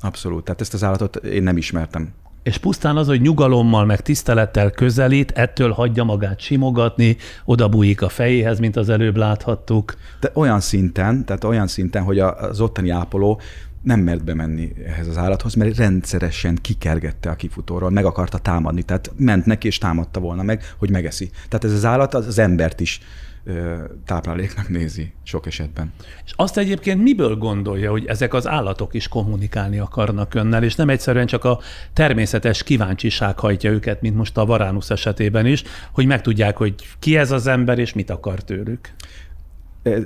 Abszolút. 0.01 0.43
Tehát 0.43 0.61
ezt 0.61 0.73
az 0.73 0.83
állatot 0.83 1.15
én 1.15 1.43
nem 1.43 1.57
ismertem. 1.57 2.13
És 2.43 2.57
pusztán 2.57 2.97
az, 2.97 3.07
hogy 3.07 3.21
nyugalommal, 3.21 3.85
meg 3.85 4.01
tisztelettel 4.01 4.71
közelít, 4.71 5.31
ettől 5.31 5.71
hagyja 5.71 6.03
magát 6.03 6.39
simogatni, 6.39 7.17
oda 7.45 7.69
bújik 7.69 8.01
a 8.01 8.09
fejéhez, 8.09 8.59
mint 8.59 8.75
az 8.75 8.89
előbb 8.89 9.15
láthattuk. 9.15 9.95
De 10.19 10.31
olyan 10.33 10.59
szinten, 10.59 11.25
tehát 11.25 11.43
olyan 11.43 11.67
szinten, 11.67 12.03
hogy 12.03 12.19
az 12.19 12.61
ottani 12.61 12.89
ápoló 12.89 13.41
nem 13.81 13.99
mert 13.99 14.23
bemenni 14.23 14.73
ehhez 14.87 15.07
az 15.07 15.17
állathoz, 15.17 15.53
mert 15.53 15.77
rendszeresen 15.77 16.57
kikergette 16.61 17.29
a 17.29 17.35
kifutóról, 17.35 17.89
meg 17.89 18.05
akarta 18.05 18.37
támadni, 18.37 18.83
tehát 18.83 19.11
ment 19.15 19.45
neki 19.45 19.67
és 19.67 19.77
támadta 19.77 20.19
volna 20.19 20.43
meg, 20.43 20.63
hogy 20.77 20.89
megeszi. 20.89 21.29
Tehát 21.47 21.63
ez 21.65 21.71
az 21.71 21.85
állat 21.85 22.13
az, 22.13 22.27
az 22.27 22.39
embert 22.39 22.79
is 22.79 23.01
tápláléknak 24.05 24.69
nézi 24.69 25.11
sok 25.23 25.45
esetben. 25.45 25.93
És 26.25 26.31
azt 26.35 26.57
egyébként 26.57 27.03
miből 27.03 27.35
gondolja, 27.35 27.91
hogy 27.91 28.05
ezek 28.05 28.33
az 28.33 28.47
állatok 28.47 28.93
is 28.93 29.07
kommunikálni 29.07 29.79
akarnak 29.79 30.33
önnel, 30.33 30.63
és 30.63 30.75
nem 30.75 30.89
egyszerűen 30.89 31.25
csak 31.25 31.43
a 31.43 31.59
természetes 31.93 32.63
kíváncsiság 32.63 33.39
hajtja 33.39 33.71
őket, 33.71 34.01
mint 34.01 34.15
most 34.15 34.37
a 34.37 34.45
Varánusz 34.45 34.89
esetében 34.89 35.45
is, 35.45 35.63
hogy 35.91 36.05
megtudják, 36.05 36.57
hogy 36.57 36.75
ki 36.99 37.17
ez 37.17 37.31
az 37.31 37.47
ember, 37.47 37.79
és 37.79 37.93
mit 37.93 38.09
akar 38.09 38.43
tőlük? 38.43 38.89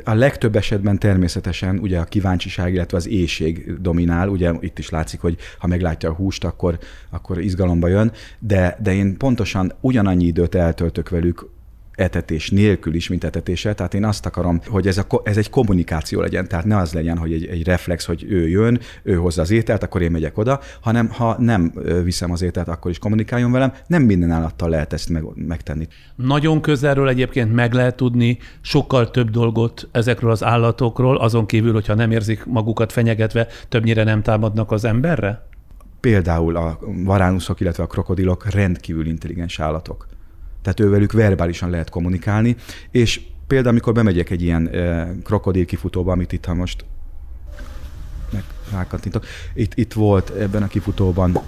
A 0.04 0.14
legtöbb 0.14 0.56
esetben 0.56 1.00
természetesen 1.00 1.80
ugye 1.80 2.00
a 2.00 2.04
kíváncsiság, 2.04 2.74
illetve 2.74 2.98
az 2.98 3.08
éjség 3.08 3.82
dominál, 3.82 4.28
ugye 4.28 4.52
itt 4.60 4.80
is 4.80 4.90
látszik, 4.90 5.20
hogy 5.20 5.38
ha 5.60 5.68
meglátja 5.68 6.10
a 6.10 6.14
húst, 6.14 6.44
akkor, 6.44 6.78
akkor 7.10 7.42
izgalomba 7.42 7.88
jön, 7.88 8.12
de, 8.40 8.78
de 8.82 8.94
én 8.94 9.18
pontosan 9.18 9.74
ugyanannyi 9.80 10.26
időt 10.26 10.56
eltöltök 10.56 11.10
velük, 11.10 11.50
etetés 11.98 12.50
nélkül 12.50 12.94
is, 12.94 13.08
mint 13.08 13.24
etetéssel. 13.24 13.76
Tehát 13.76 13.94
én 13.94 14.06
azt 14.06 14.26
akarom, 14.26 14.62
hogy 14.68 14.88
ez, 14.88 14.98
a, 14.98 15.06
ez 15.24 15.38
egy 15.38 15.50
kommunikáció 15.50 16.22
legyen, 16.22 16.48
tehát 16.48 16.66
ne 16.66 16.78
az 16.78 16.94
legyen, 16.94 17.18
hogy 17.18 17.34
egy, 17.34 17.46
egy 17.46 17.64
reflex, 17.64 18.06
hogy 18.06 18.26
ő 18.30 18.48
jön, 18.48 18.80
ő 19.04 19.16
hozza 19.16 19.42
az 19.42 19.52
ételt, 19.52 19.84
akkor 19.84 20.02
én 20.02 20.12
megyek 20.12 20.38
oda, 20.38 20.60
hanem 20.82 21.10
ha 21.10 21.36
nem 21.40 21.74
viszem 22.04 22.32
az 22.32 22.42
ételt, 22.42 22.68
akkor 22.68 22.92
is 22.92 23.00
kommunikáljon 23.00 23.52
velem. 23.52 23.74
Nem 23.88 24.04
minden 24.04 24.32
állattal 24.32 24.70
lehet 24.70 24.94
ezt 24.94 25.10
meg, 25.10 25.24
megtenni. 25.36 25.88
Nagyon 26.16 26.62
közelről 26.62 27.10
egyébként 27.10 27.54
meg 27.54 27.74
lehet 27.74 27.96
tudni 27.96 28.38
sokkal 28.62 29.12
több 29.12 29.30
dolgot 29.30 29.88
ezekről 29.92 30.32
az 30.32 30.44
állatokról, 30.44 31.18
azon 31.18 31.46
kívül, 31.46 31.74
hogyha 31.74 31.94
nem 31.94 32.12
érzik 32.12 32.46
magukat 32.46 32.92
fenyegetve, 32.92 33.48
többnyire 33.70 34.04
nem 34.04 34.22
támadnak 34.22 34.72
az 34.72 34.86
emberre? 34.86 35.46
Például 36.00 36.56
a 36.56 36.80
varánuszok, 37.04 37.60
illetve 37.60 37.84
a 37.84 37.88
krokodilok 37.88 38.52
rendkívül 38.52 39.06
intelligens 39.06 39.60
állatok 39.60 40.08
tehát 40.68 40.92
ővelük 40.92 41.12
verbálisan 41.12 41.70
lehet 41.70 41.90
kommunikálni, 41.90 42.56
és 42.92 43.22
például, 43.48 43.70
amikor 43.70 43.94
bemegyek 43.94 44.30
egy 44.30 44.42
ilyen 44.42 44.70
eh, 44.70 45.08
krokodil 45.24 45.66
kifutóba, 45.66 46.12
amit 46.12 46.32
itt 46.32 46.46
ha 46.46 46.54
most 46.54 46.86
meg 48.32 48.44
rákattintok, 48.72 49.26
itt, 49.54 49.72
itt 49.76 49.94
volt 49.94 50.30
ebben 50.30 50.64
a 50.64 50.68
kifutóban 50.68 51.42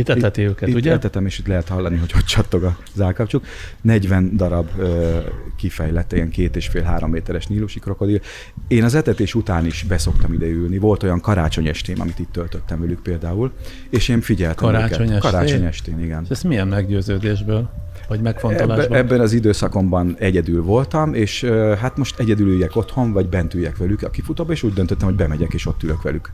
itt 0.00 0.08
eteti 0.08 0.42
őket, 0.42 0.68
itt 0.68 0.74
ugye? 0.74 0.92
etetem, 0.92 1.26
és 1.26 1.38
itt 1.38 1.46
lehet 1.46 1.68
hallani, 1.68 1.96
hogy 1.96 2.12
hogy 2.12 2.24
csattog 2.24 2.74
az 2.94 3.00
állkapcsuk. 3.00 3.44
40 3.80 4.36
darab 4.36 4.68
ö, 4.78 5.18
kifejlett, 5.56 6.12
ilyen 6.12 6.30
két 6.30 6.56
és 6.56 6.66
fél, 6.66 6.82
három 6.82 7.10
méteres 7.10 7.46
nílusi 7.46 7.78
krokodil. 7.78 8.20
Én 8.68 8.84
az 8.84 8.94
etetés 8.94 9.34
után 9.34 9.66
is 9.66 9.82
beszoktam 9.82 10.32
ide 10.32 10.46
ülni. 10.46 10.78
Volt 10.78 11.02
olyan 11.02 11.20
karácsony 11.20 11.66
estém, 11.66 12.00
amit 12.00 12.18
itt 12.18 12.32
töltöttem 12.32 12.80
velük 12.80 13.02
például, 13.02 13.52
és 13.90 14.08
én 14.08 14.20
figyeltem 14.20 14.66
Karácsony 14.68 15.06
őket. 15.06 15.14
estén? 15.14 15.30
Karácsony 15.30 15.64
estén, 15.64 16.00
igen. 16.02 16.22
És 16.22 16.30
ez 16.30 16.42
milyen 16.42 16.68
meggyőződésből? 16.68 17.70
Vagy 18.08 18.20
megfontolásból? 18.20 18.84
Ebbe, 18.84 18.96
ebben 18.96 19.20
az 19.20 19.32
időszakomban 19.32 20.16
egyedül 20.18 20.62
voltam, 20.62 21.14
és 21.14 21.44
hát 21.80 21.96
most 21.96 22.18
egyedül 22.18 22.48
üljek 22.48 22.76
otthon, 22.76 23.12
vagy 23.12 23.28
bent 23.28 23.54
üljek 23.54 23.76
velük 23.76 24.02
a 24.02 24.10
kifutóba, 24.10 24.52
és 24.52 24.62
úgy 24.62 24.72
döntöttem, 24.72 25.08
hogy 25.08 25.16
bemegyek, 25.16 25.52
és 25.52 25.66
ott 25.66 25.82
ülök 25.82 26.02
velük 26.02 26.32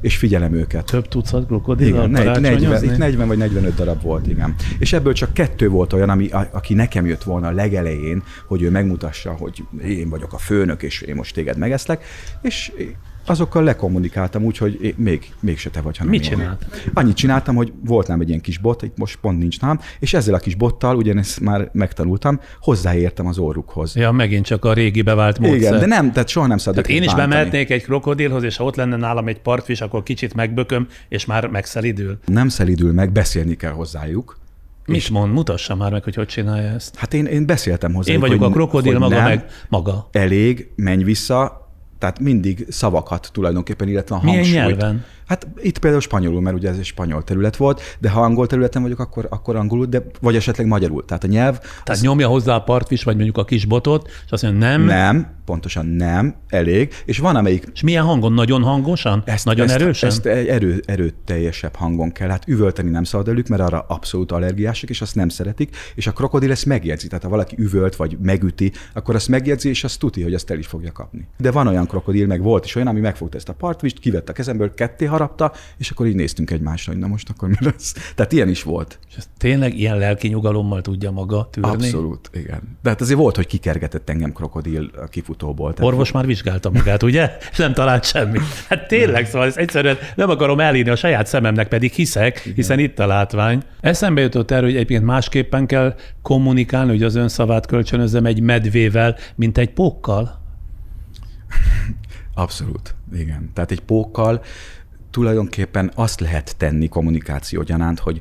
és 0.00 0.16
figyelem 0.16 0.54
őket. 0.54 0.84
Több 0.84 1.08
tucat 1.08 1.46
krokodil? 1.46 1.86
Igen, 1.86 2.10
40, 2.10 2.84
itt 2.84 2.96
40 2.96 3.28
vagy 3.28 3.38
45 3.38 3.74
darab 3.74 4.02
volt, 4.02 4.26
igen. 4.26 4.54
És 4.78 4.92
ebből 4.92 5.12
csak 5.12 5.32
kettő 5.32 5.68
volt 5.68 5.92
olyan, 5.92 6.08
ami, 6.08 6.28
a, 6.28 6.48
aki 6.52 6.74
nekem 6.74 7.06
jött 7.06 7.22
volna 7.22 7.46
a 7.46 7.52
legelején, 7.52 8.22
hogy 8.46 8.62
ő 8.62 8.70
megmutassa, 8.70 9.32
hogy 9.32 9.64
én 9.84 10.08
vagyok 10.08 10.32
a 10.32 10.38
főnök, 10.38 10.82
és 10.82 11.00
én 11.00 11.14
most 11.14 11.34
téged 11.34 11.56
megeszlek, 11.56 12.04
és 12.42 12.72
azokkal 13.30 13.62
lekommunikáltam 13.62 14.44
úgy, 14.44 14.58
hogy 14.58 14.94
még, 14.96 15.32
mégse 15.40 15.70
te 15.70 15.80
vagy, 15.80 15.96
hanem 15.96 16.12
Mit 16.12 16.22
csinált? 16.22 16.66
Annyit 16.94 17.16
csináltam, 17.16 17.54
hogy 17.54 17.72
volt 17.84 18.06
nálam 18.06 18.22
egy 18.22 18.28
ilyen 18.28 18.40
kis 18.40 18.58
bot, 18.58 18.82
itt 18.82 18.96
most 18.96 19.18
pont 19.20 19.38
nincs 19.38 19.60
nálam, 19.60 19.80
és 19.98 20.14
ezzel 20.14 20.34
a 20.34 20.38
kis 20.38 20.54
bottal, 20.54 20.96
ugyanezt 20.96 21.40
már 21.40 21.70
megtanultam, 21.72 22.40
hozzáértem 22.60 23.26
az 23.26 23.38
orrukhoz. 23.38 23.96
Ja, 23.96 24.10
megint 24.10 24.44
csak 24.44 24.64
a 24.64 24.72
régi 24.72 25.02
bevált 25.02 25.38
módszer. 25.38 25.58
Igen, 25.58 25.78
de 25.78 25.86
nem, 25.86 26.12
tehát 26.12 26.28
soha 26.28 26.46
nem 26.46 26.58
szabad 26.58 26.88
én 26.88 27.02
is 27.02 27.14
bemehetnék 27.14 27.70
egy 27.70 27.82
krokodilhoz, 27.82 28.42
és 28.42 28.56
ha 28.56 28.64
ott 28.64 28.76
lenne 28.76 28.96
nálam 28.96 29.28
egy 29.28 29.40
partfish, 29.40 29.82
akkor 29.82 30.02
kicsit 30.02 30.34
megbököm, 30.34 30.86
és 31.08 31.24
már 31.24 31.46
megszelidül. 31.46 32.18
Nem 32.24 32.48
szelidül 32.48 32.92
meg, 32.92 33.12
beszélni 33.12 33.56
kell 33.56 33.72
hozzájuk. 33.72 34.38
Mit 34.86 35.10
mond? 35.10 35.32
Mutassa 35.32 35.74
már 35.74 35.92
meg, 35.92 36.04
hogy 36.04 36.14
hogy 36.14 36.26
csinálja 36.26 36.68
ezt. 36.68 36.96
Hát 36.96 37.14
én, 37.14 37.26
én 37.26 37.46
beszéltem 37.46 37.92
hozzá. 37.94 38.12
Én 38.12 38.20
vagyok 38.20 38.42
a 38.42 38.50
krokodil, 38.50 38.98
maga 38.98 39.14
nem, 39.14 39.24
meg 39.24 39.44
maga. 39.68 40.08
Elég, 40.12 40.70
menj 40.76 41.02
vissza, 41.02 41.69
tehát 42.00 42.18
mindig 42.18 42.66
szavakat 42.68 43.30
tulajdonképpen, 43.32 43.88
illetve 43.88 44.14
a 44.14 44.20
Milyen 44.22 44.36
hangsúlyt. 44.36 44.66
nyelven? 44.66 45.04
Hát 45.30 45.46
itt 45.62 45.78
például 45.78 46.02
spanyolul, 46.02 46.40
mert 46.40 46.56
ugye 46.56 46.68
ez 46.68 46.76
egy 46.78 46.84
spanyol 46.84 47.24
terület 47.24 47.56
volt, 47.56 47.96
de 47.98 48.10
ha 48.10 48.20
angol 48.20 48.46
területen 48.46 48.82
vagyok, 48.82 48.98
akkor, 48.98 49.26
akkor 49.30 49.56
angolul, 49.56 49.86
de 49.86 50.02
vagy 50.20 50.36
esetleg 50.36 50.66
magyarul. 50.66 51.04
Tehát 51.04 51.24
a 51.24 51.26
nyelv... 51.26 51.58
Tehát 51.84 52.02
nyomja 52.02 52.28
hozzá 52.28 52.54
a 52.54 52.62
partfish, 52.62 53.04
vagy 53.04 53.14
mondjuk 53.14 53.38
a 53.38 53.44
kis 53.44 53.64
botot, 53.64 54.08
és 54.24 54.30
azt 54.30 54.42
mondja, 54.42 54.68
nem. 54.68 54.82
Nem, 54.84 55.40
pontosan 55.44 55.86
nem, 55.86 56.34
elég. 56.48 56.94
És 57.04 57.18
van, 57.18 57.36
amelyik 57.36 57.66
És 57.74 57.80
milyen 57.80 58.04
hangon? 58.04 58.32
Nagyon 58.32 58.62
hangosan? 58.62 59.22
ezt, 59.26 59.44
Nagyon 59.44 59.66
ezt, 59.66 59.74
erősen? 59.74 60.08
Ezt 60.08 60.26
erő, 60.26 60.82
erőteljesebb 60.86 61.74
hangon 61.74 62.12
kell. 62.12 62.28
Hát 62.28 62.48
üvölteni 62.48 62.90
nem 62.90 63.04
szabad 63.04 63.28
elük, 63.28 63.48
mert 63.48 63.62
arra 63.62 63.84
abszolút 63.88 64.32
allergiások, 64.32 64.90
és 64.90 65.00
azt 65.00 65.14
nem 65.14 65.28
szeretik. 65.28 65.76
És 65.94 66.06
a 66.06 66.12
krokodil 66.12 66.50
ezt 66.50 66.66
megjegyzi. 66.66 67.06
Tehát 67.06 67.22
ha 67.22 67.28
valaki 67.30 67.54
üvölt 67.58 67.96
vagy 67.96 68.16
megüti, 68.22 68.72
akkor 68.94 69.14
azt 69.14 69.28
megjegyzi, 69.28 69.68
és 69.68 69.84
azt 69.84 69.98
tudja, 69.98 70.24
hogy 70.24 70.34
azt 70.34 70.50
el 70.50 70.58
is 70.58 70.66
fogja 70.66 70.92
kapni. 70.92 71.28
De 71.38 71.50
van 71.50 71.66
olyan 71.66 71.86
krokodil, 71.86 72.26
meg 72.26 72.42
volt 72.42 72.64
is 72.64 72.74
olyan, 72.74 72.88
ami 72.88 73.00
megfogta 73.00 73.36
ezt 73.36 73.48
a 73.48 73.54
partvist, 73.54 73.98
kivette 73.98 74.30
a 74.30 74.34
kezemből, 74.34 74.74
ketté 74.74 75.04
leharapta, 75.20 75.52
és 75.76 75.90
akkor 75.90 76.06
így 76.06 76.14
néztünk 76.14 76.50
egymásra, 76.50 76.92
hogy 76.92 77.00
na 77.00 77.06
most 77.06 77.28
akkor 77.30 77.48
mi 77.48 77.54
lesz. 77.60 78.12
Tehát 78.14 78.32
ilyen 78.32 78.48
is 78.48 78.62
volt. 78.62 78.98
És 79.08 79.16
ezt 79.16 79.28
tényleg 79.36 79.78
ilyen 79.78 79.98
lelki 79.98 80.28
nyugalommal 80.28 80.80
tudja 80.80 81.10
maga 81.10 81.48
tűrni? 81.52 81.70
Abszolút, 81.70 82.30
igen. 82.32 82.78
De 82.82 82.88
hát 82.88 83.00
azért 83.00 83.18
volt, 83.18 83.36
hogy 83.36 83.46
kikergetett 83.46 84.10
engem 84.10 84.32
krokodil 84.32 84.90
a 84.96 85.04
kifutóból. 85.04 85.74
Tehát 85.74 85.92
Orvos 85.92 86.12
már 86.12 86.26
vizsgálta 86.26 86.70
magát, 86.70 87.02
ugye? 87.02 87.36
És 87.50 87.56
nem 87.66 87.72
talált 87.72 88.04
semmit. 88.04 88.42
Hát 88.68 88.86
tényleg, 88.86 89.26
szóval 89.26 89.46
ez 89.46 89.56
egyszerűen 89.56 89.98
nem 90.14 90.30
akarom 90.30 90.60
elírni 90.60 90.90
a 90.90 90.96
saját 90.96 91.26
szememnek, 91.26 91.68
pedig 91.68 91.92
hiszek, 91.92 92.40
Igen. 92.40 92.54
hiszen 92.54 92.78
itt 92.78 92.98
a 92.98 93.06
látvány. 93.06 93.62
Eszembe 93.80 94.20
jutott 94.20 94.50
erről, 94.50 94.64
hogy 94.64 94.74
egyébként 94.74 95.04
másképpen 95.04 95.66
kell 95.66 95.94
kommunikálni, 96.22 96.90
hogy 96.90 97.02
az 97.02 97.14
ön 97.14 97.28
szavát 97.28 97.66
kölcsönözzem 97.66 98.26
egy 98.26 98.40
medvével, 98.40 99.16
mint 99.34 99.58
egy 99.58 99.70
pókkal. 99.70 100.38
Abszolút, 102.34 102.94
igen. 103.12 103.50
Tehát 103.54 103.70
egy 103.70 103.80
pókkal 103.80 104.42
tulajdonképpen 105.10 105.90
azt 105.94 106.20
lehet 106.20 106.56
tenni 106.56 106.88
kommunikáció 106.88 107.62
gyanánt, 107.62 107.98
hogy 107.98 108.20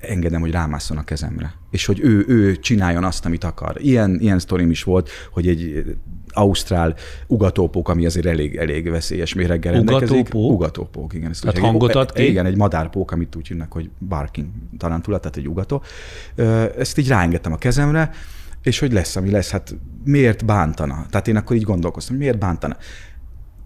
engedem, 0.00 0.40
hogy 0.40 0.50
rámásszon 0.50 0.96
a 0.96 1.04
kezemre. 1.04 1.54
És 1.70 1.86
hogy 1.86 2.00
ő, 2.00 2.24
ő 2.28 2.56
csináljon 2.56 3.04
azt, 3.04 3.26
amit 3.26 3.44
akar. 3.44 3.76
Ilyen, 3.80 4.18
ilyen 4.20 4.38
sztorim 4.38 4.70
is 4.70 4.82
volt, 4.82 5.10
hogy 5.30 5.48
egy 5.48 5.84
ausztrál 6.28 6.94
ugatópók, 7.26 7.88
ami 7.88 8.06
azért 8.06 8.26
elég, 8.26 8.56
elég 8.56 8.90
veszélyes 8.90 9.34
méreggel 9.34 9.72
rendelkezik. 9.72 10.16
Ugatópók? 10.16 10.52
Ugatópók, 10.52 11.14
igen. 11.14 11.30
Ezt 11.30 11.40
Tehát 11.40 11.58
hangot 11.58 11.94
ad 11.94 12.12
ki? 12.12 12.28
Igen, 12.28 12.46
egy 12.46 12.56
madárpók, 12.56 13.10
amit 13.10 13.36
úgy 13.36 13.48
hívnak, 13.48 13.72
hogy 13.72 13.90
barking 14.08 14.46
tarántula, 14.78 15.18
tehát 15.18 15.36
egy 15.36 15.48
ugató. 15.48 15.82
Ezt 16.78 16.98
így 16.98 17.08
ráengedtem 17.08 17.52
a 17.52 17.56
kezemre, 17.56 18.10
és 18.62 18.78
hogy 18.78 18.92
lesz, 18.92 19.16
ami 19.16 19.30
lesz, 19.30 19.50
hát 19.50 19.74
miért 20.04 20.44
bántana? 20.44 21.06
Tehát 21.10 21.28
én 21.28 21.36
akkor 21.36 21.56
így 21.56 21.62
gondolkoztam, 21.62 22.14
hogy 22.14 22.24
miért 22.24 22.38
bántana? 22.38 22.76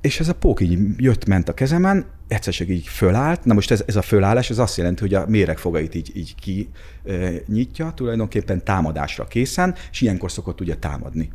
És 0.02 0.20
ez 0.20 0.28
a 0.28 0.34
pók 0.34 0.60
így 0.60 0.78
jött, 0.96 1.26
ment 1.26 1.48
a 1.48 1.54
kezemen, 1.54 2.06
egyszer 2.28 2.52
csak 2.52 2.68
így 2.68 2.86
fölállt. 2.86 3.44
Na 3.44 3.54
most 3.54 3.70
ez, 3.70 3.82
ez 3.86 3.96
a 3.96 4.02
fölállás, 4.02 4.50
ez 4.50 4.58
azt 4.58 4.76
jelenti, 4.76 5.00
hogy 5.00 5.14
a 5.14 5.26
méregfogait 5.28 5.94
így, 5.94 6.10
így 6.14 6.34
ki 6.34 6.68
nyitja, 7.46 7.92
tulajdonképpen 7.96 8.64
támadásra 8.64 9.26
készen, 9.26 9.74
és 9.90 10.00
ilyenkor 10.00 10.32
szokott 10.32 10.60
ugye 10.60 10.76
támadni. 10.76 11.30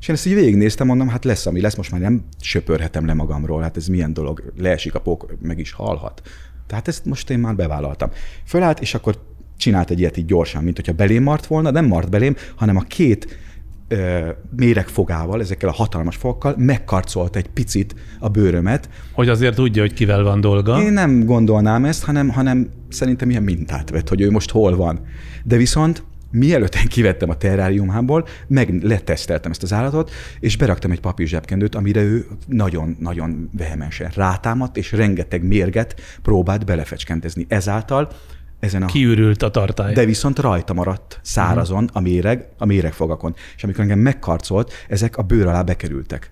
És 0.00 0.08
én 0.08 0.14
ezt 0.14 0.26
így 0.26 0.34
végignéztem, 0.34 0.86
mondom, 0.86 1.08
hát 1.08 1.24
lesz, 1.24 1.46
ami 1.46 1.60
lesz, 1.60 1.74
most 1.74 1.90
már 1.90 2.00
nem 2.00 2.24
söpörhetem 2.40 3.06
le 3.06 3.14
magamról, 3.14 3.62
hát 3.62 3.76
ez 3.76 3.86
milyen 3.86 4.12
dolog, 4.12 4.52
leesik 4.58 4.94
a 4.94 5.00
pók, 5.00 5.34
meg 5.40 5.58
is 5.58 5.72
halhat. 5.72 6.22
Tehát 6.66 6.88
ezt 6.88 7.04
most 7.04 7.30
én 7.30 7.38
már 7.38 7.56
bevállaltam. 7.56 8.10
Fölállt, 8.44 8.80
és 8.80 8.94
akkor 8.94 9.22
csinált 9.56 9.90
egy 9.90 9.98
ilyet 9.98 10.16
így 10.16 10.26
gyorsan, 10.26 10.64
mint 10.64 10.76
hogyha 10.76 10.92
belém 10.92 11.22
mart 11.22 11.46
volna, 11.46 11.70
nem 11.70 11.86
mart 11.86 12.10
belém, 12.10 12.36
hanem 12.54 12.76
a 12.76 12.82
két 12.82 13.36
méregfogával, 14.56 15.40
ezekkel 15.40 15.68
a 15.68 15.72
hatalmas 15.72 16.16
fokkal 16.16 16.54
megkarcolt 16.58 17.36
egy 17.36 17.48
picit 17.48 17.94
a 18.18 18.28
bőrömet. 18.28 18.88
Hogy 19.12 19.28
azért 19.28 19.54
tudja, 19.54 19.82
hogy 19.82 19.92
kivel 19.92 20.22
van 20.22 20.40
dolga. 20.40 20.82
Én 20.82 20.92
nem 20.92 21.24
gondolnám 21.24 21.84
ezt, 21.84 22.04
hanem, 22.04 22.28
hanem 22.28 22.68
szerintem 22.88 23.30
ilyen 23.30 23.42
mintát 23.42 23.90
vett, 23.90 24.08
hogy 24.08 24.20
ő 24.20 24.30
most 24.30 24.50
hol 24.50 24.76
van. 24.76 25.00
De 25.44 25.56
viszont 25.56 26.02
mielőtt 26.30 26.74
én 26.74 26.86
kivettem 26.86 27.30
a 27.30 27.36
terráriumából, 27.36 28.26
meg 28.46 28.82
leteszteltem 28.82 29.50
ezt 29.50 29.62
az 29.62 29.72
állatot, 29.72 30.10
és 30.40 30.56
beraktam 30.56 30.90
egy 30.90 31.00
papír 31.00 31.26
zsebkendőt, 31.26 31.74
amire 31.74 32.02
ő 32.02 32.26
nagyon-nagyon 32.46 33.50
vehemensen 33.58 34.10
rátámadt, 34.14 34.76
és 34.76 34.92
rengeteg 34.92 35.44
mérget 35.44 36.00
próbált 36.22 36.64
belefecskentezni. 36.64 37.46
Ezáltal 37.48 38.08
ezen 38.62 38.82
a... 38.82 38.86
Kiürült 38.86 39.42
a 39.42 39.50
tartály. 39.50 39.92
De 39.92 40.04
viszont 40.04 40.38
rajta 40.38 40.72
maradt 40.72 41.20
szárazon 41.22 41.88
a 41.92 42.00
méreg, 42.00 42.48
a 42.58 42.64
méregfogakon. 42.64 43.34
És 43.56 43.64
amikor 43.64 43.82
engem 43.82 43.98
megkarcolt, 43.98 44.72
ezek 44.88 45.16
a 45.16 45.22
bőr 45.22 45.46
alá 45.46 45.62
bekerültek. 45.62 46.30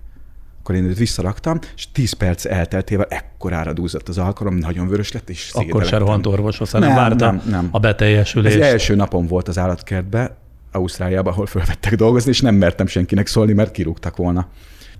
Akkor 0.59 0.75
én 0.75 0.83
őt 0.83 0.97
visszaraktam, 0.97 1.59
és 1.75 1.91
10 1.91 2.13
perc 2.13 2.45
elteltével 2.45 3.05
ekkorára 3.09 3.73
dúzott 3.73 4.09
az 4.09 4.17
alkalom, 4.17 4.55
nagyon 4.55 4.87
vörös 4.87 5.11
lett, 5.11 5.29
és 5.29 5.51
Akkor 5.53 5.85
se 5.85 5.97
rohant 5.97 6.25
orvoshoz, 6.25 6.71
hanem 6.71 6.89
nem, 6.89 6.97
várta 6.97 7.25
nem, 7.25 7.41
nem. 7.49 7.67
a 7.71 7.79
beteljesülést. 7.79 8.55
Ez 8.55 8.61
első 8.61 8.95
napon 8.95 9.27
volt 9.27 9.47
az 9.47 9.57
állatkertbe, 9.57 10.37
Ausztráliában, 10.71 11.33
ahol 11.33 11.45
felvettek 11.45 11.95
dolgozni, 11.95 12.29
és 12.29 12.41
nem 12.41 12.55
mertem 12.55 12.87
senkinek 12.87 13.27
szólni, 13.27 13.53
mert 13.53 13.71
kirúgtak 13.71 14.15
volna. 14.15 14.47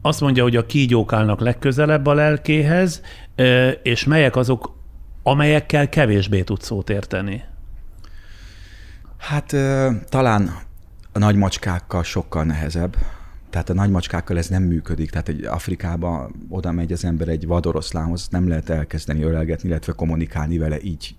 Azt 0.01 0.21
mondja, 0.21 0.43
hogy 0.43 0.55
a 0.55 0.65
kígyók 0.65 1.13
állnak 1.13 1.39
legközelebb 1.39 2.05
a 2.05 2.13
lelkéhez, 2.13 3.01
és 3.83 4.03
melyek 4.03 4.35
azok 4.35 4.79
amelyekkel 5.23 5.89
kevésbé 5.89 6.41
tudsz 6.41 6.65
szót 6.65 6.89
érteni? 6.89 7.43
Hát 9.17 9.55
talán 10.09 10.51
a 11.11 11.19
nagy 11.19 11.35
macskákkal 11.35 12.03
sokkal 12.03 12.43
nehezebb. 12.43 12.95
Tehát 13.49 13.69
a 13.69 13.73
nagy 13.73 13.89
macskákkal 13.89 14.37
ez 14.37 14.47
nem 14.47 14.63
működik. 14.63 15.09
Tehát 15.09 15.29
egy 15.29 15.43
Afrikába 15.43 16.29
oda 16.49 16.71
megy 16.71 16.91
az 16.91 17.05
ember 17.05 17.27
egy 17.27 17.47
vadoroszlánhoz, 17.47 18.27
nem 18.29 18.47
lehet 18.47 18.69
elkezdeni 18.69 19.23
ölelgetni, 19.23 19.69
illetve 19.69 19.93
kommunikálni 19.93 20.57
vele 20.57 20.81
így 20.81 21.15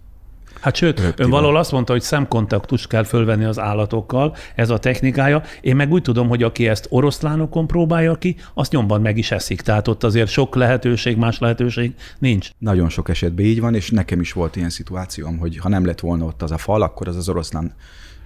Hát 0.60 0.76
sőt, 0.76 1.14
ön 1.16 1.30
valahol 1.30 1.56
azt 1.56 1.72
mondta, 1.72 1.92
hogy 1.92 2.02
szemkontaktust 2.02 2.88
kell 2.88 3.04
fölvenni 3.04 3.44
az 3.44 3.58
állatokkal, 3.58 4.36
ez 4.54 4.70
a 4.70 4.78
technikája. 4.78 5.42
Én 5.60 5.76
meg 5.76 5.92
úgy 5.92 6.02
tudom, 6.02 6.28
hogy 6.28 6.42
aki 6.42 6.68
ezt 6.68 6.86
oroszlánokon 6.90 7.66
próbálja 7.66 8.14
ki, 8.14 8.36
azt 8.54 8.72
nyomban 8.72 9.00
meg 9.00 9.18
is 9.18 9.30
eszik. 9.30 9.60
Tehát 9.60 9.88
ott 9.88 10.04
azért 10.04 10.28
sok 10.28 10.54
lehetőség, 10.54 11.16
más 11.16 11.38
lehetőség 11.38 11.94
nincs. 12.18 12.50
Nagyon 12.58 12.88
sok 12.88 13.08
esetben 13.08 13.44
így 13.44 13.60
van, 13.60 13.74
és 13.74 13.90
nekem 13.90 14.20
is 14.20 14.32
volt 14.32 14.56
ilyen 14.56 14.70
szituációm, 14.70 15.38
hogy 15.38 15.58
ha 15.58 15.68
nem 15.68 15.86
lett 15.86 16.00
volna 16.00 16.24
ott 16.24 16.42
az 16.42 16.50
a 16.50 16.58
fal, 16.58 16.82
akkor 16.82 17.08
az 17.08 17.16
az 17.16 17.28
oroszlán 17.28 17.74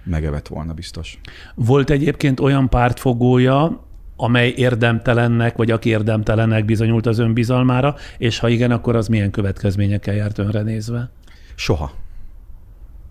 megevett 0.04 0.48
volna 0.48 0.72
biztos. 0.72 1.18
Volt 1.54 1.90
egyébként 1.90 2.40
olyan 2.40 2.68
pártfogója, 2.68 3.84
amely 4.16 4.52
érdemtelennek, 4.56 5.56
vagy 5.56 5.70
aki 5.70 5.88
érdemtelennek 5.88 6.64
bizonyult 6.64 7.06
az 7.06 7.18
önbizalmára, 7.18 7.94
és 8.18 8.38
ha 8.38 8.48
igen, 8.48 8.70
akkor 8.70 8.96
az 8.96 9.08
milyen 9.08 9.30
következményekkel 9.30 10.14
járt 10.14 10.38
önre 10.38 10.62
nézve? 10.62 11.10
Soha. 11.54 11.92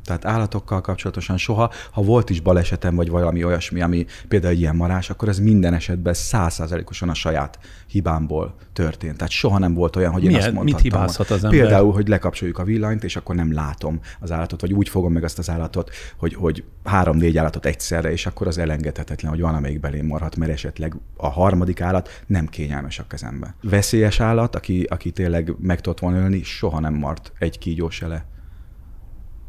Tehát 0.06 0.26
állatokkal 0.26 0.82
kapcsolatosan 0.82 1.38
soha, 1.38 1.72
ha 1.92 2.02
volt 2.02 2.30
is 2.30 2.40
balesetem, 2.40 2.96
vagy 2.96 3.10
valami 3.10 3.44
olyasmi, 3.44 3.82
ami 3.82 4.06
például 4.28 4.54
egy 4.54 4.60
ilyen 4.60 4.76
marás, 4.76 5.10
akkor 5.10 5.28
ez 5.28 5.40
minden 5.40 5.74
esetben 5.74 6.14
százszázalékosan 6.14 7.10
a 7.10 7.14
saját 7.14 7.60
hibámból 7.88 8.56
történt. 8.74 9.18
Tehát 9.18 9.32
soha 9.32 9.58
nem 9.58 9.74
volt 9.74 9.96
olyan, 9.96 10.12
hogy 10.12 10.24
én 10.24 10.28
Milyen, 10.28 10.44
azt 10.44 10.54
mondhattam. 10.54 10.84
Mit 10.84 10.94
hibázhat 10.94 11.30
az 11.30 11.44
ember? 11.44 11.60
Például, 11.60 11.94
hogy 11.94 12.08
lekapcsoljuk 12.08 12.58
a 12.58 12.64
villanyt, 12.64 13.04
és 13.04 13.16
akkor 13.16 13.36
nem 13.36 13.54
látom 13.54 14.00
az 14.20 14.32
állatot, 14.32 14.62
vagy 14.62 14.74
úgy 14.74 14.90
fogom 14.90 15.14
meg 15.14 15.24
azt 15.24 15.40
az 15.40 15.50
állatot, 15.50 15.90
hogy, 16.18 16.34
hogy 16.34 16.64
három-négy 16.84 17.38
állatot 17.38 17.66
egyszerre, 17.66 18.12
és 18.12 18.26
akkor 18.26 18.48
az 18.48 18.58
elengedhetetlen, 18.58 19.32
hogy 19.32 19.42
valamelyik 19.42 19.80
belém 19.80 20.06
marhat, 20.06 20.36
mert 20.36 20.52
esetleg 20.52 20.96
a 21.18 21.30
harmadik 21.30 21.82
állat 21.82 22.24
nem 22.28 22.48
kényelmes 22.48 23.00
a 23.00 23.08
kezembe. 23.08 23.56
Veszélyes 23.62 24.20
állat, 24.20 24.56
aki, 24.56 24.84
aki 24.90 25.12
tényleg 25.12 25.56
meg 25.60 25.82
tudott 25.82 26.00
volna 26.00 26.18
ölni, 26.18 26.44
soha 26.44 26.80
nem 26.80 26.94
mart 26.94 27.32
egy 27.40 27.58
kígyó 27.58 27.90
se 27.90 28.08
le 28.08 28.26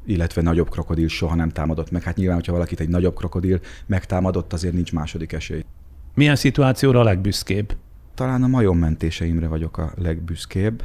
illetve 0.06 0.42
nagyobb 0.42 0.70
krokodil 0.70 1.08
soha 1.08 1.34
nem 1.34 1.48
támadott 1.48 1.90
meg. 1.90 2.02
Hát 2.02 2.16
nyilván, 2.16 2.36
hogyha 2.36 2.52
valakit 2.52 2.80
egy 2.80 2.88
nagyobb 2.88 3.16
krokodil 3.16 3.60
megtámadott, 3.86 4.52
azért 4.52 4.74
nincs 4.74 4.92
második 4.92 5.32
esély. 5.32 5.64
Milyen 6.14 6.36
szituációra 6.36 7.00
a 7.00 7.04
legbüszkébb? 7.04 7.76
Talán 8.14 8.42
a 8.42 8.46
majommentéseimre 8.46 9.46
vagyok 9.46 9.78
a 9.78 9.92
legbüszkébb. 9.96 10.82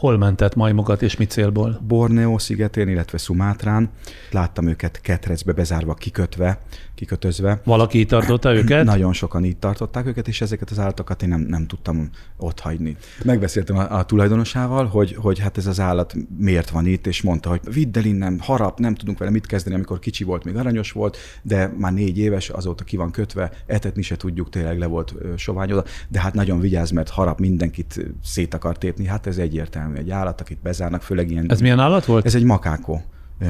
Hol 0.00 0.18
mentett 0.18 0.54
majmokat 0.54 1.02
és 1.02 1.16
mi 1.16 1.24
célból? 1.26 1.80
Borneo 1.86 2.38
szigetén, 2.38 2.88
illetve 2.88 3.18
Szumátrán. 3.18 3.90
Láttam 4.30 4.66
őket 4.66 5.00
ketrecbe 5.00 5.52
bezárva, 5.52 5.94
kikötve, 5.94 6.60
kikötözve. 6.94 7.60
Valaki 7.64 7.98
így 7.98 8.06
tartotta 8.06 8.54
őket? 8.54 8.84
Nagyon 8.94 9.12
sokan 9.12 9.44
így 9.44 9.56
tartották 9.56 10.06
őket, 10.06 10.28
és 10.28 10.40
ezeket 10.40 10.70
az 10.70 10.78
állatokat 10.78 11.22
én 11.22 11.28
nem, 11.28 11.40
nem 11.40 11.66
tudtam 11.66 12.10
ott 12.36 12.60
hagyni. 12.60 12.96
Megbeszéltem 13.24 13.76
a, 13.76 13.98
a 13.98 14.04
tulajdonosával, 14.04 14.86
hogy, 14.86 15.14
hogy 15.14 15.38
hát 15.38 15.56
ez 15.56 15.66
az 15.66 15.80
állat 15.80 16.14
miért 16.38 16.70
van 16.70 16.86
itt, 16.86 17.06
és 17.06 17.22
mondta, 17.22 17.48
hogy 17.48 17.60
vidd 17.72 17.98
el 17.98 18.04
innen, 18.04 18.38
harap, 18.40 18.78
nem 18.78 18.94
tudunk 18.94 19.18
vele 19.18 19.30
mit 19.30 19.46
kezdeni, 19.46 19.74
amikor 19.74 19.98
kicsi 19.98 20.24
volt, 20.24 20.44
még 20.44 20.56
aranyos 20.56 20.92
volt, 20.92 21.16
de 21.42 21.72
már 21.78 21.92
négy 21.92 22.18
éves, 22.18 22.48
azóta 22.48 22.84
ki 22.84 22.96
van 22.96 23.10
kötve, 23.10 23.50
etetni 23.66 24.02
se 24.02 24.16
tudjuk, 24.16 24.50
tényleg 24.50 24.78
le 24.78 24.86
volt 24.86 25.14
soványodva, 25.36 25.84
de 26.08 26.20
hát 26.20 26.34
nagyon 26.34 26.60
vigyáz, 26.60 26.90
mert 26.90 27.08
harap 27.08 27.38
mindenkit 27.38 28.06
szét 28.24 28.54
akar 28.54 28.78
tépni, 28.78 29.06
hát 29.06 29.26
ez 29.26 29.38
egyértelmű, 29.38 29.89
egy 29.96 30.10
állat, 30.10 30.40
akit 30.40 30.58
bezárnak, 30.62 31.02
főleg 31.02 31.30
ilyen. 31.30 31.50
Ez 31.50 31.60
milyen 31.60 31.80
állat 31.80 32.04
volt? 32.04 32.26
Ez 32.26 32.34
egy 32.34 32.44
makákó 32.44 33.02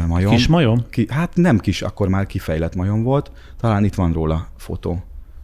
majom. 0.07 0.31
Kis 0.31 0.47
majom? 0.47 0.85
Ki, 0.91 1.07
hát 1.11 1.37
nem 1.37 1.59
kis, 1.59 1.83
akkor 1.83 2.09
már 2.09 2.27
kifejlett 2.27 2.75
majom 2.75 3.03
volt. 3.03 3.33
Talán 3.57 3.85
itt 3.85 3.95
van 3.95 4.13
róla 4.13 4.49
fotó. 4.57 5.03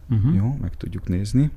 Uh-huh. 0.09 0.35
Jó, 0.35 0.57
meg 0.61 0.77
tudjuk 0.77 1.07
nézni. 1.07 1.51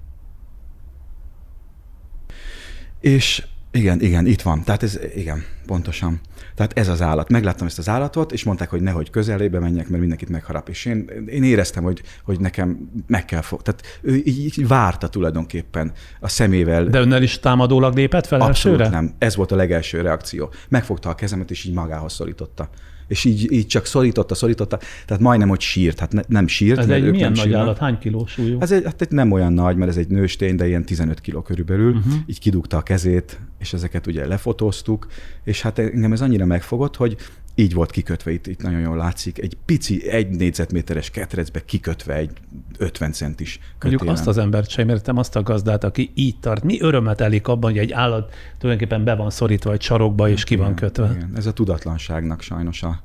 És 3.01 3.47
igen, 3.73 4.01
igen, 4.01 4.27
itt 4.27 4.43
van. 4.43 4.65
Tehát 4.65 4.83
ez, 4.83 4.99
igen, 5.15 5.45
pontosan. 5.67 6.21
Tehát 6.55 6.79
ez 6.79 6.89
az 6.89 7.03
állat. 7.03 7.29
Megláttam 7.29 7.67
ezt 7.67 7.79
az 7.79 7.89
állatot, 7.89 8.33
és 8.33 8.45
mondták, 8.45 8.71
hogy 8.71 8.81
nehogy 8.81 9.11
közelébe 9.11 9.59
menjek, 9.59 9.89
mert 9.89 10.01
mindenkit 10.01 10.29
megharap. 10.29 10.69
És 10.69 10.85
én, 10.85 11.11
én 11.27 11.43
éreztem, 11.43 11.83
hogy, 11.83 12.03
hogy 12.25 12.41
nekem 12.41 12.91
meg 13.07 13.25
kell 13.25 13.41
fog. 13.41 13.63
Tehát 13.63 13.83
ő 14.01 14.23
így, 14.25 14.67
várta 14.67 15.09
tulajdonképpen 15.09 15.93
a 16.21 16.29
szemével. 16.29 16.85
De 16.85 17.01
önnel 17.01 17.23
is 17.23 17.39
támadólag 17.39 17.95
lépett 17.95 18.27
fel 18.27 18.41
Abszolút 18.41 18.81
elsőre? 18.81 19.01
nem. 19.01 19.15
Ez 19.19 19.37
volt 19.37 19.53
a 19.53 19.57
legelső 19.57 20.01
reakció. 20.01 20.53
Megfogta 20.69 21.09
a 21.09 21.15
kezemet, 21.15 21.51
és 21.51 21.65
így 21.65 21.75
magához 21.75 22.13
szorította. 22.13 22.69
És 23.11 23.25
így, 23.25 23.53
így 23.53 23.67
csak 23.67 23.87
szorította, 23.87 24.35
szorította, 24.35 24.79
tehát 25.07 25.23
majdnem, 25.23 25.49
hogy 25.49 25.61
sírt. 25.61 25.99
Hát 25.99 26.13
ne, 26.13 26.23
nem 26.29 26.47
sírt. 26.47 26.79
Ez 26.79 26.89
egy 26.89 27.11
milyen 27.11 27.33
nagy 27.33 27.41
sírnak. 27.41 27.61
állat? 27.61 27.79
Hány 27.79 27.99
kilós 27.99 28.31
súlyú? 28.31 28.61
Ez 28.61 28.73
egy, 28.73 28.85
hát 28.85 29.03
egy 29.03 29.11
nem 29.11 29.33
olyan 29.33 29.53
nagy, 29.53 29.77
mert 29.77 29.91
ez 29.91 29.97
egy 29.97 30.09
nőstény, 30.09 30.57
de 30.57 30.67
ilyen 30.67 30.85
15 30.85 31.21
kiló 31.21 31.43
körülbelül. 31.43 31.97
Uh-huh. 31.97 32.13
Így 32.27 32.39
kidugta 32.39 32.77
a 32.77 32.83
kezét, 32.83 33.41
és 33.59 33.73
ezeket 33.73 34.07
ugye 34.07 34.27
lefotóztuk, 34.27 35.07
és 35.45 35.63
hát 35.63 35.79
engem 35.79 36.13
ez 36.13 36.21
annyira 36.21 36.45
megfogott, 36.45 36.97
hogy 36.97 37.17
így 37.55 37.75
volt 37.75 37.91
kikötve, 37.91 38.31
itt, 38.31 38.47
itt 38.47 38.63
nagyon 38.63 38.81
jól 38.81 38.97
látszik, 38.97 39.39
egy 39.39 39.57
pici, 39.65 40.11
egy 40.11 40.29
négyzetméteres 40.29 41.11
ketrecbe 41.11 41.65
kikötve 41.65 42.15
egy 42.15 42.31
50 42.79 43.13
centis 43.13 43.59
kötélen. 43.79 43.97
Mondjuk 43.97 44.19
azt 44.19 44.27
az 44.27 44.39
embert 44.39 44.71
sem 44.71 44.89
értem, 44.89 45.17
azt 45.17 45.37
a 45.37 45.43
gazdát, 45.43 45.85
aki 45.85 46.11
így 46.15 46.39
tart. 46.41 46.63
Mi 46.63 46.81
örömet 46.81 47.21
elik 47.21 47.49
abban, 47.49 47.71
hogy 47.71 47.81
egy 47.81 47.93
állat 47.93 48.35
tulajdonképpen 48.59 49.05
be 49.05 49.15
van 49.15 49.31
szorítva 49.31 49.73
egy 49.73 49.83
sarokba, 49.83 50.29
és 50.29 50.45
ki 50.45 50.57
van 50.57 50.75
kötve? 50.75 51.11
Igen. 51.17 51.33
Ez 51.37 51.47
a 51.47 51.53
tudatlanságnak 51.53 52.43
sajnos 52.43 52.83
a, 52.83 53.03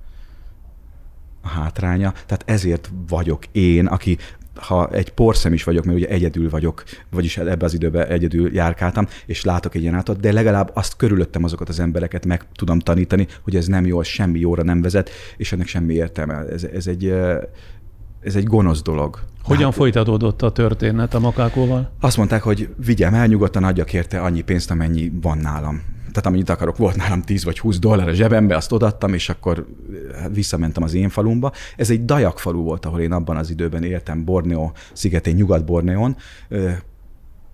a 1.41 1.47
hátránya. 1.47 2.11
Tehát 2.11 2.43
ezért 2.45 2.91
vagyok 3.07 3.45
én, 3.51 3.85
aki 3.85 4.17
ha 4.55 4.89
egy 4.91 5.09
porszem 5.09 5.53
is 5.53 5.63
vagyok, 5.63 5.85
mert 5.85 5.97
ugye 5.97 6.07
egyedül 6.07 6.49
vagyok, 6.49 6.83
vagyis 7.09 7.37
ebbe 7.37 7.65
az 7.65 7.73
időben 7.73 8.07
egyedül 8.07 8.53
járkáltam, 8.53 9.07
és 9.25 9.43
látok 9.43 9.75
egy 9.75 9.81
ilyen 9.81 9.93
állatot, 9.93 10.19
de 10.19 10.31
legalább 10.31 10.71
azt 10.73 10.95
körülöttem 10.95 11.43
azokat 11.43 11.69
az 11.69 11.79
embereket 11.79 12.25
meg 12.25 12.45
tudom 12.55 12.79
tanítani, 12.79 13.27
hogy 13.43 13.55
ez 13.55 13.67
nem 13.67 13.85
jó, 13.85 13.99
ez 13.99 14.07
semmi 14.07 14.39
jóra 14.39 14.63
nem 14.63 14.81
vezet, 14.81 15.09
és 15.37 15.51
ennek 15.51 15.67
semmi 15.67 15.93
értelme. 15.93 16.33
Ez, 16.35 16.63
ez 16.63 16.87
egy 16.87 17.13
ez 18.21 18.35
egy 18.35 18.43
gonosz 18.43 18.81
dolog. 18.81 19.19
Hogyan 19.43 19.63
Hát- 19.63 19.73
folytatódott 19.73 20.41
a 20.41 20.51
történet 20.51 21.13
a 21.13 21.19
makákóval? 21.19 21.91
azt 21.99 22.17
mondták, 22.17 22.41
hogy 22.41 22.69
vigyem 22.85 23.13
el, 23.13 23.27
nyugodtan 23.27 23.63
adjak 23.63 23.93
érte 23.93 24.19
annyi 24.19 24.41
pénzt, 24.41 24.71
amennyi 24.71 25.11
van 25.21 25.37
nálam. 25.37 25.81
Tehát 26.15 26.29
amennyit 26.29 26.49
akarok, 26.49 26.77
volt 26.77 26.95
nálam 26.95 27.21
10 27.21 27.43
vagy 27.43 27.59
20 27.59 27.79
dollár 27.79 28.07
a 28.07 28.13
zsebembe, 28.13 28.55
azt 28.55 28.71
odattam, 28.71 29.13
és 29.13 29.29
akkor 29.29 29.65
hát 30.15 30.29
visszamentem 30.33 30.83
az 30.83 30.93
én 30.93 31.09
falumba. 31.09 31.51
Ez 31.75 31.89
egy 31.89 32.05
Dajak 32.05 32.39
falu 32.39 32.61
volt, 32.61 32.85
ahol 32.85 32.99
én 32.99 33.11
abban 33.11 33.37
az 33.37 33.49
időben 33.49 33.83
éltem, 33.83 34.25
Borneo 34.25 34.71
szigetén, 34.93 35.35
Nyugat-Borneón, 35.35 36.15
Ö, 36.49 36.71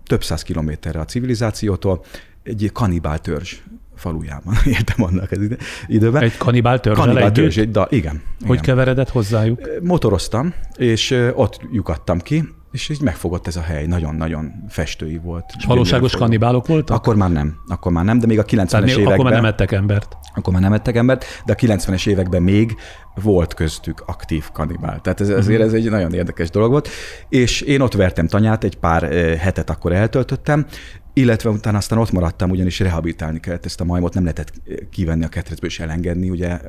több 0.06 0.24
száz 0.24 0.42
kilométerre 0.42 1.00
a 1.00 1.06
civilizációtól, 1.06 2.04
egy 2.44 2.70
kanibál 2.74 3.20
törzs 3.20 3.56
falujában 3.96 4.56
éltem 4.76 5.04
annak 5.04 5.32
az 5.32 5.42
ide- 5.42 5.62
időben. 5.88 6.24
Egy 6.24 6.38
kanibál 6.38 6.80
törzsel 6.80 7.06
kanibál 7.06 7.32
törzs, 7.32 7.58
egy, 7.58 7.72
da, 7.72 7.88
igen. 7.90 8.22
Hogy 8.40 8.50
igen. 8.50 8.62
keveredett 8.62 9.10
hozzájuk? 9.10 9.60
Motoroztam, 9.82 10.54
és 10.78 11.32
ott 11.34 11.60
lyukadtam 11.72 12.20
ki, 12.20 12.44
és 12.72 12.90
így 12.90 13.02
megfogott 13.02 13.48
ez 13.48 13.56
a 13.56 13.62
hely, 13.62 13.86
nagyon-nagyon 13.86 14.64
festői 14.70 15.18
volt. 15.18 15.46
És 15.58 15.66
valóságos 15.66 16.16
kanibálok 16.16 16.68
voltak? 16.68 16.98
Akkor 16.98 17.16
már 17.16 17.32
nem, 17.32 17.56
akkor 17.68 17.92
már 17.92 18.04
nem, 18.04 18.20
de 18.20 18.26
még 18.26 18.40
a 18.40 18.46
90-es 18.46 18.68
Tehát 18.68 18.86
még, 18.86 18.94
években... 18.94 19.14
akkor 19.14 19.26
már 19.26 19.34
nem 19.34 19.46
ettek 19.46 19.72
embert. 19.72 20.18
akkor 20.36 20.54
már 20.54 20.62
nem 20.62 20.74
ettek 20.74 20.96
embert, 20.96 21.26
de 21.46 21.54
a 21.54 21.56
90-es 21.56 22.08
években 22.08 22.42
még 22.42 22.76
volt 23.24 23.54
köztük 23.54 24.04
aktív 24.06 24.50
kanibál. 24.52 25.02
Tehát 25.02 25.22
ez, 25.22 25.30
ezért 25.30 25.62
ez 25.62 25.74
egy 25.74 25.90
nagyon 25.90 26.14
érdekes 26.14 26.50
dolog 26.50 26.72
volt. 26.72 26.90
És 27.30 27.62
én 27.62 27.82
ott 27.82 27.94
vertem 27.94 28.28
tanyát, 28.28 28.64
egy 28.64 28.78
pár 28.78 29.04
eh, 29.04 29.38
hetet 29.38 29.70
akkor 29.70 29.92
eltöltöttem, 29.92 30.66
illetve 31.14 31.50
utána 31.50 31.78
aztán 31.78 32.00
ott 32.00 32.12
maradtam, 32.12 32.50
ugyanis 32.50 32.80
rehabilitálni 32.80 33.40
kellett 33.40 33.66
ezt 33.66 33.82
a 33.82 33.84
majmot, 33.84 34.14
nem 34.14 34.24
lehetett 34.24 34.54
eh, 34.68 34.76
kivenni 34.92 35.24
a 35.24 35.30
ketrecből 35.30 35.70
és 35.70 35.80
elengedni, 35.80 36.30
ugye 36.30 36.50
eh, 36.50 36.68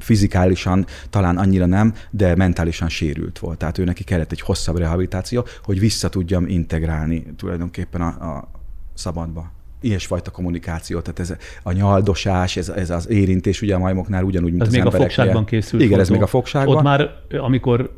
fizikálisan 0.00 0.86
talán 1.10 1.36
annyira 1.36 1.66
nem, 1.66 1.94
de 2.10 2.36
mentálisan 2.36 2.88
sérült 2.88 3.38
volt. 3.38 3.58
Tehát 3.58 3.78
ő 3.78 3.84
neki 3.84 4.04
kellett 4.04 4.32
egy 4.32 4.40
hosszabb 4.40 4.76
rehabilitáció, 4.78 5.46
hogy 5.62 5.78
vissza 5.78 6.08
tudjam 6.08 6.46
integrálni 6.46 7.26
tulajdonképpen 7.36 8.00
a, 8.00 8.06
a 8.06 8.48
szabadba 8.94 9.52
ilyesfajta 9.82 10.30
kommunikáció, 10.30 11.00
tehát 11.00 11.18
ez 11.20 11.34
a 11.62 11.72
nyaldosás, 11.72 12.56
ez, 12.56 12.68
ez 12.68 12.90
az 12.90 13.08
érintés 13.08 13.62
ugye 13.62 13.74
a 13.74 13.78
majmoknál 13.78 14.24
ugyanúgy, 14.24 14.50
mint 14.50 14.62
Ez 14.62 14.68
az 14.68 14.72
még 14.74 14.82
a 14.82 14.84
embereknél. 14.84 15.16
fogságban 15.16 15.44
készült 15.44 15.82
Igen, 15.82 16.00
ez 16.00 16.06
fotó. 16.06 16.18
még 16.18 16.22
a 16.26 16.30
fogságban. 16.30 16.76
Ott 16.76 16.82
már, 16.82 17.10
amikor 17.40 17.94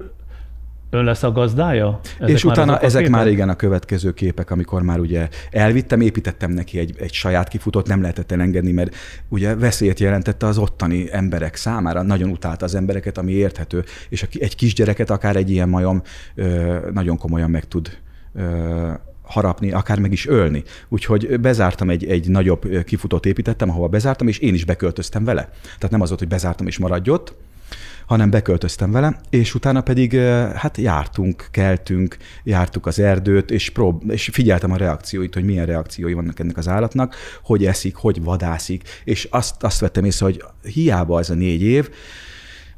ön 0.93 1.05
lesz 1.05 1.23
a 1.23 1.33
gazdája? 1.33 2.01
Ezek 2.19 2.35
és 2.35 2.45
már 2.45 2.53
utána 2.53 2.79
ezek 2.79 3.03
képek? 3.03 3.17
már 3.17 3.29
igen 3.29 3.49
a 3.49 3.57
következő 3.57 4.13
képek, 4.13 4.51
amikor 4.51 4.83
már 4.83 4.99
ugye 4.99 5.29
elvittem, 5.51 6.01
építettem 6.01 6.51
neki 6.51 6.79
egy, 6.79 6.95
egy 6.99 7.13
saját 7.13 7.49
kifutót, 7.49 7.87
nem 7.87 8.01
lehetett 8.01 8.33
elengedni, 8.33 8.73
mert 8.73 8.95
ugye 9.29 9.55
veszélyt 9.57 10.01
jelentette 10.01 10.47
az 10.47 10.59
ottani 10.59 11.09
emberek 11.13 11.57
számára, 11.57 12.03
nagyon 12.03 12.31
utálta 12.31 12.65
az 12.65 12.75
embereket, 12.75 13.19
ami 13.19 13.33
érthető, 13.33 13.85
és 14.09 14.27
egy 14.39 14.57
kisgyereket 14.57 15.11
akár 15.11 15.37
egy 15.37 15.51
ilyen 15.51 15.69
majom 15.69 16.03
nagyon 16.93 17.19
komolyan 17.19 17.51
meg 17.51 17.65
tud 17.65 17.99
harapni, 19.23 19.73
akár 19.73 19.99
meg 19.99 20.13
is 20.13 20.27
ölni. 20.27 20.63
Úgyhogy 20.89 21.41
bezártam 21.41 21.91
egy, 21.91 22.05
egy 22.05 22.29
nagyobb 22.29 22.85
kifutót 22.85 23.27
építettem, 23.27 23.71
ahova 23.71 23.89
bezártam, 23.89 24.29
és 24.29 24.39
én 24.39 24.55
is 24.55 24.65
beköltöztem 24.65 25.25
vele. 25.25 25.51
Tehát 25.63 25.91
nem 25.91 26.01
az 26.01 26.09
volt, 26.09 26.21
hogy 26.21 26.29
bezártam 26.29 26.67
és 26.67 26.79
maradj 26.79 27.11
ott, 27.11 27.35
hanem 28.07 28.31
beköltöztem 28.31 28.91
vele, 28.91 29.21
és 29.31 29.55
utána 29.55 29.81
pedig 29.81 30.17
hát 30.55 30.77
jártunk, 30.77 31.49
keltünk, 31.51 32.17
jártuk 32.45 32.87
az 32.87 32.99
erdőt, 32.99 33.51
és, 33.51 33.71
prób- 33.71 34.11
és 34.11 34.31
figyeltem 34.33 34.73
a 34.73 34.77
reakcióit, 34.77 35.35
hogy 35.35 35.45
milyen 35.45 35.67
reakciói 35.67 36.13
vannak 36.13 36.39
ennek 36.39 36.57
az 36.57 36.69
állatnak, 36.69 37.15
hogy 37.43 37.65
eszik, 37.65 37.95
hogy 37.95 38.23
vadászik, 38.23 38.83
és 39.05 39.29
azt, 39.31 39.63
azt 39.63 39.81
vettem 39.81 40.05
észre, 40.05 40.25
hogy 40.25 40.45
hiába 40.63 41.19
ez 41.19 41.31
a 41.31 41.35
négy 41.35 41.63
év, 41.63 41.91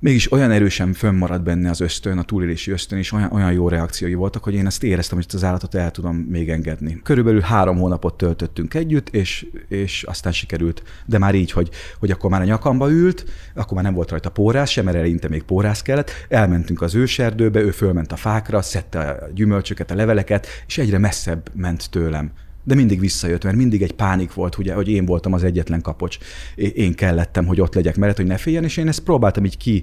mégis 0.04 0.32
olyan 0.32 0.50
erősen 0.50 0.92
fönnmaradt 0.92 1.42
benne 1.42 1.70
az 1.70 1.80
ösztön, 1.80 2.18
a 2.18 2.22
túlélési 2.22 2.70
ösztön, 2.70 2.98
és 2.98 3.12
olyan, 3.12 3.32
olyan 3.32 3.52
jó 3.52 3.68
reakciói 3.68 4.14
voltak, 4.14 4.44
hogy 4.44 4.54
én 4.54 4.66
ezt 4.66 4.82
éreztem, 4.82 5.16
hogy 5.16 5.26
ezt 5.26 5.36
az 5.36 5.44
állatot 5.44 5.74
el 5.74 5.90
tudom 5.90 6.16
még 6.16 6.50
engedni. 6.50 7.00
Körülbelül 7.02 7.40
három 7.40 7.76
hónapot 7.76 8.16
töltöttünk 8.16 8.74
együtt, 8.74 9.08
és, 9.08 9.46
és 9.68 10.02
aztán 10.02 10.32
sikerült, 10.32 10.82
de 11.06 11.18
már 11.18 11.34
így, 11.34 11.50
hogy, 11.50 11.70
hogy 11.98 12.10
akkor 12.10 12.30
már 12.30 12.40
a 12.40 12.44
nyakamba 12.44 12.90
ült, 12.90 13.24
akkor 13.54 13.74
már 13.74 13.84
nem 13.84 13.94
volt 13.94 14.10
rajta 14.10 14.30
pórász 14.30 14.70
sem, 14.70 14.84
mert 14.84 14.96
eleinte 14.96 15.28
még 15.28 15.42
pórász 15.42 15.82
kellett, 15.82 16.10
elmentünk 16.28 16.82
az 16.82 16.94
őserdőbe, 16.94 17.60
ő 17.60 17.70
fölment 17.70 18.12
a 18.12 18.16
fákra, 18.16 18.62
szedte 18.62 18.98
a 18.98 19.28
gyümölcsöket, 19.34 19.90
a 19.90 19.94
leveleket, 19.94 20.46
és 20.66 20.78
egyre 20.78 20.98
messzebb 20.98 21.50
ment 21.54 21.90
tőlem. 21.90 22.30
De 22.64 22.74
mindig 22.74 23.00
visszajött, 23.00 23.44
mert 23.44 23.56
mindig 23.56 23.82
egy 23.82 23.92
pánik 23.92 24.34
volt, 24.34 24.58
ugye, 24.58 24.74
hogy 24.74 24.88
én 24.88 25.06
voltam 25.06 25.32
az 25.32 25.44
egyetlen 25.44 25.80
kapocs. 25.80 26.18
Én 26.54 26.94
kellettem, 26.94 27.46
hogy 27.46 27.60
ott 27.60 27.74
legyek 27.74 27.96
mellett, 27.96 28.16
hogy 28.16 28.26
ne 28.26 28.36
féljen, 28.36 28.64
és 28.64 28.76
én 28.76 28.88
ezt 28.88 29.00
próbáltam 29.00 29.44
így 29.44 29.56
ki, 29.56 29.82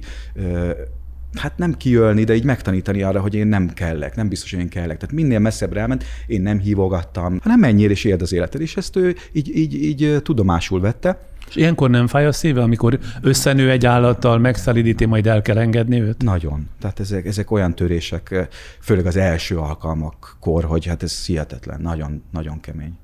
hát 1.34 1.58
nem 1.58 1.78
kiölni, 1.78 2.24
de 2.24 2.36
így 2.36 2.44
megtanítani 2.44 3.02
arra, 3.02 3.22
hogy 3.22 3.36
én 3.36 3.48
nem 3.48 3.70
kellek, 3.74 4.16
nem 4.16 4.30
biztos, 4.30 4.52
hogy 4.52 4.60
én 4.60 4.70
kellek. 4.70 4.98
Tehát 4.98 5.16
minél 5.16 5.40
messzebbre 5.40 5.80
elment, 5.80 6.04
én 6.28 6.42
nem 6.42 6.60
hívogattam, 6.60 7.40
hanem 7.42 7.60
menjél 7.60 7.90
és 7.90 8.04
éld 8.04 8.22
az 8.22 8.34
életed. 8.34 8.62
És 8.62 8.78
ezt 8.78 8.96
ő 8.96 9.16
így, 9.32 9.58
így, 9.58 9.84
így 9.84 10.18
tudomásul 10.24 10.80
vette. 10.80 11.20
És 11.52 11.58
ilyenkor 11.58 11.89
nem 11.89 12.08
fáj 12.08 12.26
a 12.26 12.32
szíve, 12.32 12.62
amikor 12.62 12.99
összenő 13.22 13.70
egy 13.72 13.86
állattal, 13.86 14.38
megszelidíti, 14.38 15.06
majd 15.06 15.28
el 15.28 15.41
kell 15.41 15.58
engedni 15.58 16.02
őt? 16.02 16.24
Nagyon. 16.24 16.70
Tehát 16.80 16.99
ezek, 16.99 17.26
ezek 17.26 17.52
olyan 17.52 17.76
törések, 17.76 18.47
főleg 18.80 19.06
az 19.06 19.16
első 19.16 19.58
alkalmakkor, 19.58 20.64
hogy 20.64 20.86
hát 20.86 21.04
ez 21.04 21.26
hihetetlen, 21.26 21.82
nagyon, 21.82 22.24
nagyon 22.32 22.60
kemény. 22.60 22.97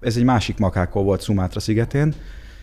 Ez 0.00 0.16
egy 0.16 0.24
másik 0.24 0.58
makákó 0.58 1.02
volt 1.02 1.20
Szumátra 1.20 1.60
szigetén, 1.60 2.14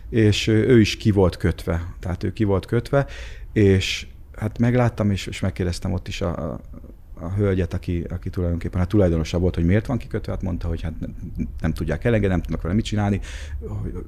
és 0.09 0.47
ő 0.47 0.79
is 0.79 0.97
ki 0.97 1.11
volt 1.11 1.38
kötve. 1.38 1.86
Tehát 1.99 2.23
ő 2.23 2.33
ki 2.33 2.43
volt 2.43 2.65
kötve, 2.65 3.05
és 3.53 4.07
hát 4.36 4.59
megláttam, 4.59 5.11
és, 5.11 5.27
és 5.27 5.39
megkérdeztem 5.39 5.93
ott 5.93 6.07
is 6.07 6.21
a, 6.21 6.51
a, 6.51 6.59
a 7.20 7.30
hölgyet, 7.30 7.74
aki, 7.74 8.05
aki 8.09 8.30
tulajdonképpen 8.30 8.82
a 8.82 8.86
tulajdonosa 8.86 9.39
volt, 9.39 9.55
hogy 9.55 9.66
miért 9.66 9.86
van 9.86 9.97
kikötve, 9.97 10.32
hát 10.32 10.41
mondta, 10.41 10.68
hogy 10.68 10.82
hát 10.82 10.99
nem, 10.99 11.16
nem 11.61 11.74
tudják 11.74 12.03
elengedni, 12.03 12.36
nem 12.36 12.41
tudnak 12.41 12.61
vele 12.61 12.74
mit 12.74 12.86
csinálni, 12.86 13.20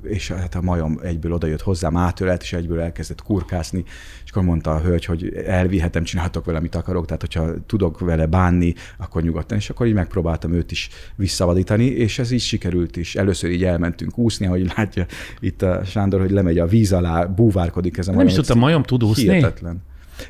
és 0.03 0.31
hát 0.31 0.55
a 0.55 0.61
majom 0.61 0.99
egyből 1.03 1.33
odajött 1.33 1.61
hozzám, 1.61 1.97
átölelt, 1.97 2.41
és 2.41 2.53
egyből 2.53 2.79
elkezdett 2.79 3.21
kurkászni, 3.21 3.83
és 4.23 4.31
akkor 4.31 4.43
mondta 4.43 4.73
a 4.73 4.79
hölgy, 4.79 5.05
hogy 5.05 5.33
elvihetem, 5.45 6.03
csinálhatok 6.03 6.45
vele, 6.45 6.57
amit 6.57 6.75
akarok, 6.75 7.05
tehát 7.05 7.21
hogyha 7.21 7.65
tudok 7.65 7.99
vele 7.99 8.25
bánni, 8.25 8.73
akkor 8.97 9.21
nyugodtan, 9.23 9.57
és 9.57 9.69
akkor 9.69 9.87
így 9.87 9.93
megpróbáltam 9.93 10.53
őt 10.53 10.71
is 10.71 10.89
visszavadítani, 11.15 11.85
és 11.85 12.19
ez 12.19 12.31
így 12.31 12.41
sikerült 12.41 12.97
is. 12.97 13.15
Először 13.15 13.51
így 13.51 13.63
elmentünk 13.63 14.17
úszni, 14.17 14.45
ahogy 14.45 14.71
látja 14.75 15.05
itt 15.39 15.61
a 15.61 15.83
Sándor, 15.85 16.19
hogy 16.19 16.31
lemegy 16.31 16.59
a 16.59 16.67
víz 16.67 16.93
alá, 16.93 17.25
búvárkodik 17.25 17.97
ez 17.97 18.07
a 18.07 18.11
Nem 18.11 18.19
is 18.19 18.25
majom. 18.25 18.39
tudtam, 18.39 18.59
majom 18.59 18.83
tud 18.83 19.03
úszni? 19.03 19.23
Hihetetlen. 19.23 19.81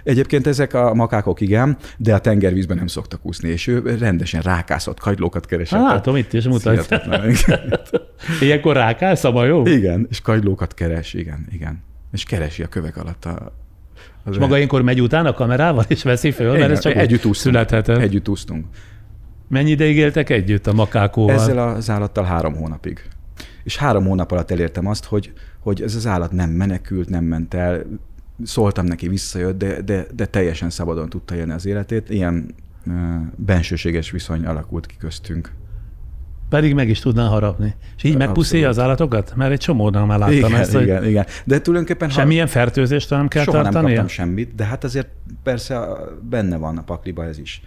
Egyébként 0.04 0.48
ezek 0.48 0.74
a 0.74 0.94
makákok 0.94 1.42
igen, 1.42 1.78
de 1.98 2.14
a 2.14 2.20
tengervízben 2.20 2.78
nem 2.78 2.88
szoktak 2.88 3.26
úszni, 3.26 3.50
és 3.50 3.68
ő 3.68 3.96
rendesen 4.00 4.42
rákászott, 4.42 5.00
kagylókat 5.00 5.46
keresett. 5.46 5.80
Hát, 5.80 5.90
látom, 5.90 6.16
itt 6.16 6.34
is 6.34 6.46
mutatja. 6.46 6.98
Ilyenkor 8.42 8.76
rákálsz 8.76 9.24
a 9.24 9.32
majom? 9.32 9.66
Igen, 9.66 10.08
és 10.10 10.22
kagylókat 10.22 10.74
keres, 10.74 11.14
igen, 11.14 11.48
igen. 11.52 11.84
És 12.12 12.24
keresi 12.24 12.64
a 12.64 12.68
kövek 12.68 12.98
alatt 12.98 13.26
a, 13.26 13.54
az 14.24 14.34
És 14.34 14.40
maga 14.40 14.56
ilyenkor 14.56 14.82
megy 14.82 15.02
utána 15.02 15.30
a 15.30 15.34
kamerával, 15.34 15.86
és 15.88 16.04
veszi 16.04 16.32
föl, 16.32 16.58
mert 16.58 16.72
ez 16.72 16.80
csak 16.80 16.92
együtt 16.92 17.04
együtt 17.04 17.26
úsztunk. 17.26 17.36
születhetett. 17.36 17.98
Együtt 17.98 18.30
úsztunk. 18.30 18.66
Mennyi 19.48 19.70
ideig 19.70 19.98
éltek 19.98 20.30
együtt 20.30 20.68
a 20.68 20.74
makákóval? 20.74 21.36
Ezzel 21.36 21.58
az 21.58 21.90
állattal 21.90 22.24
három 22.24 22.56
hónapig. 22.56 23.02
És 23.64 23.78
három 23.78 24.06
hónap 24.06 24.32
alatt 24.32 24.52
elértem 24.52 24.88
azt, 24.88 25.06
hogy, 25.06 25.34
hogy 25.60 25.82
ez 25.82 25.96
az 25.96 26.08
állat 26.08 26.32
nem 26.32 26.50
menekült, 26.50 27.10
nem 27.10 27.24
ment 27.24 27.54
el, 27.54 27.86
szóltam 28.44 28.86
neki, 28.86 29.08
visszajött, 29.08 29.58
de, 29.58 29.82
de, 29.82 30.06
de 30.16 30.26
teljesen 30.26 30.70
szabadon 30.70 31.10
tudta 31.10 31.36
élni 31.36 31.52
az 31.52 31.66
életét. 31.66 32.10
Ilyen 32.10 32.56
uh, 32.86 32.94
bensőséges 33.36 34.12
viszony 34.12 34.46
alakult 34.46 34.86
ki 34.86 34.96
köztünk. 34.98 35.52
Pedig 36.50 36.74
meg 36.74 36.90
is 36.90 37.00
tudná 37.00 37.28
harapni. 37.28 37.76
És 37.98 38.04
így 38.04 38.18
megpuszíja 38.18 38.70
az 38.70 38.80
állatokat? 38.80 39.36
Mert 39.36 39.52
egy 39.52 39.60
csomódal 39.60 40.06
már 40.06 40.20
láttam 40.20 40.36
igen, 40.36 40.56
ezt, 40.56 40.74
igen, 40.74 41.06
igen. 41.06 41.26
De 41.46 41.62
tulajdonképpen... 41.62 42.10
Semmilyen 42.10 42.48
fertőzést 42.48 43.10
nem 43.10 43.28
kell 43.28 43.44
soha 43.44 43.62
tartania? 43.62 43.82
nem 43.82 43.96
kaptam 43.96 44.08
semmit, 44.08 44.56
de 44.56 44.66
hát 44.66 44.84
azért 44.84 45.08
persze 45.44 45.88
benne 46.30 46.58
van 46.58 46.78
a 46.78 46.82
pakliba 46.82 47.26
ez 47.26 47.40
is. 47.40 47.62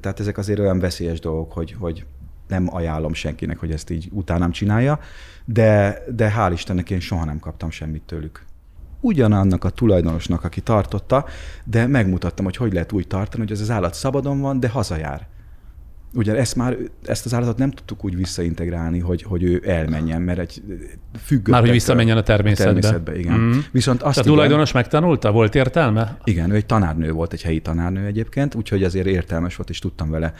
Tehát 0.00 0.20
ezek 0.20 0.38
azért 0.38 0.58
olyan 0.58 0.78
veszélyes 0.78 1.20
dolgok, 1.20 1.52
hogy, 1.52 1.76
hogy 1.78 2.04
nem 2.48 2.74
ajánlom 2.74 3.14
senkinek, 3.14 3.58
hogy 3.58 3.70
ezt 3.70 3.90
így 3.90 4.08
utánam 4.12 4.50
csinálja, 4.50 4.98
de, 5.44 6.02
de 6.14 6.34
hál' 6.38 6.50
Istennek 6.52 6.90
én 6.90 7.00
soha 7.00 7.24
nem 7.24 7.38
kaptam 7.38 7.70
semmit 7.70 8.02
tőlük. 8.02 8.44
Ugyanannak 9.04 9.64
a 9.64 9.70
tulajdonosnak, 9.70 10.44
aki 10.44 10.60
tartotta, 10.60 11.24
de 11.64 11.86
megmutattam, 11.86 12.44
hogy 12.44 12.56
hogy 12.56 12.72
lehet 12.72 12.92
úgy 12.92 13.06
tartani, 13.06 13.42
hogy 13.42 13.52
ez 13.52 13.60
az 13.60 13.70
állat 13.70 13.94
szabadon 13.94 14.40
van, 14.40 14.60
de 14.60 14.68
hazajár. 14.68 15.26
Ugye 16.14 16.36
ezt 16.36 16.56
már, 16.56 16.76
ezt 17.04 17.26
az 17.26 17.34
állatot 17.34 17.58
nem 17.58 17.70
tudtuk 17.70 18.04
úgy 18.04 18.16
visszaintegrálni, 18.16 18.98
hogy, 18.98 19.22
hogy 19.22 19.42
ő 19.42 19.62
elmenjen, 19.66 20.22
mert 20.22 20.38
egy 20.38 20.62
függő. 21.24 21.52
Már 21.52 21.60
hogy 21.60 21.70
visszamenjen 21.70 22.16
a 22.16 22.22
természetbe. 22.22 22.70
A 22.70 22.80
természetbe, 22.80 23.18
igen. 23.18 23.38
Mhm. 23.38 23.58
Viszont 23.70 24.02
azt 24.02 24.18
A 24.18 24.20
igen, 24.20 24.32
tulajdonos 24.32 24.72
megtanulta? 24.72 25.32
Volt 25.32 25.54
értelme? 25.54 26.18
igen, 26.24 26.50
ő 26.50 26.54
egy 26.54 26.66
tanárnő 26.66 27.12
volt, 27.12 27.32
egy 27.32 27.42
helyi 27.42 27.60
tanárnő 27.60 28.06
egyébként, 28.06 28.54
úgyhogy 28.54 28.84
azért 28.84 29.06
értelmes 29.06 29.56
volt, 29.56 29.70
és 29.70 29.78
tudtam 29.78 30.10
vele 30.10 30.32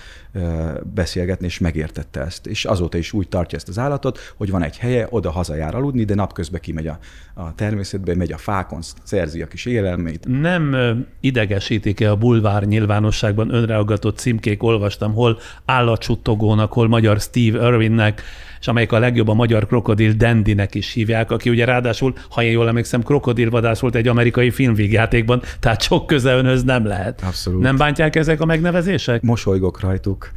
beszélgetni, 0.95 1.47
és 1.47 1.59
megértette 1.59 2.21
ezt. 2.21 2.47
És 2.47 2.65
azóta 2.65 2.99
is 2.99 3.13
úgy 3.13 3.29
tartja 3.29 3.59
ezt 3.59 3.69
az 3.69 3.79
állatot, 3.79 4.19
hogy 4.37 4.51
van 4.51 4.63
egy 4.63 4.79
helye, 4.79 5.07
oda 5.11 5.31
hazajár 5.31 5.75
aludni, 5.75 6.05
de 6.05 6.15
napközben 6.15 6.61
kimegy 6.61 6.87
a, 6.87 6.99
a 7.35 7.55
természetbe, 7.55 8.15
megy 8.15 8.33
a 8.33 8.39
fákon, 8.39 8.81
szerzi 9.03 9.43
a 9.43 9.47
kis 9.47 9.65
élelmét. 9.65 10.27
Nem 10.41 10.77
idegesítik-e 11.21 12.11
a 12.11 12.17
bulvár 12.17 12.65
nyilvánosságban 12.65 13.55
önreagatott 13.55 14.19
címkék, 14.19 14.63
olvastam, 14.63 15.13
hol 15.13 15.39
állatsuttogónak, 15.67 16.73
hol 16.73 16.89
magyar 16.89 17.21
Steve 17.21 17.67
Irwinnek, 17.67 18.23
és 18.65 18.71
amelyik 18.71 18.93
a 18.93 18.99
legjobb 18.99 19.29
a 19.29 19.35
magyar 19.35 19.67
krokodil 19.67 20.13
Dandynek 20.13 20.75
is 20.75 20.93
hívják, 20.93 21.31
aki 21.31 21.51
ugye 21.51 21.65
ráadásul, 21.65 22.15
ha 22.31 22.43
én 22.43 22.51
jól 22.51 22.69
emlékszem, 22.69 23.03
krokodilvadász 23.03 23.81
volt 23.81 23.95
egy 23.95 24.09
amerikai 24.09 24.51
filmvígjátékban, 24.51 25.43
tehát 25.61 25.83
sok 25.83 26.07
köze 26.07 26.35
önhöz 26.35 26.63
nem 26.63 26.87
lehet. 26.87 27.23
Abszolút. 27.27 27.63
Nem 27.63 27.77
bántják 27.77 28.17
ezek 28.17 28.41
a 28.41 28.45
megnevezések? 28.45 29.23
mosolygok 29.23 29.81
rajtuk. 29.81 30.31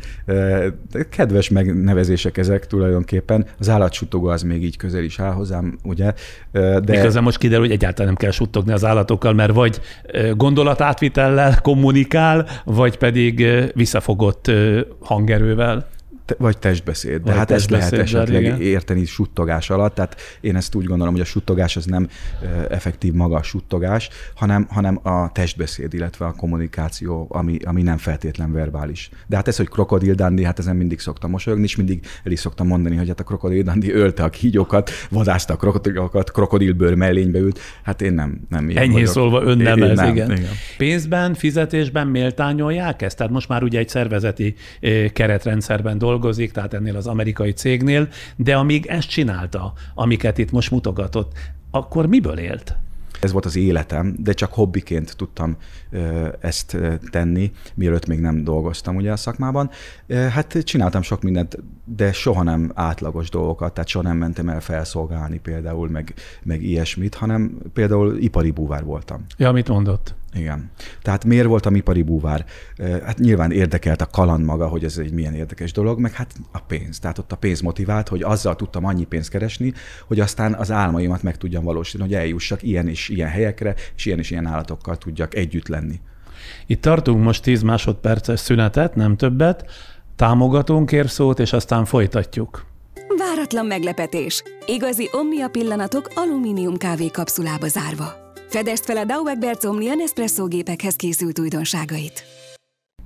Kedves 1.10 1.50
megnevezések 1.50 2.38
ezek 2.38 2.68
tulajdonképpen. 2.68 3.46
Az 3.60 3.70
állatsuttogó 3.70 4.28
az 4.28 4.42
még 4.42 4.64
így 4.64 4.78
közel 4.78 5.04
is 5.04 5.20
áll 5.20 5.32
hozzám, 5.32 5.78
ugye? 5.84 6.14
De... 6.52 6.82
Miközben 6.86 7.24
most 7.24 7.38
kiderül, 7.38 7.64
hogy 7.64 7.74
egyáltalán 7.74 8.08
nem 8.08 8.22
kell 8.22 8.32
suttogni 8.32 8.72
az 8.72 8.86
állatokkal, 8.86 9.34
mert 9.34 9.54
vagy 9.54 9.82
gondolatátvitellel 10.36 11.62
kommunikál, 11.62 12.48
vagy 12.66 12.98
pedig 12.98 13.48
visszafogott 13.74 14.52
hangerővel. 15.00 15.96
Vagy 16.38 16.58
testbeszéd. 16.58 17.18
De 17.18 17.24
Vagy 17.24 17.36
hát 17.36 17.52
ezt 17.52 17.70
lehet 17.70 17.90
testbeszéddel, 17.90 18.22
esetleg 18.24 18.44
igen. 18.44 18.62
érteni 18.62 19.06
suttogás 19.06 19.70
alatt. 19.70 19.96
Tehát 19.96 20.16
én 20.42 20.56
ezt 20.56 20.76
úgy 20.76 20.86
gondolom, 20.86 21.14
hogy 21.14 21.22
a 21.22 21.26
suttogás 21.26 21.76
az 21.76 21.86
nem 21.86 22.08
effektív 22.70 23.14
maga 23.14 23.36
a 23.36 23.44
suttogás, 23.44 24.10
hanem, 24.36 24.68
hanem 24.70 25.00
a 25.04 25.32
testbeszéd, 25.32 25.94
illetve 25.94 26.26
a 26.26 26.32
kommunikáció, 26.32 27.28
ami, 27.30 27.58
ami 27.64 27.82
nem 27.82 27.98
feltétlen 27.98 28.52
verbális. 28.52 29.10
De 29.28 29.36
hát 29.36 29.48
ez, 29.48 29.58
hogy 29.58 29.70
krokodil 29.70 30.14
dandi, 30.14 30.44
hát 30.44 30.60
ezen 30.60 30.76
mindig 30.76 31.00
szoktam 31.00 31.30
mosolyogni, 31.30 31.66
és 31.66 31.76
mindig 31.76 32.06
el 32.24 32.32
is 32.32 32.40
szoktam 32.40 32.68
mondani, 32.68 32.96
hogy 32.96 33.08
hát 33.08 33.20
a 33.20 33.24
krokodil 33.24 33.64
dandi 33.64 33.92
ölte 33.92 34.24
a 34.24 34.30
kígyókat, 34.30 34.90
vadászta 35.10 35.54
a 35.54 35.58
krokodilokat, 35.58 36.32
krokodilbőr 36.32 36.94
mellénybe 36.94 37.40
ült. 37.40 37.60
Hát 37.84 38.02
én 38.02 38.14
nem, 38.14 38.40
nem 38.50 38.70
ilyen 38.70 38.82
Enyhén 38.82 38.94
vagyok. 38.94 39.14
szólva 39.14 39.44
ön 39.44 39.58
nem 39.58 39.78
én 39.78 39.84
ez, 39.84 39.98
nem, 39.98 40.10
igen. 40.16 40.32
igen. 40.32 40.52
Pénzben, 40.78 41.34
fizetésben 41.34 42.08
méltányolják 42.08 43.02
ezt? 43.02 43.18
Tehát 43.18 43.34
most 43.34 43.48
már 43.48 43.64
ugye 43.64 43.80
egy 43.80 43.90
szervezeti 43.90 44.56
keretrendszerben 45.14 45.98
dolgozik, 46.18 46.52
tehát 46.52 46.74
ennél 46.74 46.96
az 46.96 47.08
amerikai 47.08 47.52
cégnél, 47.52 48.08
de 48.36 48.56
amíg 48.56 48.86
ezt 48.86 49.10
csinálta, 49.10 49.74
amiket 49.96 50.38
itt 50.38 50.52
most 50.52 50.72
mutogatott, 50.72 51.32
akkor 51.72 52.06
miből 52.06 52.38
élt? 52.38 52.76
Ez 53.22 53.32
volt 53.32 53.46
az 53.46 53.56
életem, 53.56 54.16
de 54.20 54.34
csak 54.34 54.54
hobbiként 54.54 55.16
tudtam 55.16 55.58
ezt 56.40 56.78
tenni, 57.10 57.52
mielőtt 57.74 58.06
még 58.06 58.20
nem 58.20 58.44
dolgoztam 58.44 58.96
ugye 58.96 59.12
a 59.12 59.16
szakmában. 59.16 59.70
Hát 60.08 60.58
csináltam 60.64 61.02
sok 61.02 61.22
mindent, 61.22 61.58
de 61.86 62.12
soha 62.12 62.44
nem 62.44 62.72
átlagos 62.74 63.30
dolgokat, 63.30 63.74
tehát 63.74 63.90
soha 63.90 64.08
nem 64.08 64.18
mentem 64.18 64.50
el 64.50 64.62
felszolgálni 64.62 65.40
például, 65.40 65.90
meg, 65.90 66.14
meg 66.44 66.64
ilyesmit, 66.64 67.16
hanem 67.16 67.58
például 67.74 68.18
ipari 68.18 68.52
búvár 68.52 68.84
voltam. 68.84 69.26
Ja, 69.38 69.52
mit 69.52 69.68
mondott? 69.68 70.16
Igen. 70.34 70.72
Tehát 71.02 71.26
miért 71.26 71.48
voltam 71.48 71.76
ipari 71.76 72.02
búvár? 72.02 72.46
Hát 73.06 73.18
nyilván 73.18 73.52
érdekelt 73.52 74.02
a 74.02 74.06
kaland 74.08 74.46
maga, 74.46 74.68
hogy 74.68 74.84
ez 74.84 74.98
egy 74.98 75.12
milyen 75.12 75.34
érdekes 75.34 75.72
dolog, 75.72 76.00
meg 76.00 76.14
hát 76.14 76.34
a 76.52 76.60
pénz. 76.60 77.00
Tehát 77.00 77.18
ott 77.18 77.32
a 77.32 77.36
pénz 77.36 77.62
motivált, 77.62 78.08
hogy 78.08 78.22
azzal 78.22 78.56
tudtam 78.56 78.86
annyi 78.86 79.04
pénzt 79.04 79.30
keresni, 79.30 79.74
hogy 80.08 80.20
aztán 80.20 80.54
az 80.54 80.72
álmaimat 80.72 81.24
meg 81.24 81.38
tudjam 81.38 81.64
valósítani, 81.64 82.04
hogy 82.04 82.14
eljussak 82.14 82.64
ilyen 82.64 82.88
és 82.88 83.10
ilyen 83.10 83.30
helyekre, 83.30 83.76
és 83.96 84.06
ilyen 84.06 84.20
és 84.20 84.32
ilyen 84.32 84.46
állatokkal 84.46 84.98
tudjak 84.98 85.36
együtt 85.36 85.68
lenni. 85.68 86.00
Itt 86.66 86.82
tartunk 86.82 87.24
most 87.24 87.44
10 87.44 87.62
másodperces 87.62 88.40
szünetet, 88.40 88.96
nem 88.96 89.18
többet. 89.18 89.66
Támogatónk 90.16 90.86
kér 90.86 91.10
szót, 91.10 91.40
és 91.40 91.54
aztán 91.54 91.86
folytatjuk. 91.86 92.66
Váratlan 93.18 93.66
meglepetés. 93.66 94.44
Igazi 94.66 95.10
Omnia 95.12 95.48
pillanatok 95.48 96.10
alumínium 96.16 96.78
kávé 96.78 97.08
kapszulába 97.08 97.68
zárva. 97.68 98.27
Fedezd 98.50 98.84
fel 98.84 98.98
a 98.98 99.04
Dauberberts 99.04 99.64
Omnia 99.64 99.94
Nespresso 99.94 100.48
gépekhez 100.48 100.96
készült 100.96 101.40
újdonságait. 101.40 102.24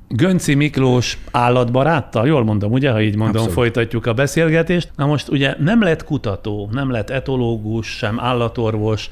Gönci 0.08 0.54
Miklós 0.54 1.18
állatbaráttal, 1.32 2.28
jól 2.28 2.44
mondom, 2.44 2.72
ugye, 2.72 2.92
ha 2.92 3.02
így 3.02 3.16
mondom, 3.16 3.36
Abszolút. 3.36 3.54
folytatjuk 3.54 4.06
a 4.06 4.14
beszélgetést. 4.14 4.92
Na 4.96 5.06
most 5.06 5.30
ugye 5.30 5.56
nem 5.60 5.82
lett 5.82 6.04
kutató, 6.04 6.70
nem 6.72 6.92
lett 6.92 7.10
etológus, 7.10 7.88
sem 7.88 8.20
állatorvos, 8.20 9.10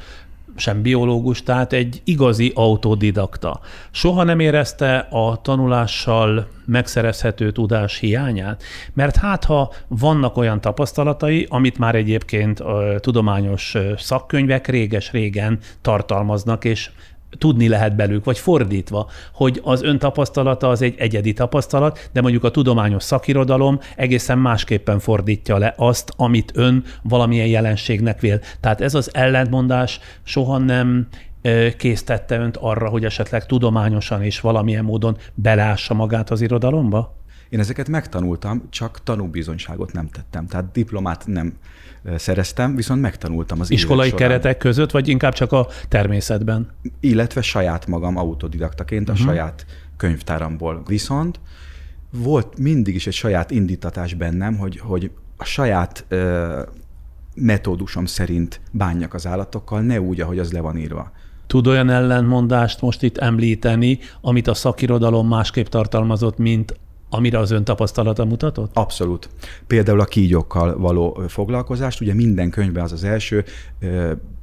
sem 0.59 0.81
biológus, 0.81 1.43
tehát 1.43 1.73
egy 1.73 2.01
igazi 2.03 2.51
autodidakta. 2.55 3.59
Soha 3.91 4.23
nem 4.23 4.39
érezte 4.39 4.97
a 4.97 5.41
tanulással 5.41 6.47
megszerezhető 6.65 7.51
tudás 7.51 7.97
hiányát, 7.97 8.63
mert 8.93 9.15
hát 9.15 9.43
ha 9.43 9.73
vannak 9.87 10.37
olyan 10.37 10.61
tapasztalatai, 10.61 11.47
amit 11.49 11.77
már 11.77 11.95
egyébként 11.95 12.59
ö, 12.59 12.95
tudományos 12.99 13.75
szakkönyvek 13.97 14.67
réges-régen 14.67 15.59
tartalmaznak, 15.81 16.65
és 16.65 16.89
tudni 17.37 17.67
lehet 17.67 17.95
belük, 17.95 18.25
vagy 18.25 18.37
fordítva, 18.37 19.09
hogy 19.33 19.61
az 19.63 19.83
ön 19.83 19.99
tapasztalata 19.99 20.69
az 20.69 20.81
egy 20.81 20.95
egyedi 20.97 21.33
tapasztalat, 21.33 22.09
de 22.13 22.21
mondjuk 22.21 22.43
a 22.43 22.51
tudományos 22.51 23.03
szakirodalom 23.03 23.79
egészen 23.95 24.37
másképpen 24.37 24.99
fordítja 24.99 25.57
le 25.57 25.73
azt, 25.77 26.13
amit 26.15 26.51
ön 26.55 26.83
valamilyen 27.03 27.47
jelenségnek 27.47 28.19
vél. 28.19 28.39
Tehát 28.59 28.81
ez 28.81 28.93
az 28.93 29.13
ellentmondás 29.13 29.99
soha 30.23 30.57
nem 30.57 31.07
késztette 31.77 32.37
önt 32.39 32.57
arra, 32.57 32.89
hogy 32.89 33.05
esetleg 33.05 33.45
tudományosan 33.45 34.23
és 34.23 34.39
valamilyen 34.39 34.83
módon 34.83 35.17
belássa 35.33 35.93
magát 35.93 36.29
az 36.29 36.41
irodalomba? 36.41 37.17
Én 37.49 37.59
ezeket 37.59 37.87
megtanultam, 37.87 38.63
csak 38.69 39.03
tanúbizonyságot 39.03 39.93
nem 39.93 40.07
tettem. 40.07 40.47
Tehát 40.47 40.71
diplomát 40.71 41.23
nem 41.27 41.53
szereztem, 42.15 42.75
viszont 42.75 43.01
megtanultam 43.01 43.59
az 43.59 43.71
Iskolai 43.71 44.09
során. 44.09 44.27
keretek 44.27 44.57
között, 44.57 44.91
vagy 44.91 45.07
inkább 45.07 45.33
csak 45.33 45.51
a 45.51 45.67
természetben? 45.87 46.67
illetve 46.99 47.41
saját 47.41 47.87
magam 47.87 48.17
autodidaktaként 48.17 49.09
a 49.09 49.11
uh-huh. 49.11 49.27
saját 49.27 49.65
könyvtáramból. 49.97 50.83
Viszont 50.87 51.39
volt 52.11 52.57
mindig 52.57 52.95
is 52.95 53.07
egy 53.07 53.13
saját 53.13 53.51
indítatás 53.51 54.13
bennem, 54.13 54.57
hogy, 54.57 54.79
hogy 54.79 55.11
a 55.37 55.43
saját 55.43 56.05
ö, 56.07 56.61
metódusom 57.35 58.05
szerint 58.05 58.61
bánjak 58.71 59.13
az 59.13 59.27
állatokkal, 59.27 59.81
ne 59.81 60.01
úgy, 60.01 60.21
ahogy 60.21 60.39
az 60.39 60.51
le 60.51 60.59
van 60.59 60.77
írva. 60.77 61.11
Tud 61.47 61.67
olyan 61.67 61.89
ellentmondást 61.89 62.81
most 62.81 63.03
itt 63.03 63.17
említeni, 63.17 63.99
amit 64.21 64.47
a 64.47 64.53
szakirodalom 64.53 65.27
másképp 65.27 65.65
tartalmazott, 65.65 66.37
mint 66.37 66.79
amire 67.09 67.39
az 67.39 67.51
ön 67.51 67.63
tapasztalata 67.63 68.25
mutatott? 68.25 68.71
Abszolút. 68.73 69.29
Például 69.67 69.99
a 69.99 70.05
kígyókkal 70.05 70.77
való 70.77 71.21
foglalkozást, 71.27 72.01
ugye 72.01 72.13
minden 72.13 72.49
könyvben 72.49 72.83
az 72.83 72.91
az 72.91 73.03
első, 73.03 73.43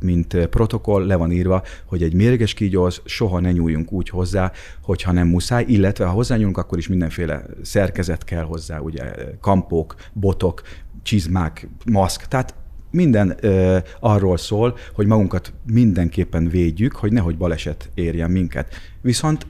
mint 0.01 0.47
protokoll, 0.47 1.07
le 1.07 1.17
van 1.17 1.33
írva, 1.33 1.63
hogy 1.85 2.03
egy 2.03 2.15
mérges 2.15 2.55
kígyóhoz 2.55 3.01
soha 3.05 3.41
ne 3.41 3.53
nyúljunk 3.53 3.93
úgy 3.93 4.09
hozzá, 4.09 4.53
hogyha 4.83 5.13
nem 5.13 5.29
muszáj, 5.29 5.65
illetve 5.69 6.05
ha 6.05 6.13
hozzányúlunk, 6.13 6.59
akkor 6.59 6.79
is 6.79 6.89
mindenféle 6.89 7.45
szerkezet 7.63 8.25
kell 8.25 8.45
hozzá, 8.45 8.79
ugye 8.79 9.03
kampók, 9.41 9.95
botok, 10.13 10.63
csizmák, 11.03 11.69
maszk, 11.85 12.25
tehát 12.25 12.55
minden 12.91 13.37
ö, 13.41 13.79
arról 14.01 14.37
szól, 14.37 14.77
hogy 14.95 15.07
magunkat 15.07 15.53
mindenképpen 15.73 16.49
védjük, 16.49 16.95
hogy 16.95 17.13
nehogy 17.13 17.37
baleset 17.37 17.91
érjen 17.95 18.31
minket. 18.31 18.75
Viszont 19.01 19.47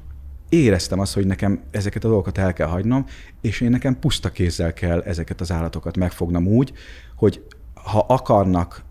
éreztem 0.49 0.99
azt, 0.99 1.15
hogy 1.15 1.27
nekem 1.27 1.61
ezeket 1.71 2.05
a 2.05 2.09
dolgokat 2.09 2.39
el 2.39 2.53
kell 2.53 2.67
hagynom, 2.67 3.05
és 3.41 3.61
én 3.61 3.71
nekem 3.71 3.99
puszta 3.99 4.31
kézzel 4.31 4.73
kell 4.73 5.01
ezeket 5.01 5.41
az 5.41 5.53
állatokat 5.53 5.97
megfognom 5.97 6.47
úgy, 6.47 6.73
hogy 7.17 7.43
ha 7.75 8.05
akarnak, 8.09 8.85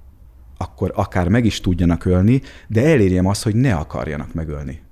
akkor 0.58 0.92
akár 0.96 1.28
meg 1.28 1.46
is 1.46 1.62
tudjanak 1.62 2.06
ölni, 2.06 2.42
de 2.68 2.86
elérjem 2.86 3.26
azt, 3.26 3.44
hogy 3.44 3.56
ne 3.56 3.76
akarjanak 3.76 4.34
megölni. 4.34 4.84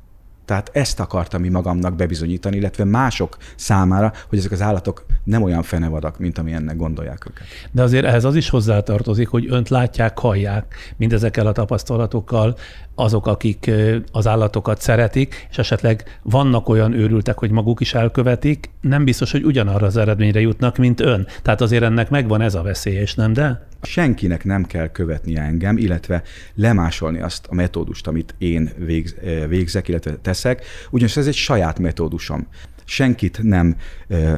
Tehát 0.45 0.70
ezt 0.74 0.99
akartam 0.99 1.41
mi 1.41 1.49
magamnak 1.49 1.95
bebizonyítani, 1.95 2.57
illetve 2.57 2.84
mások 2.84 3.38
számára, 3.55 4.14
hogy 4.30 4.38
ezek 4.38 4.51
az 4.51 4.61
állatok 4.61 5.05
nem 5.24 5.43
olyan 5.43 5.64
fenevadak, 5.64 6.20
mint 6.20 6.38
ami 6.38 6.53
ennek 6.53 6.76
gondolják 6.76 7.26
őket. 7.30 7.43
De 7.72 7.82
azért 7.82 8.05
ehhez 8.05 8.24
az 8.24 8.36
is 8.36 8.49
hozzátartozik, 8.49 9.28
hogy 9.28 9.45
önt 9.49 9.70
látják, 9.70 10.20
hallják 10.20 10.76
mindezekkel 10.97 11.47
a 11.47 11.51
tapasztalatokkal 11.51 12.57
azok, 12.96 13.28
akik 13.28 13.72
az 14.12 14.28
állatokat 14.28 14.82
szeretik, 14.82 15.48
és 15.50 15.58
esetleg 15.58 16.20
vannak 16.22 16.70
olyan 16.70 16.94
őrültek, 16.94 17.38
hogy 17.38 17.52
maguk 17.52 17.80
is 17.80 17.94
elkövetik, 17.94 18.70
nem 18.82 19.04
biztos, 19.04 19.32
hogy 19.32 19.44
ugyanarra 19.44 19.86
az 19.86 19.98
eredményre 19.98 20.39
jutnak, 20.39 20.78
mint 20.78 21.00
ön. 21.00 21.28
Tehát 21.41 21.62
azért 21.62 21.84
ennek 21.84 22.10
megvan 22.10 22.41
ez 22.41 22.56
a 22.56 22.62
veszély, 22.62 22.96
és 22.96 23.16
nem 23.16 23.34
de? 23.34 23.68
Senkinek 23.82 24.44
nem 24.44 24.66
kell 24.66 24.88
követni 24.88 25.36
engem, 25.36 25.78
illetve 25.78 26.22
lemásolni 26.56 27.20
azt 27.20 27.48
a 27.50 27.54
metódust, 27.54 28.08
amit 28.08 28.36
én 28.38 28.70
végz, 28.78 29.16
végzek, 29.48 29.88
illetve 29.88 30.16
teszek, 30.22 30.66
ugyanis 30.89 31.18
ez 31.18 31.28
egy 31.28 31.34
saját 31.34 31.80
metódusom. 31.80 32.48
Senkit 32.86 33.39
nem 33.41 33.76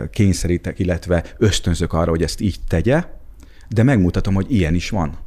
kényszerítek, 0.09 0.79
illetve 0.79 1.23
ösztönzök 1.37 1.93
arra, 1.93 2.09
hogy 2.09 2.23
ezt 2.23 2.41
így 2.41 2.55
tegye, 2.67 3.03
de 3.69 3.83
megmutatom, 3.83 4.33
hogy 4.33 4.51
ilyen 4.51 4.73
is 4.73 4.89
van 4.89 5.17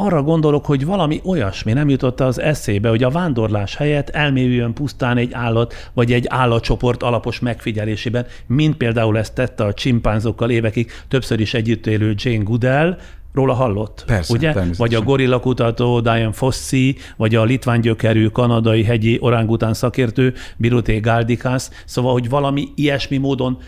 arra 0.00 0.22
gondolok, 0.22 0.66
hogy 0.66 0.84
valami 0.84 1.20
olyasmi 1.24 1.72
nem 1.72 1.88
jutott 1.88 2.20
az 2.20 2.40
eszébe, 2.40 2.88
hogy 2.88 3.02
a 3.02 3.10
vándorlás 3.10 3.76
helyett 3.76 4.08
elmélyüljön 4.08 4.72
pusztán 4.72 5.16
egy 5.16 5.32
állat, 5.32 5.74
vagy 5.92 6.12
egy 6.12 6.26
állatcsoport 6.28 7.02
alapos 7.02 7.40
megfigyelésében, 7.40 8.26
mint 8.46 8.76
például 8.76 9.18
ezt 9.18 9.34
tette 9.34 9.64
a 9.64 9.74
csimpánzokkal 9.74 10.50
évekig 10.50 10.90
többször 11.08 11.40
is 11.40 11.54
együtt 11.54 11.86
élő 11.86 12.14
Jane 12.16 12.42
Goodell, 12.42 12.98
Róla 13.32 13.52
hallott, 13.52 14.02
Persze, 14.06 14.32
ugye? 14.32 14.54
Vagy 14.76 14.94
a 14.94 15.02
gorillakutató 15.02 16.00
Diane 16.00 16.32
Fossi, 16.32 16.96
vagy 17.16 17.34
a 17.34 17.44
litván 17.44 17.80
gyökerű 17.80 18.26
kanadai 18.26 18.84
hegyi 18.84 19.18
orangután 19.20 19.74
szakértő 19.74 20.34
Biruté 20.56 20.98
Galdikas, 20.98 21.68
szóval, 21.84 22.12
hogy 22.12 22.28
valami 22.28 22.68
ilyesmi 22.74 23.16
módon 23.16 23.58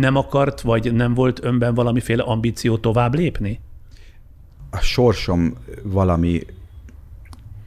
nem 0.00 0.16
akart, 0.16 0.60
vagy 0.60 0.92
nem 0.92 1.14
volt 1.14 1.44
önben 1.44 1.74
valamiféle 1.74 2.22
ambíció 2.22 2.76
tovább 2.76 3.14
lépni? 3.14 3.60
A 4.70 4.78
sorsom 4.78 5.54
valami 5.82 6.42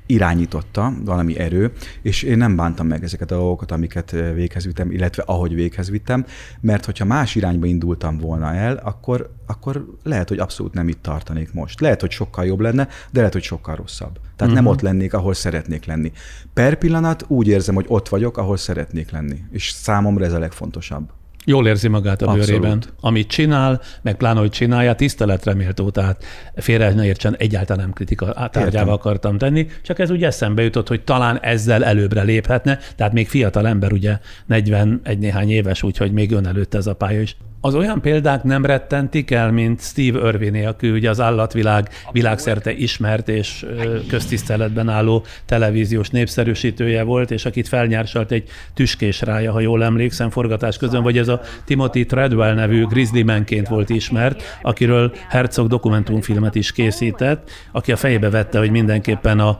irányította, 0.05 0.93
valami 1.05 1.39
erő, 1.39 1.71
és 2.01 2.23
én 2.23 2.37
nem 2.37 2.55
bántam 2.55 2.87
meg 2.87 3.03
ezeket 3.03 3.31
a 3.31 3.35
dolgokat, 3.35 3.71
amiket 3.71 4.11
véghez 4.11 4.65
vittem, 4.65 4.91
illetve 4.91 5.23
ahogy 5.25 5.53
véghez 5.53 5.89
vittem, 5.89 6.25
mert 6.59 6.85
hogyha 6.85 7.05
más 7.05 7.35
irányba 7.35 7.65
indultam 7.65 8.17
volna 8.17 8.53
el, 8.53 8.75
akkor, 8.83 9.33
akkor 9.45 9.85
lehet, 10.03 10.29
hogy 10.29 10.39
abszolút 10.39 10.73
nem 10.73 10.87
itt 10.87 11.01
tartanék 11.01 11.53
most. 11.53 11.79
Lehet, 11.79 12.01
hogy 12.01 12.11
sokkal 12.11 12.45
jobb 12.45 12.59
lenne, 12.59 12.87
de 13.11 13.17
lehet, 13.17 13.33
hogy 13.33 13.43
sokkal 13.43 13.75
rosszabb. 13.75 14.13
Tehát 14.13 14.39
uh-huh. 14.39 14.53
nem 14.53 14.63
mhm. 14.63 14.73
ott 14.73 14.81
lennék, 14.81 15.13
ahol 15.13 15.33
szeretnék 15.33 15.85
lenni. 15.85 16.11
Per 16.53 16.75
pillanat 16.75 17.25
úgy 17.27 17.47
érzem, 17.47 17.75
hogy 17.75 17.85
ott 17.87 18.09
vagyok, 18.09 18.37
ahol 18.37 18.57
szeretnék 18.57 19.11
lenni. 19.11 19.43
És 19.51 19.69
számomra 19.69 20.25
ez 20.25 20.33
a 20.33 20.39
legfontosabb. 20.39 21.09
Jól 21.45 21.67
érzi 21.67 21.87
magát 21.87 22.21
a 22.21 22.25
Abszolút. 22.25 22.47
bőrében. 22.47 22.83
Amit 22.99 23.27
csinál, 23.27 23.81
meg 24.01 24.15
pláne, 24.15 24.39
hogy 24.39 24.49
csinálja, 24.49 24.95
tiszteletre 24.95 25.53
méltó, 25.53 25.89
tehát 25.89 26.23
félre 26.55 26.93
ne 26.93 27.05
értsen, 27.05 27.35
egyáltalán 27.37 27.83
nem 27.83 27.93
kritika 27.93 28.49
tárgyával 28.51 28.93
akartam 28.93 29.37
tenni, 29.37 29.67
csak 29.81 29.99
ez 29.99 30.09
ugye 30.09 30.27
eszembe 30.27 30.63
jutott, 30.63 30.87
hogy 30.87 31.03
talán 31.03 31.39
ezzel 31.39 31.83
előbbre 31.83 32.23
léphetne, 32.23 32.79
tehát 32.95 33.13
még 33.13 33.27
fiatal 33.27 33.67
ember, 33.67 33.91
ugye 33.91 34.19
41 34.45 35.19
néhány 35.19 35.49
éves, 35.49 35.83
úgyhogy 35.83 36.11
még 36.11 36.31
ön 36.31 36.47
előtt 36.47 36.73
ez 36.73 36.87
a 36.87 36.93
pálya 36.93 37.21
is. 37.21 37.35
Az 37.65 37.75
olyan 37.75 38.01
példák 38.01 38.43
nem 38.43 38.65
rettentik 38.65 39.31
el, 39.31 39.51
mint 39.51 39.81
Steve 39.81 40.27
Irwin, 40.27 40.67
aki 40.67 40.89
ugye 40.89 41.09
az 41.09 41.19
állatvilág 41.19 41.89
világszerte 42.11 42.71
ismert 42.71 43.27
és 43.29 43.65
köztiszteletben 44.07 44.89
álló 44.89 45.25
televíziós 45.45 46.09
népszerűsítője 46.09 47.03
volt, 47.03 47.31
és 47.31 47.45
akit 47.45 47.67
felnyársalt 47.67 48.31
egy 48.31 48.49
tüskés 48.73 49.21
rája, 49.21 49.51
ha 49.51 49.59
jól 49.59 49.83
emlékszem, 49.83 50.29
forgatás 50.29 50.77
közben, 50.77 51.03
vagy 51.03 51.17
ez 51.17 51.27
a 51.27 51.41
Timothy 51.65 52.05
Treadwell 52.05 52.53
nevű 52.53 52.85
grizzly 52.85 53.21
manként 53.21 53.67
volt 53.67 53.89
ismert, 53.89 54.43
akiről 54.61 55.13
Herzog 55.29 55.67
dokumentumfilmet 55.67 56.55
is 56.55 56.71
készített, 56.71 57.49
aki 57.71 57.91
a 57.91 57.95
fejébe 57.95 58.29
vette, 58.29 58.57
hogy 58.57 58.71
mindenképpen 58.71 59.39
a 59.39 59.59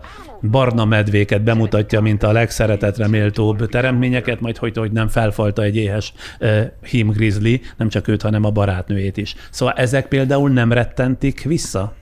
barna 0.50 0.86
medvéket 0.86 1.44
bemutatja, 1.44 2.02
mint 2.02 2.24
a 2.24 2.32
legszeretetre 2.32 3.08
méltóbb 3.08 3.70
teremtményeket, 3.70 4.39
majd 4.39 4.58
hogy, 4.58 4.78
hogy 4.78 4.91
nem 4.91 5.08
felfalta 5.08 5.64
egy 5.64 5.76
éhes 5.76 6.14
uh, 6.39 7.14
grizzly, 7.14 7.56
nem 7.78 7.89
csak 7.89 8.08
őt, 8.08 8.22
hanem 8.22 8.44
a 8.44 8.52
barátnőjét 8.52 9.18
is. 9.18 9.36
Szóval 9.52 9.74
ezek 9.74 10.08
például 10.08 10.50
nem 10.50 10.72
rettentik 10.72 11.41
vissza? 11.41 11.94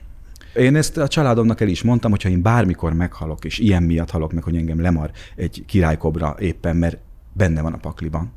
Én 0.54 0.76
ezt 0.76 0.96
a 0.96 1.08
családomnak 1.08 1.60
el 1.60 1.68
is 1.68 1.82
mondtam, 1.82 2.10
hogyha 2.10 2.28
én 2.28 2.42
bármikor 2.42 2.92
meghalok, 2.92 3.44
és 3.44 3.58
ilyen 3.58 3.82
miatt 3.82 4.10
halok 4.10 4.32
meg, 4.32 4.42
hogy 4.42 4.56
engem 4.56 4.80
lemar 4.80 5.10
egy 5.36 5.64
királykobra 5.66 6.36
éppen, 6.38 6.76
mert 6.76 6.98
benne 7.32 7.62
van 7.62 7.72
a 7.72 7.76
pakliban, 7.76 8.32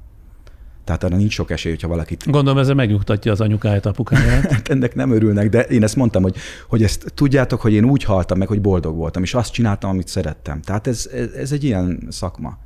tehát 0.86 1.04
arra 1.04 1.16
nincs 1.16 1.34
sok 1.34 1.52
esély, 1.52 1.72
hogyha 1.72 1.88
valakit... 1.88 2.32
Gondolom 2.32 2.60
ezzel 2.60 2.76
megnyugtatja 2.76 3.32
az 3.32 3.42
anyukáját, 3.42 3.86
apukáját. 3.86 4.52
hát 4.52 4.68
ennek 4.68 4.96
nem 4.96 5.12
örülnek, 5.12 5.50
de 5.50 5.62
én 5.62 5.84
ezt 5.84 5.96
mondtam, 5.96 6.24
hogy, 6.24 6.36
hogy 6.68 6.84
ezt 6.84 7.12
tudjátok, 7.14 7.62
hogy 7.62 7.74
én 7.74 7.86
úgy 7.86 8.04
haltam 8.04 8.38
meg, 8.38 8.48
hogy 8.48 8.62
boldog 8.62 8.96
voltam, 8.96 9.24
és 9.24 9.34
azt 9.34 9.54
csináltam, 9.54 9.90
amit 9.90 10.08
szerettem. 10.08 10.62
Tehát 10.62 10.88
ez, 10.88 11.10
ez, 11.14 11.32
ez 11.32 11.52
egy 11.52 11.64
ilyen 11.64 12.08
szakma. 12.10 12.58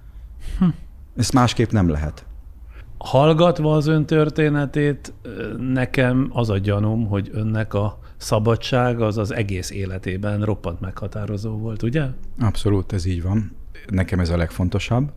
Hm. 0.59 0.65
Ezt 1.17 1.33
másképp 1.33 1.71
nem 1.71 1.89
lehet. 1.89 2.25
Hallgatva 2.97 3.75
az 3.75 3.87
ön 3.87 4.05
történetét, 4.05 5.13
nekem 5.57 6.29
az 6.33 6.49
a 6.49 6.57
gyanúm, 6.57 7.07
hogy 7.07 7.29
önnek 7.33 7.73
a 7.73 7.99
szabadság 8.17 9.01
az 9.01 9.17
az 9.17 9.33
egész 9.33 9.71
életében 9.71 10.41
roppant 10.41 10.79
meghatározó 10.79 11.57
volt, 11.57 11.83
ugye? 11.83 12.05
Abszolút, 12.39 12.93
ez 12.93 13.05
így 13.05 13.23
van. 13.23 13.55
Nekem 13.87 14.19
ez 14.19 14.29
a 14.29 14.37
legfontosabb 14.37 15.11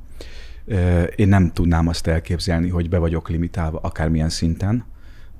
én 1.17 1.29
nem 1.29 1.53
tudnám 1.53 1.89
azt 1.89 2.07
elképzelni, 2.07 2.69
hogy 2.69 2.89
be 2.89 2.99
vagyok 2.99 3.29
limitálva 3.29 3.79
akármilyen 3.79 4.29
szinten, 4.29 4.85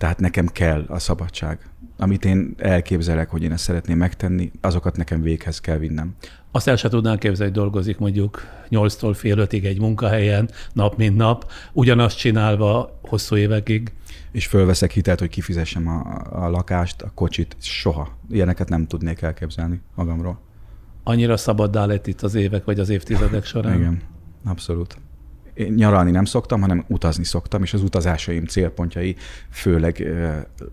tehát 0.03 0.21
nekem 0.21 0.47
kell 0.47 0.85
a 0.89 0.99
szabadság. 0.99 1.59
Amit 1.97 2.25
én 2.25 2.55
elképzelek, 2.59 3.31
hogy 3.31 3.43
én 3.43 3.53
ezt 3.53 3.65
szeretném 3.65 3.99
megtenni, 3.99 4.51
azokat 4.61 4.97
nekem 4.97 5.23
véghez 5.23 5.61
kell 5.61 5.77
vinnem. 5.79 6.15
Azt 6.51 6.69
el 6.69 6.77
sem 6.77 6.91
tudnám 6.91 7.19
képzelni, 7.19 7.53
hogy 7.53 7.63
dolgozik 7.63 7.99
mondjuk 7.99 8.43
8-tól 8.71 9.13
fél 9.15 9.39
ötig 9.39 9.65
egy 9.65 9.81
munkahelyen, 9.81 10.51
nap 10.73 10.97
mint 10.97 11.17
nap, 11.17 11.51
ugyanazt 11.73 12.19
csinálva 12.19 12.99
hosszú 13.03 13.37
évekig. 13.37 13.93
És 14.33 14.47
fölveszek 14.47 14.91
hitelt, 14.91 15.19
hogy 15.19 15.29
kifizessem 15.29 15.89
a, 15.89 16.23
a 16.45 16.49
lakást, 16.49 17.03
a 17.03 17.11
kocsit, 17.15 17.57
soha. 17.59 18.19
Ilyeneket 18.31 18.69
nem 18.69 18.87
tudnék 18.87 19.23
elképzelni 19.23 19.81
magamról. 19.95 20.41
Annyira 21.05 21.37
szabaddá 21.37 21.85
lett 21.85 22.07
itt 22.07 22.23
az 22.23 22.35
évek 22.35 22.65
vagy 22.65 22.81
az 22.81 22.89
évtizedek 22.89 23.45
során? 23.45 23.79
Igen, 23.79 24.01
abszolút 24.45 24.97
én 25.55 25.73
nyaralni 25.73 26.11
nem 26.11 26.25
szoktam, 26.25 26.61
hanem 26.61 26.85
utazni 26.89 27.25
szoktam, 27.25 27.63
és 27.63 27.75
az 27.75 27.83
utazásaim 27.83 28.45
célpontjai 28.45 29.17
főleg 29.51 30.07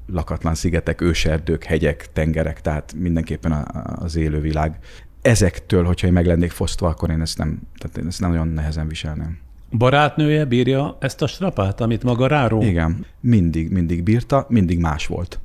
lakatlan 0.08 0.56
szigetek, 0.56 1.02
őserdők, 1.02 1.64
hegyek, 1.64 2.12
tengerek, 2.14 2.62
tehát 2.62 2.94
mindenképpen 2.98 3.52
az 3.96 4.16
élővilág. 4.16 4.78
Ezektől, 5.22 5.84
hogyha 5.84 6.08
én 6.08 6.14
meg 6.14 6.26
lennék 6.26 6.52
fosztva, 6.52 6.88
akkor 6.88 7.10
én 7.10 7.22
ezt 7.22 7.38
nem, 7.38 7.60
tehát 7.78 7.98
én 7.98 8.08
ezt 8.08 8.20
nem 8.20 8.30
nagyon 8.30 8.48
nehezen 8.48 8.88
viselném. 8.88 9.38
Barátnője 9.72 10.46
bírja 10.46 10.98
ezt 11.00 11.22
a 11.22 11.28
strapát, 11.28 11.82
amit 11.82 12.04
maga 12.04 12.28
ráró? 12.28 12.62
Igen, 12.62 13.06
mindig, 13.20 13.72
mindig 13.72 14.04
bírta, 14.04 14.46
mindig 14.50 14.80
más 14.80 15.08
volt. 15.08 15.40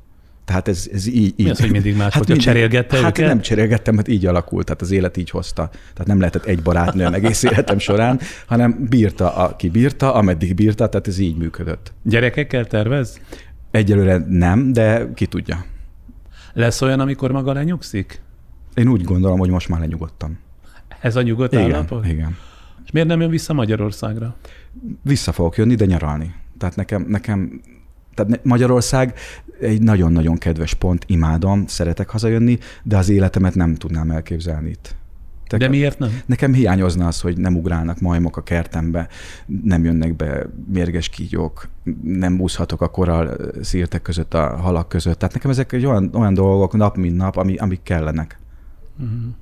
Tehát 0.45 0.69
ez, 0.69 0.89
ez 0.93 1.07
így, 1.07 1.17
így. 1.17 1.45
Mi 1.45 1.51
az, 1.51 1.61
hogy 1.61 1.71
mindig 1.71 1.97
más 1.97 2.13
hát 2.15 2.27
volt? 2.27 2.41
Cserélgette 2.41 2.97
Hát 2.97 3.19
őket? 3.19 3.29
nem 3.29 3.41
cserélgettem, 3.41 3.95
mert 3.95 4.09
így 4.09 4.27
alakult, 4.27 4.65
tehát 4.67 4.83
az 4.83 4.91
élet 4.91 5.17
így 5.17 5.31
hozta. 5.31 5.69
Tehát 5.69 6.07
nem 6.07 6.19
lehetett 6.19 6.45
egy 6.45 6.63
barátnőm 6.63 7.15
egész 7.15 7.43
életem 7.53 7.79
során, 7.79 8.21
hanem 8.47 8.87
bírta, 8.89 9.35
aki 9.35 9.71
bírta, 9.71 10.15
ameddig 10.15 10.55
bírta, 10.55 10.89
tehát 10.89 11.07
ez 11.07 11.19
így 11.19 11.37
működött. 11.37 11.93
Gyerekekkel 12.03 12.67
tervez? 12.67 13.21
Egyelőre 13.71 14.25
nem, 14.29 14.73
de 14.73 15.11
ki 15.15 15.27
tudja. 15.27 15.65
Lesz 16.53 16.83
olyan, 16.83 17.01
amikor 17.01 17.31
maga 17.31 17.53
lenyugszik? 17.53 18.21
Én 18.75 18.89
úgy 18.89 19.05
gondolom, 19.05 19.39
hogy 19.39 19.51
most 19.51 19.69
már 19.69 19.81
lenyugodtam. 19.81 20.39
Ez 21.01 21.17
a 21.17 21.23
nyugodt 21.23 21.53
igen, 21.53 21.73
állapot? 21.73 22.07
Igen. 22.07 22.37
És 22.85 22.91
miért 22.91 23.09
nem 23.09 23.21
jön 23.21 23.31
vissza 23.31 23.53
Magyarországra? 23.53 24.37
Vissza 25.03 25.33
fogok 25.33 25.57
jönni, 25.57 25.75
de 25.75 25.85
nyaralni. 25.85 26.35
Tehát 26.59 26.77
nekem, 26.77 27.05
nekem 27.09 27.61
tehát 28.15 28.45
Magyarország 28.45 29.15
egy 29.61 29.83
nagyon-nagyon 29.83 30.39
kedves 30.39 30.75
pont, 30.75 31.05
imádom, 31.07 31.67
szeretek 31.67 32.09
hazajönni, 32.09 32.59
de 32.83 32.97
az 32.97 33.09
életemet 33.09 33.55
nem 33.55 33.75
tudnám 33.75 34.11
elképzelni 34.11 34.71
itt. 34.71 34.95
Te 35.47 35.57
de 35.57 35.69
miért 35.69 35.99
nem? 35.99 36.21
Nekem 36.27 36.53
hiányozna 36.53 37.07
az, 37.07 37.21
hogy 37.21 37.39
nem 37.39 37.57
ugrálnak 37.57 38.01
majmok 38.01 38.37
a 38.37 38.43
kertembe, 38.43 39.09
nem 39.63 39.85
jönnek 39.85 40.17
be 40.17 40.47
mérges 40.73 41.09
kígyók, 41.09 41.69
nem 42.03 42.41
úszhatok 42.41 42.81
a 42.81 42.89
koral 42.89 43.37
szírtek 43.63 44.03
között, 44.03 44.35
a 44.35 44.57
halak 44.57 44.89
között. 44.89 45.19
Tehát 45.19 45.35
nekem 45.35 45.51
ezek 45.51 45.73
egy 45.73 45.87
olyan, 45.87 46.11
olyan 46.15 46.35
dolgok 46.35 46.73
nap, 46.73 46.97
mint 46.97 47.17
nap, 47.17 47.37
ami, 47.37 47.57
amik 47.57 47.83
kellenek. 47.83 48.39
Uh-huh. 48.99 49.35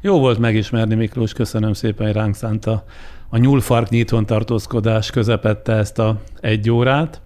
Jó 0.00 0.18
volt 0.18 0.38
megismerni, 0.38 0.94
Miklós, 0.94 1.32
köszönöm 1.32 1.72
szépen, 1.72 2.06
hogy 2.06 2.14
ránk 2.14 2.34
szánta 2.34 2.84
a 3.28 3.36
nyúlfark 3.36 3.88
nyitón 3.88 4.26
tartózkodás 4.26 5.10
közepette 5.10 5.72
ezt 5.72 5.98
a 5.98 6.20
egy 6.40 6.70
órát, 6.70 7.20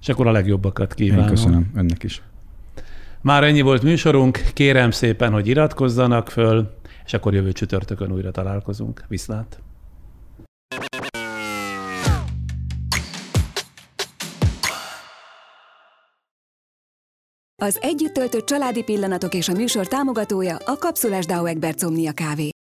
és 0.00 0.08
akkor 0.08 0.26
a 0.26 0.30
legjobbakat 0.30 0.94
kívánom. 0.94 1.24
Én 1.24 1.30
köszönöm 1.30 1.70
önnek 1.74 2.02
is. 2.02 2.22
Már 3.20 3.44
ennyi 3.44 3.60
volt 3.60 3.82
műsorunk, 3.82 4.42
kérem 4.52 4.90
szépen, 4.90 5.32
hogy 5.32 5.46
iratkozzanak 5.46 6.28
föl, 6.28 6.70
és 7.04 7.14
akkor 7.14 7.34
jövő 7.34 7.52
csütörtökön 7.52 8.12
újra 8.12 8.30
találkozunk. 8.30 9.04
Viszlát! 9.08 9.58
Az 17.62 17.78
együtt 17.80 18.12
töltött 18.12 18.46
családi 18.46 18.82
pillanatok 18.82 19.34
és 19.34 19.48
a 19.48 19.52
műsor 19.52 19.86
támogatója 19.86 20.56
a 20.56 20.76
Kapszulás 20.78 21.26
Dau 21.26 21.44
Egbert 21.44 21.80
Somnia 21.80 22.12
Kávé. 22.12 22.54